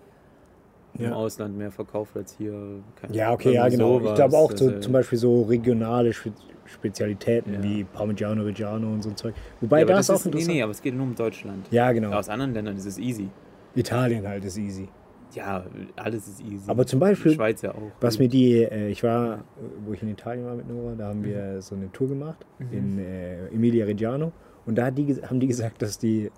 im 0.99 1.05
Ja. 1.05 1.13
Ausland 1.15 1.57
mehr 1.57 1.71
verkauft 1.71 2.17
als 2.17 2.35
hier. 2.37 2.83
keine 2.97 3.15
Ja, 3.17 3.33
okay, 3.33 3.53
ja, 3.53 3.69
genau. 3.69 3.99
Ich 3.99 4.03
sowas. 4.05 4.17
glaube 4.17 4.37
auch 4.37 4.51
so, 4.57 4.67
Also, 4.69 4.81
zum 4.81 4.93
Beispiel 4.93 5.19
so 5.19 5.43
regionale 5.43 6.13
Spe 6.13 6.33
Spezialitäten 6.65 7.55
Ja. 7.55 7.63
wie 7.63 7.85
Parmigiano 7.85 8.43
Reggiano 8.45 8.87
und 8.93 9.03
so 9.03 9.11
ein 9.11 9.17
Zeug. 9.17 9.35
Wobei 9.61 9.79
ja, 9.79 9.83
aber 9.85 9.93
da 9.93 9.97
das 9.99 10.07
ist 10.07 10.11
auch 10.11 10.15
ist, 10.17 10.25
nee, 10.27 10.31
interessant. 10.31 10.55
nee, 10.57 10.63
aber 10.63 10.71
es 10.71 10.81
geht 10.81 10.95
nur 10.95 11.05
um 11.07 11.15
Deutschland. 11.15 11.67
Ja, 11.71 11.93
genau. 11.93 12.13
Aus 12.13 12.29
anderen 12.29 12.55
Ländern 12.55 12.77
ist 12.77 12.87
es 12.87 12.99
easy. 12.99 13.29
Italien 13.75 14.27
halt 14.27 14.45
ist 14.45 14.57
easy. 14.57 14.89
Ja, 15.35 15.65
alles 15.97 16.29
ist 16.29 16.41
easy. 16.43 16.69
Aber 16.71 16.87
zum 16.87 17.01
Beispiel, 17.01 17.33
Schweiz 17.33 17.63
ja 17.63 17.73
auch. 17.73 17.91
Was 18.01 18.19
mir 18.19 18.29
die, 18.29 18.63
äh, 18.63 18.89
ich 18.89 19.03
war, 19.03 19.45
wo 19.87 19.93
ich 19.93 20.03
in 20.03 20.09
Italien 20.09 20.45
war 20.45 20.55
mit 20.55 20.69
Nora, 20.69 20.95
da 20.95 21.09
haben 21.09 21.25
wir 21.25 21.61
so 21.63 21.75
eine 21.75 21.91
Tour 21.93 22.09
gemacht 22.09 22.45
Mhm. 22.59 22.67
in 22.73 22.99
äh, 22.99 23.47
Emilia 23.49 23.85
Reggiano 23.87 24.33
und 24.67 24.77
da 24.79 24.91
die, 24.91 25.15
haben 25.23 25.41
die 25.41 25.47
gesagt, 25.47 25.83
dass 25.83 25.99
die 25.99 26.31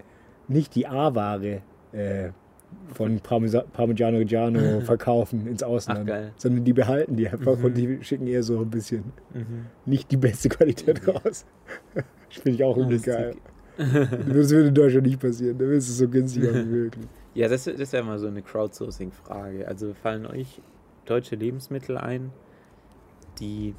nicht 0.49 0.74
die 0.74 0.86
A-Ware 0.86 1.62
äh, 1.92 2.30
von 2.92 3.20
Parmesa 3.20 3.62
Parmigiano 3.72 4.18
Reggiano 4.18 4.80
verkaufen 4.80 5.47
ins 5.47 5.62
Ausland, 5.62 6.07
geil. 6.07 6.32
sondern 6.36 6.64
die 6.64 6.72
behalten 6.72 7.16
die 7.16 7.28
einfach 7.28 7.57
Mhm. 7.59 7.64
und 7.64 7.76
die 7.76 7.99
schicken 8.03 8.26
eher 8.26 8.42
so 8.42 8.59
ein 8.61 8.70
bisschen 8.70 9.05
Mhm. 9.32 9.66
nicht 9.86 10.11
die 10.11 10.16
beste 10.16 10.49
Qualität 10.49 11.07
raus. 11.07 11.47
Das 11.95 12.05
finde 12.42 12.51
ich 12.57 12.64
auch 12.64 12.76
irgendwie 12.76 12.99
geil. 12.99 13.34
Das 13.79 14.51
würde 14.51 14.68
in 14.68 14.75
Deutschland 14.75 15.07
nicht 15.07 15.20
passieren, 15.20 15.59
da 15.59 15.64
ist 15.66 15.89
es 15.89 15.99
so 15.99 16.09
günstiger 16.09 16.55
wie 16.55 16.64
möglich. 16.64 17.07
Ja, 17.35 17.49
das, 17.49 17.64
das 17.64 17.75
ist 17.75 17.93
ja 17.93 18.03
mal 18.03 18.18
so 18.18 18.29
eine 18.29 18.43
Crowdsourcing-Frage. 18.43 19.66
Also 19.66 19.93
fallen 19.95 20.27
euch 20.27 20.61
deutsche 21.07 21.35
Lebensmittel 21.37 21.99
ein, 21.99 22.31
die, 23.41 23.75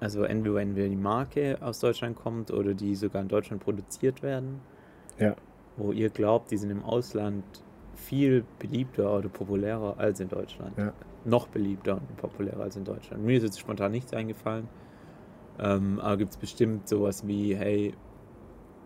also 0.00 0.24
entweder 0.24 0.56
wenn 0.56 0.74
die 0.74 0.96
Marke 0.96 1.56
aus 1.60 1.80
Deutschland 1.80 2.16
kommt 2.16 2.50
oder 2.50 2.74
die 2.74 2.94
sogar 2.94 3.22
in 3.22 3.28
Deutschland 3.28 3.62
produziert 3.62 4.22
werden, 4.22 4.60
Ja. 5.18 5.34
wo 5.76 5.92
ihr 5.92 6.10
glaubt, 6.10 6.50
die 6.50 6.56
sind 6.58 6.70
im 6.70 6.82
Ausland 6.84 7.44
viel 7.94 8.44
beliebter 8.58 9.16
oder 9.18 9.28
populärer 9.28 9.94
als 9.98 10.20
in 10.20 10.28
Deutschland. 10.28 10.76
Ja. 10.76 10.92
Noch 11.24 11.46
beliebter 11.48 11.94
und 11.94 12.16
populärer 12.16 12.60
als 12.64 12.76
in 12.76 12.84
Deutschland. 12.84 13.24
Mir 13.24 13.36
ist 13.36 13.44
jetzt 13.44 13.60
spontan 13.60 13.92
nichts 13.92 14.12
eingefallen. 14.12 14.68
Ähm, 15.58 16.00
aber 16.00 16.16
gibt 16.16 16.32
es 16.32 16.36
bestimmt 16.36 16.88
sowas 16.88 17.26
wie, 17.26 17.54
hey, 17.54 17.94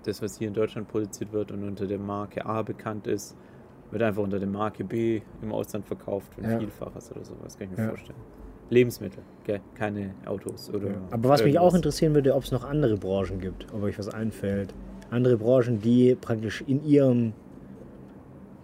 das, 0.07 0.23
was 0.23 0.39
hier 0.39 0.49
in 0.49 0.55
Deutschland 0.55 0.89
produziert 0.89 1.33
wird 1.33 1.53
und 1.53 1.63
unter 1.65 1.87
der 1.87 1.99
Marke 1.99 2.45
A 2.47 2.63
bekannt 2.63 3.07
ist, 3.07 3.37
wird 3.91 4.03
einfach 4.03 4.23
unter 4.23 4.39
der 4.39 4.49
Marke 4.49 4.85
B 4.85 5.21
im 5.43 5.53
Ausland 5.53 5.87
verkauft 5.87 6.33
für 6.35 6.43
ein 6.45 6.51
Ja. 6.53 6.59
Vielfaches 6.59 7.11
oder 7.13 7.25
sowas, 7.25 7.57
kann 7.57 7.69
ich 7.71 7.77
mir 7.77 7.85
Ja. 7.85 7.89
vorstellen. 7.91 8.19
Lebensmittel, 8.69 9.23
gell? 9.45 9.61
keine 9.75 10.15
Autos 10.25 10.71
oder. 10.71 10.89
Ja. 10.89 10.95
Aber 11.13 11.29
was 11.29 11.45
mich 11.45 11.57
auch 11.59 11.63
irgendwas. 11.67 11.77
interessieren 11.77 12.15
würde, 12.15 12.35
ob 12.35 12.43
es 12.43 12.51
noch 12.51 12.65
andere 12.65 12.97
Branchen 12.97 13.39
gibt, 13.41 13.67
ob 13.73 13.83
euch 13.85 13.97
was 13.99 14.09
einfällt. 14.09 14.75
Andere 15.11 15.37
Branchen, 15.37 15.81
die 15.81 16.17
praktisch 16.21 16.65
in 16.67 16.85
ihrem 16.85 17.33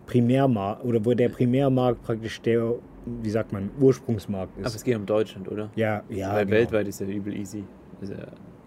Primärmarkt 0.06 0.84
oder 0.84 1.04
wo 1.04 1.14
der 1.14 1.28
Primärmarkt 1.28 2.02
praktisch 2.02 2.40
der, 2.42 2.74
wie 3.22 3.30
sagt 3.30 3.52
man, 3.52 3.70
Ursprungsmarkt 3.80 4.58
Aber 4.58 4.66
es 4.66 4.74
ist. 4.74 4.84
geht 4.84 4.96
um 4.96 5.06
Deutschland, 5.06 5.48
oder? 5.50 5.70
Ja, 5.76 6.02
ja. 6.08 6.34
Weil 6.34 6.46
genau. 6.46 6.56
weltweit 6.58 6.88
ist 6.88 7.00
ja 7.00 7.06
übel 7.06 7.34
easy. 7.36 7.64
Ist 8.00 8.10
ja, 8.10 8.16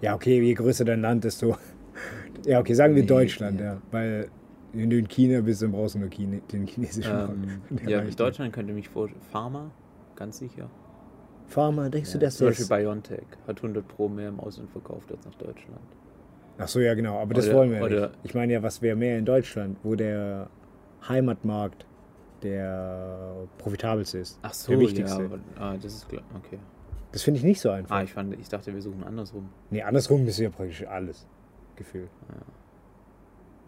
Ja, 0.02 0.16
okay, 0.16 0.42
je 0.42 0.54
größer 0.54 0.86
dein 0.86 1.02
Land, 1.02 1.24
desto. 1.26 1.58
Ja, 2.46 2.60
okay, 2.60 2.74
sagen 2.74 2.96
wir 2.96 3.02
Nee, 3.04 3.08
Deutschland, 3.08 3.60
ja. 3.60 3.66
ja. 3.74 3.82
Weil 3.92 4.30
wenn 4.74 4.90
du 4.90 4.98
in 4.98 5.08
China 5.08 5.42
bist, 5.42 5.62
dann 5.62 5.72
brauchst 5.72 5.96
du 5.96 6.00
nur 6.00 6.10
Chine, 6.10 6.42
den 6.52 6.68
chinesischen 6.68 7.12
ähm, 7.72 7.88
ja, 7.88 8.00
reicht 8.00 8.20
Deutschland 8.20 8.54
könnte 8.54 8.74
mich 8.74 8.90
vor. 8.90 9.10
Pharma, 9.32 9.72
ganz 10.16 10.38
sicher. 10.40 10.70
Pharma, 11.48 11.90
denkst 11.90 12.12
du, 12.12 12.18
Ja, 12.18 12.22
dass 12.26 12.38
zum 12.38 12.48
das... 12.48 12.58
Beispiel 12.68 12.78
BioNTech 12.78 13.26
hat 13.48 13.58
100 13.58 13.88
Pro 13.88 14.10
mehr 14.10 14.30
im 14.30 14.40
Ausland 14.40 14.70
verkauft 14.72 15.12
als 15.12 15.26
nach 15.26 15.36
Deutschland. 15.36 15.80
Ach 16.58 16.68
so, 16.68 16.80
ja 16.80 16.94
genau, 16.94 17.20
aber 17.20 17.34
das 17.34 17.48
Oder- 17.48 17.56
wollen 17.58 17.72
wir 17.72 17.82
oder- 17.82 18.08
nicht. 18.08 18.20
Ich 18.24 18.34
meine 18.34 18.54
ja, 18.54 18.64
was 18.64 18.82
wäre 18.82 18.96
mehr 18.96 19.18
in 19.18 19.26
Deutschland, 19.26 19.78
wo 19.84 19.96
der 19.96 20.50
Heimatmarkt 21.08 21.86
der 22.44 23.48
profitabelste 23.58 24.20
ist. 24.20 24.40
Ach 24.42 24.54
so, 24.54 24.72
der 24.72 24.80
wichtigste. 24.82 25.20
ja, 25.20 25.26
aber, 25.26 25.40
ah, 25.60 25.76
das 25.82 25.94
ist 25.94 26.10
klar. 26.10 26.24
Okay. 26.38 26.60
Das 27.12 27.24
finde 27.24 27.40
ich 27.40 27.44
nicht 27.44 27.60
so 27.62 27.70
einfach. 27.70 27.96
Ah, 27.96 28.04
ich 28.04 28.14
fand, 28.14 28.38
ich 28.40 28.50
dachte, 28.50 28.74
wir 28.74 28.82
suchen 28.82 29.04
andersrum. 29.04 29.50
Nee, 29.70 29.82
andersrum 29.82 30.28
ist 30.28 30.38
ja 30.40 30.50
praktisch 30.50 30.86
alles. 30.86 31.26
Gefühl. 31.76 32.08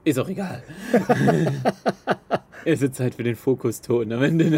Ist 0.04 0.20
auch 0.20 0.30
egal. 0.30 0.64
es 2.66 2.82
ist 2.82 2.96
Zeit 2.96 3.16
für 3.16 3.24
den 3.24 3.36
Fokuston 3.36 4.12
am 4.14 4.24
Ende. 4.24 4.50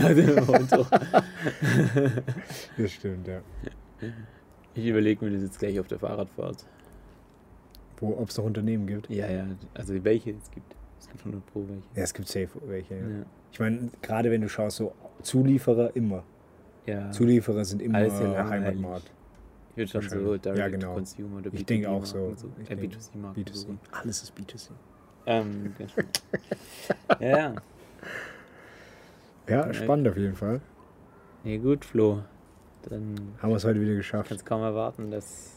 Das 2.78 2.92
stimmt, 2.92 3.28
ja. 3.28 3.42
Ich 4.76 4.86
überlege 4.86 5.26
mir 5.26 5.32
das 5.32 5.42
jetzt 5.42 5.60
gleich 5.60 5.80
auf 5.80 5.88
der 5.88 6.00
Fahrradfahrt. 6.00 6.66
Wo, 7.98 8.16
ob 8.18 8.30
es 8.30 8.38
noch 8.38 8.46
Unternehmen 8.46 8.88
gibt. 8.88 9.10
Ja, 9.10 9.30
ja, 9.30 9.46
also 9.74 9.94
welche 10.04 10.32
es 10.32 10.52
gibt. 10.52 10.76
Es 11.00 11.08
gibt 11.08 11.20
100 11.22 11.46
Pro 11.48 11.62
welche. 11.68 11.84
Ja, 11.96 12.04
es 12.04 12.14
gibt 12.14 12.28
safe 12.28 12.50
welche. 12.68 12.96
Ja. 12.96 13.02
Ja. 13.02 13.26
Ich 13.52 13.60
meine, 13.60 13.90
gerade 14.02 14.30
wenn 14.32 14.42
du 14.42 14.50
schaust, 14.50 14.78
so 14.78 14.94
Zulieferer 15.24 15.96
immer. 15.96 16.24
ja. 16.86 17.12
Zulieferer 17.12 17.66
sind 17.66 17.82
immer 17.82 18.00
ja 18.00 18.08
langweilig. 18.08 18.50
Heimatmarkt. 18.50 19.12
Ich 19.72 19.78
würde 19.78 19.92
schon 19.92 20.10
so. 20.10 20.38
Direct 20.38 20.58
Ja, 20.60 20.68
genau. 20.68 20.94
Consumer 20.96 21.38
oder 21.38 21.54
Ich 21.54 21.66
denke 21.66 21.90
auch 21.90 22.06
so. 22.06 22.18
B2B-Marken 22.18 22.38
so. 22.38 22.52
Ich 22.62 22.70
Äh, 22.70 22.76
denke, 22.76 22.98
B2C-Marken 22.98 23.42
B2C. 23.44 23.54
suchen. 23.54 23.80
Alles 23.92 24.24
ist 24.24 24.34
B2C. 24.38 24.70
Ähm, 25.26 25.76
genau. 25.78 25.92
ja, 27.20 27.28
ja. 27.38 27.56
Ja, 29.48 29.74
spannend 29.74 30.08
auf 30.08 30.18
jeden 30.18 30.36
Fall. 30.36 30.62
Nee, 31.44 31.58
gut, 31.58 31.86
Flo. 31.86 32.24
Dann 32.84 33.16
Haben 33.42 33.50
wir 33.50 33.56
es 33.58 33.66
heute 33.66 33.82
wieder 33.82 33.96
geschafft. 33.96 34.30
kannst 34.30 34.46
kaum 34.46 34.62
erwarten, 34.62 35.12
dass 35.12 35.52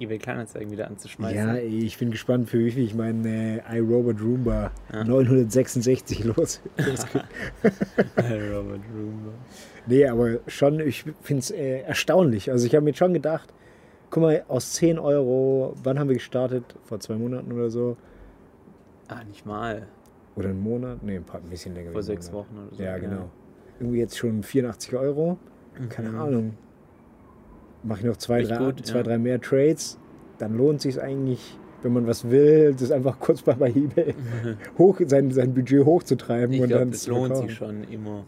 eBay 0.00 0.18
Kleinanzeigen 0.18 0.70
wieder 0.70 0.86
anzuschmeißen. 0.88 1.36
Ja, 1.38 1.56
ich 1.56 1.98
bin 1.98 2.10
gespannt, 2.10 2.48
für 2.50 2.58
wie 2.58 2.70
viel 2.70 2.84
ich 2.84 2.94
meinen 2.94 3.24
äh, 3.24 3.60
iRobot 3.76 4.20
Roomba 4.20 4.70
Ja. 4.92 5.04
966 5.04 6.24
los. 6.24 6.60
Robert 8.18 8.80
Roomba. 8.94 9.32
nee, 9.86 10.06
aber 10.06 10.38
schon, 10.46 10.80
ich 10.80 11.04
finde 11.22 11.40
es 11.40 11.50
äh, 11.50 11.80
erstaunlich. 11.80 12.50
Also 12.50 12.66
ich 12.66 12.74
habe 12.74 12.84
mir 12.84 12.94
schon 12.94 13.12
gedacht, 13.14 13.52
guck 14.10 14.22
mal, 14.22 14.44
aus 14.48 14.72
10 14.74 14.98
Euro, 14.98 15.74
wann 15.82 15.98
haben 15.98 16.08
wir 16.08 16.14
gestartet? 16.16 16.64
Vor 16.84 17.00
zwei 17.00 17.14
Monaten 17.14 17.52
oder 17.52 17.70
so? 17.70 17.96
Ah, 19.08 19.22
nicht 19.24 19.44
mal. 19.46 19.86
Oder 20.36 20.48
einen 20.50 20.60
Monat? 20.62 21.02
Nee, 21.02 21.16
ein, 21.16 21.24
paar, 21.24 21.40
ein 21.40 21.48
bisschen 21.50 21.74
länger. 21.74 21.92
Vor 21.92 22.02
sechs. 22.02 22.32
Wochen 22.32 22.56
oder 22.66 22.74
so. 22.76 22.82
Ja, 22.82 22.98
genau. 22.98 23.30
Irgendwie 23.78 23.98
jetzt 23.98 24.16
schon 24.16 24.42
84 24.42 24.94
Euro. 24.96 25.38
Keine 25.88 26.10
Mhm. 26.10 26.18
Ahnung. 26.20 26.54
Mache 27.84 28.00
ich 28.00 28.06
noch 28.06 28.16
zwei, 28.16 28.42
drei, 28.42 28.56
gut, 28.56 28.86
zwei 28.86 28.98
ja. 28.98 29.02
drei 29.02 29.18
mehr 29.18 29.40
Trades, 29.40 29.98
dann 30.38 30.56
lohnt 30.56 30.80
sich 30.80 31.00
eigentlich, 31.00 31.58
wenn 31.82 31.92
man 31.92 32.06
was 32.06 32.30
will, 32.30 32.74
das 32.78 32.90
einfach 32.90 33.18
kurz 33.20 33.44
mal 33.44 33.56
bei 33.56 33.68
eBay 33.70 34.14
hoch, 34.78 35.00
sein, 35.06 35.30
sein 35.30 35.52
Budget 35.52 35.84
hochzutreiben 35.84 36.54
Ich 36.54 36.60
und 36.62 36.68
glaube, 36.68 36.84
dann 36.84 36.92
es 36.94 37.06
lohnt 37.06 37.36
sich 37.36 37.52
schon 37.54 37.84
immer, 37.84 38.24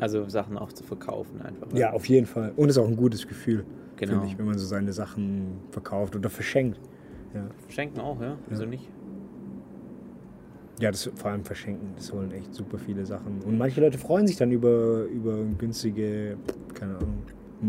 also 0.00 0.28
Sachen 0.28 0.58
auch 0.58 0.72
zu 0.72 0.82
verkaufen 0.82 1.40
einfach. 1.42 1.68
Ja, 1.72 1.92
auf 1.92 2.06
jeden 2.06 2.26
Fall. 2.26 2.52
Und 2.56 2.68
ist 2.68 2.78
auch 2.78 2.88
ein 2.88 2.96
gutes 2.96 3.26
Gefühl, 3.28 3.64
Genau. 3.96 4.12
finde 4.12 4.26
ich, 4.26 4.38
wenn 4.38 4.46
man 4.46 4.58
so 4.58 4.66
seine 4.66 4.92
Sachen 4.92 5.58
verkauft 5.70 6.16
oder 6.16 6.28
verschenkt. 6.30 6.80
Ja, 7.34 7.46
Schenken 7.68 8.00
auch, 8.00 8.20
ja? 8.20 8.36
Wieso 8.48 8.64
Ja. 8.64 8.70
nicht? 8.70 8.88
ja 10.80 10.90
das 10.90 11.10
vor 11.14 11.30
allem 11.30 11.44
verschenken, 11.44 11.90
das 11.94 12.10
holen 12.12 12.32
echt 12.32 12.54
super 12.54 12.78
viele 12.78 13.04
Sachen. 13.04 13.40
Und 13.44 13.58
manche 13.58 13.80
Leute 13.82 13.98
freuen 13.98 14.26
sich 14.26 14.36
dann 14.36 14.50
über, 14.50 15.04
über 15.04 15.36
günstige, 15.58 16.36
keine 16.74 16.96
Ahnung. 16.96 17.18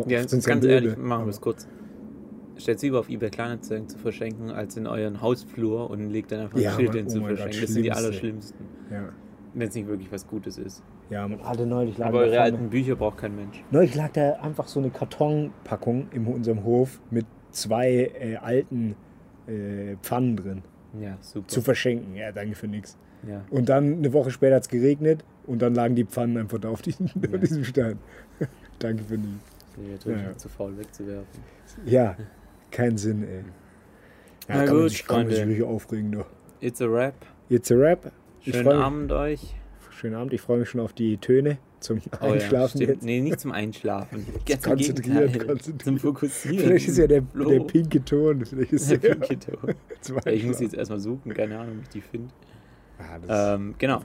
Ja, 0.07 0.19
ganz 0.23 0.47
Möbel, 0.47 0.69
ehrlich, 0.69 0.97
machen 0.97 1.25
wir 1.25 1.29
es 1.31 1.41
kurz. 1.41 1.67
Stellt 2.57 2.77
es 2.77 2.83
lieber 2.83 2.99
auf 2.99 3.09
eBay 3.09 3.29
Kleinanzeigen 3.29 3.87
zu 3.89 3.97
verschenken, 3.97 4.51
als 4.51 4.77
in 4.77 4.85
euren 4.87 5.21
Hausflur 5.21 5.89
und 5.89 6.09
legt 6.09 6.31
dann 6.31 6.41
einfach 6.41 6.59
Ja, 6.59 6.71
ein 6.71 6.75
Schild 6.75 6.93
hin 6.93 7.05
oh 7.07 7.09
zu 7.09 7.19
mein 7.19 7.29
Gott, 7.29 7.37
verschenken. 7.39 7.61
das 7.61 7.73
sind 7.73 7.83
die 7.83 7.89
Schlimmste. 7.89 8.05
allerschlimmsten. 8.05 8.65
Ja, 8.91 9.09
Wenn 9.53 9.67
es 9.67 9.75
nicht 9.75 9.87
wirklich 9.87 10.11
was 10.11 10.27
Gutes 10.27 10.57
ist. 10.57 10.83
ja 11.09 11.27
man 11.27 11.43
hatte 11.43 11.65
neulich 11.65 11.97
lag 11.97 12.07
Aber 12.07 12.19
eure 12.19 12.27
vorne- 12.29 12.41
alten 12.41 12.69
Bücher 12.69 12.95
braucht 12.95 13.17
kein 13.17 13.35
Mensch. 13.35 13.63
Neulich 13.71 13.95
lag 13.95 14.11
da 14.13 14.33
einfach 14.41 14.67
so 14.67 14.79
eine 14.79 14.91
Kartonpackung 14.91 16.07
in 16.11 16.25
unserem 16.27 16.63
Hof 16.63 17.01
mit 17.09 17.25
zwei 17.51 18.11
äh, 18.19 18.35
alten 18.37 18.95
äh, 19.47 19.95
Pfannen 20.01 20.35
drin. 20.37 20.61
Ja, 21.01 21.17
super. 21.21 21.47
Zu 21.47 21.61
verschenken. 21.61 22.15
Ja, 22.15 22.31
danke 22.31 22.55
für 22.55 22.67
nichts. 22.67 22.97
Ja. 23.27 23.43
Und 23.49 23.69
dann 23.69 23.97
eine 23.97 24.13
Woche 24.13 24.29
später 24.31 24.55
hat 24.55 24.63
es 24.63 24.69
geregnet 24.69 25.23
und 25.47 25.61
dann 25.61 25.73
lagen 25.73 25.95
die 25.95 26.05
Pfannen 26.05 26.37
einfach 26.37 26.59
da 26.59 26.69
auf, 26.69 26.81
diesem, 26.81 27.07
Ja. 27.21 27.33
auf 27.33 27.39
diesem 27.39 27.63
Stein. 27.63 27.97
danke 28.79 29.03
für 29.03 29.17
nichts. 29.17 29.50
Ich 29.71 29.77
bin 29.77 29.91
natürlich 29.91 30.21
Ja, 30.23 30.37
zu 30.37 30.49
faul 30.49 30.77
wegzuwerfen. 30.77 31.43
Ja, 31.85 32.17
kein 32.71 32.97
Sinn, 32.97 33.23
ey. 33.23 33.39
Ja, 34.49 34.55
Na 34.57 34.65
kann 34.65 34.77
gut, 34.81 34.89
sich, 34.89 35.05
kann 35.07 35.27
sich 35.27 35.37
Freunde. 35.37 35.49
richtig 35.51 35.63
aufregen. 35.65 36.11
Doch. 36.11 36.27
It's 36.59 36.81
a 36.81 36.85
Rap. 36.85 37.15
Jetzt 37.49 37.71
a 37.71 37.75
Rap. 37.75 38.11
Ich 38.41 38.53
Schönen 38.53 38.67
mich- 38.67 38.75
Abend 38.75 39.11
euch. 39.11 39.55
Schönen 39.91 40.15
Abend. 40.15 40.33
Ich 40.33 40.41
freue 40.41 40.59
mich 40.59 40.69
schon 40.69 40.81
auf 40.81 40.93
die 40.93 41.17
Töne 41.17 41.57
zum 41.79 41.99
Oh 42.21 42.25
ja, 42.25 42.31
Einschlafen 42.33 42.81
jetzt. 42.81 43.03
Nee, 43.03 43.21
nicht 43.21 43.39
zum 43.39 43.51
Einschlafen. 43.51 44.25
Ganz 44.47 44.63
Gegenteil. 44.63 45.29
konzentrieren. 45.31 45.79
Zum 45.79 45.99
Fokussieren. 45.99 46.59
Vielleicht 46.59 46.87
ist 46.87 46.97
ja 46.97 47.07
der, 47.07 47.21
der 47.21 47.59
pinke 47.61 48.03
Ton. 48.03 48.43
Vielleicht 48.45 48.73
ist 48.73 48.89
Der 48.89 48.97
der 48.97 49.15
pinke 49.15 49.39
Ton. 49.39 49.75
ich 50.01 50.09
muss 50.09 50.25
Einschlafen. 50.25 50.63
jetzt 50.63 50.73
erstmal 50.73 50.99
suchen, 50.99 51.33
keine 51.33 51.59
Ahnung, 51.59 51.77
wie 51.77 51.81
ich 51.83 51.89
die 51.89 52.01
finde. 52.01 52.33
Ah, 53.01 53.17
das 53.25 53.55
Ähm, 53.55 53.75
genau. 53.77 54.01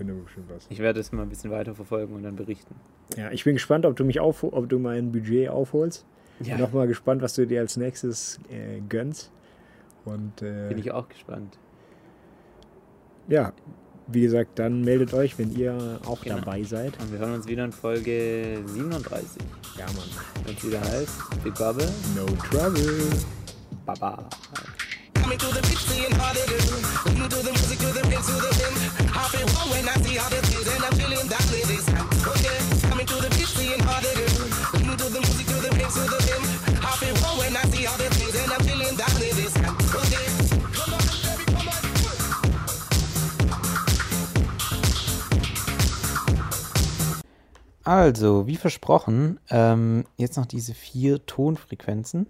Ich 0.71 0.79
werde 0.79 1.01
es 1.01 1.13
mal 1.13 1.23
ein 1.23 1.29
bisschen 1.29 1.51
weiter 1.51 1.75
verfolgen 1.75 2.15
und 2.15 2.23
dann 2.23 2.37
berichten. 2.37 2.75
Ja, 3.17 3.31
ich 3.31 3.45
bin 3.45 3.55
gespannt, 3.55 3.85
ob 3.85 3.95
du 3.97 4.05
mich 4.05 4.21
auf, 4.21 4.43
ob 4.43 4.69
du 4.69 4.79
mein 4.79 5.13
Budget 5.13 5.49
aufholst. 5.51 6.07
Ja, 6.41 6.57
Nochmal 6.59 6.87
gespannt, 6.87 7.23
was 7.23 7.35
du 7.35 7.47
dir 7.47 7.61
als 7.61 7.77
nächstes 7.77 8.39
äh, 8.51 8.81
gönnst. 8.89 9.31
Und 10.05 10.41
äh, 10.43 10.69
bin 10.69 10.79
ich 10.79 10.93
auch 10.93 11.09
gespannt. 11.09 11.59
ja, 13.29 13.53
wie 14.09 14.21
gesagt, 14.21 14.59
dann 14.61 14.83
meldet 14.83 15.13
euch, 15.15 15.37
wenn 15.37 15.51
ihr 15.57 15.99
auch 16.07 16.23
Genau. 16.23 16.37
dabei 16.39 16.63
seid. 16.63 16.97
Und 17.01 17.11
wir 17.11 17.19
hören 17.19 17.35
uns 17.35 17.49
wieder 17.49 17.65
in 17.65 17.73
Folge 17.73 18.61
37. 18.67 19.43
Ja, 19.77 19.87
Mann. 19.87 19.97
Wenn 20.45 20.55
es 20.55 20.65
wieder 20.65 20.81
heißt, 20.81 21.43
Big 21.43 21.55
Bubble, 21.57 21.89
No 22.15 22.25
trouble. 22.49 23.03
Baba. 23.85 24.29
Coming 25.21 25.39
to 25.39 25.47
the 25.47 25.61
beat, 25.63 25.79
seeing 25.79 26.13
how 26.21 26.33
they 26.33 26.47
do. 26.47 27.19
New 27.19 27.29
to 27.29 27.37
the 27.37 27.51
music, 27.51 27.79
to 27.81 27.87
the 27.93 28.03
beat, 28.09 28.19
to 28.19 28.33
the 28.33 28.51
rim. 28.63 28.86
Also, 47.87 48.49
wie 48.49 48.57
versprochen, 48.57 49.39
ähm, 49.49 50.05
jetzt 50.17 50.37
noch 50.37 50.47
diese 50.47 50.75
vier 50.75 51.25
Tonfrequenzen. 51.25 52.27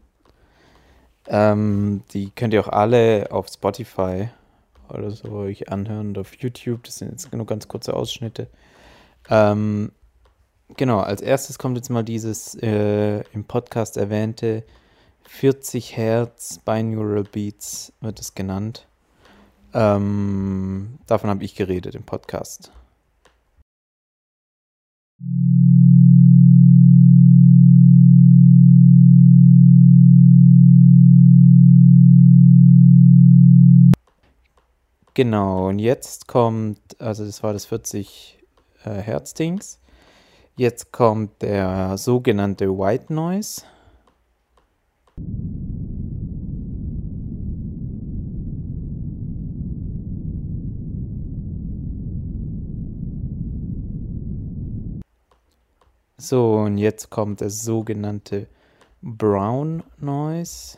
Ähm, 1.29 2.03
die 2.13 2.31
könnt 2.31 2.53
ihr 2.53 2.61
auch 2.61 2.69
alle 2.69 3.29
auf 3.31 3.49
Spotify 3.49 4.29
oder 4.91 5.11
so 5.11 5.31
euch 5.33 5.71
anhören 5.71 6.09
und 6.09 6.19
auf 6.19 6.35
YouTube. 6.37 6.85
Das 6.85 6.99
sind 6.99 7.11
jetzt 7.11 7.33
nur 7.33 7.47
ganz 7.47 7.69
kurze 7.69 7.95
Ausschnitte. 7.95 8.49
Ähm, 9.29 9.93
genau, 10.77 11.01
als 11.01 11.21
erstes 11.21 11.59
kommt 11.59 11.77
jetzt 11.77 11.91
mal 11.91 12.05
dieses 12.05 12.55
äh, 12.57 13.21
im 13.33 13.45
Podcast 13.45 13.97
erwähnte 13.97 14.65
40 15.29 15.97
Hertz 15.97 16.61
Binaural 16.65 17.25
Beats, 17.25 17.93
wird 18.01 18.21
es 18.21 18.35
genannt. 18.35 18.87
Ähm, 19.75 20.99
davon 21.07 21.31
habe 21.31 21.45
ich 21.45 21.55
geredet 21.55 21.95
im 21.95 22.05
Podcast. 22.05 22.71
Genau, 35.17 35.69
und 35.69 35.79
jetzt 35.79 36.29
kommt, 36.29 36.79
also 37.01 37.25
das 37.25 37.43
war 37.43 37.55
das 37.55 37.65
40 37.65 38.39
äh, 38.85 38.91
Hertz 38.91 39.33
Dings. 39.33 39.81
Jetzt 40.57 40.93
kommt 40.93 41.41
der 41.41 41.97
sogenannte 41.97 42.69
White 42.69 43.15
Noise. 43.15 43.63
So, 56.19 56.57
und 56.57 56.77
jetzt 56.77 57.09
kommt 57.09 57.41
der 57.41 57.49
sogenannte 57.49 58.49
Brown 59.01 59.83
Noise. 59.99 60.77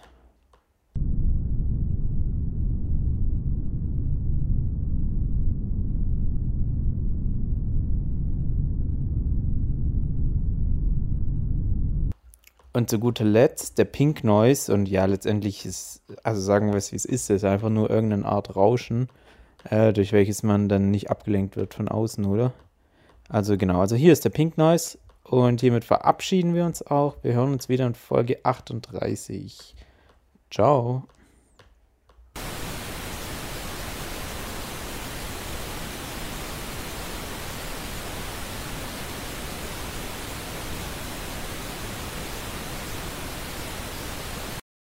Und 12.79 12.89
zu 12.89 13.01
guter 13.01 13.25
Letzt 13.25 13.79
der 13.79 13.87
Pink 13.87 14.23
Noise. 14.23 14.73
Und 14.73 14.89
ja, 14.89 15.05
letztendlich 15.05 15.67
ist, 15.67 16.01
also 16.23 16.41
sagen 16.41 16.69
wir 16.69 16.77
es 16.77 16.93
wie 16.93 16.97
es 16.97 17.05
ist, 17.05 17.29
ist 17.29 17.45
einfach 17.45 17.71
nur 17.71 17.91
irgendeine 17.91 18.25
Art 18.25 18.55
Rauschen, 18.55 19.09
äh, 19.69 19.93
durch 19.93 20.13
welches 20.13 20.45
man 20.45 20.69
dann 20.69 20.93
nicht 20.93 21.11
abgelenkt 21.11 21.57
wird 21.57 21.75
von 21.75 21.89
außen, 21.89 22.25
oder? 22.25 22.53
Also 23.29 23.57
genau, 23.57 23.81
also 23.81 23.97
hier 23.97 24.13
ist 24.13 24.25
der 24.25 24.31
Pink 24.31 24.59
Noise. 24.59 24.97
Und 25.25 25.61
hiermit 25.61 25.85
verabschieden 25.85 26.55
wir 26.55 26.65
uns 26.67 26.87
auch. 26.87 27.17
Wir 27.23 27.33
hören 27.33 27.53
uns 27.53 27.69
wieder 27.69 27.85
in 27.85 27.97
Folge 27.97 28.39
38. 28.45 29.75
Ciao. 30.49 31.03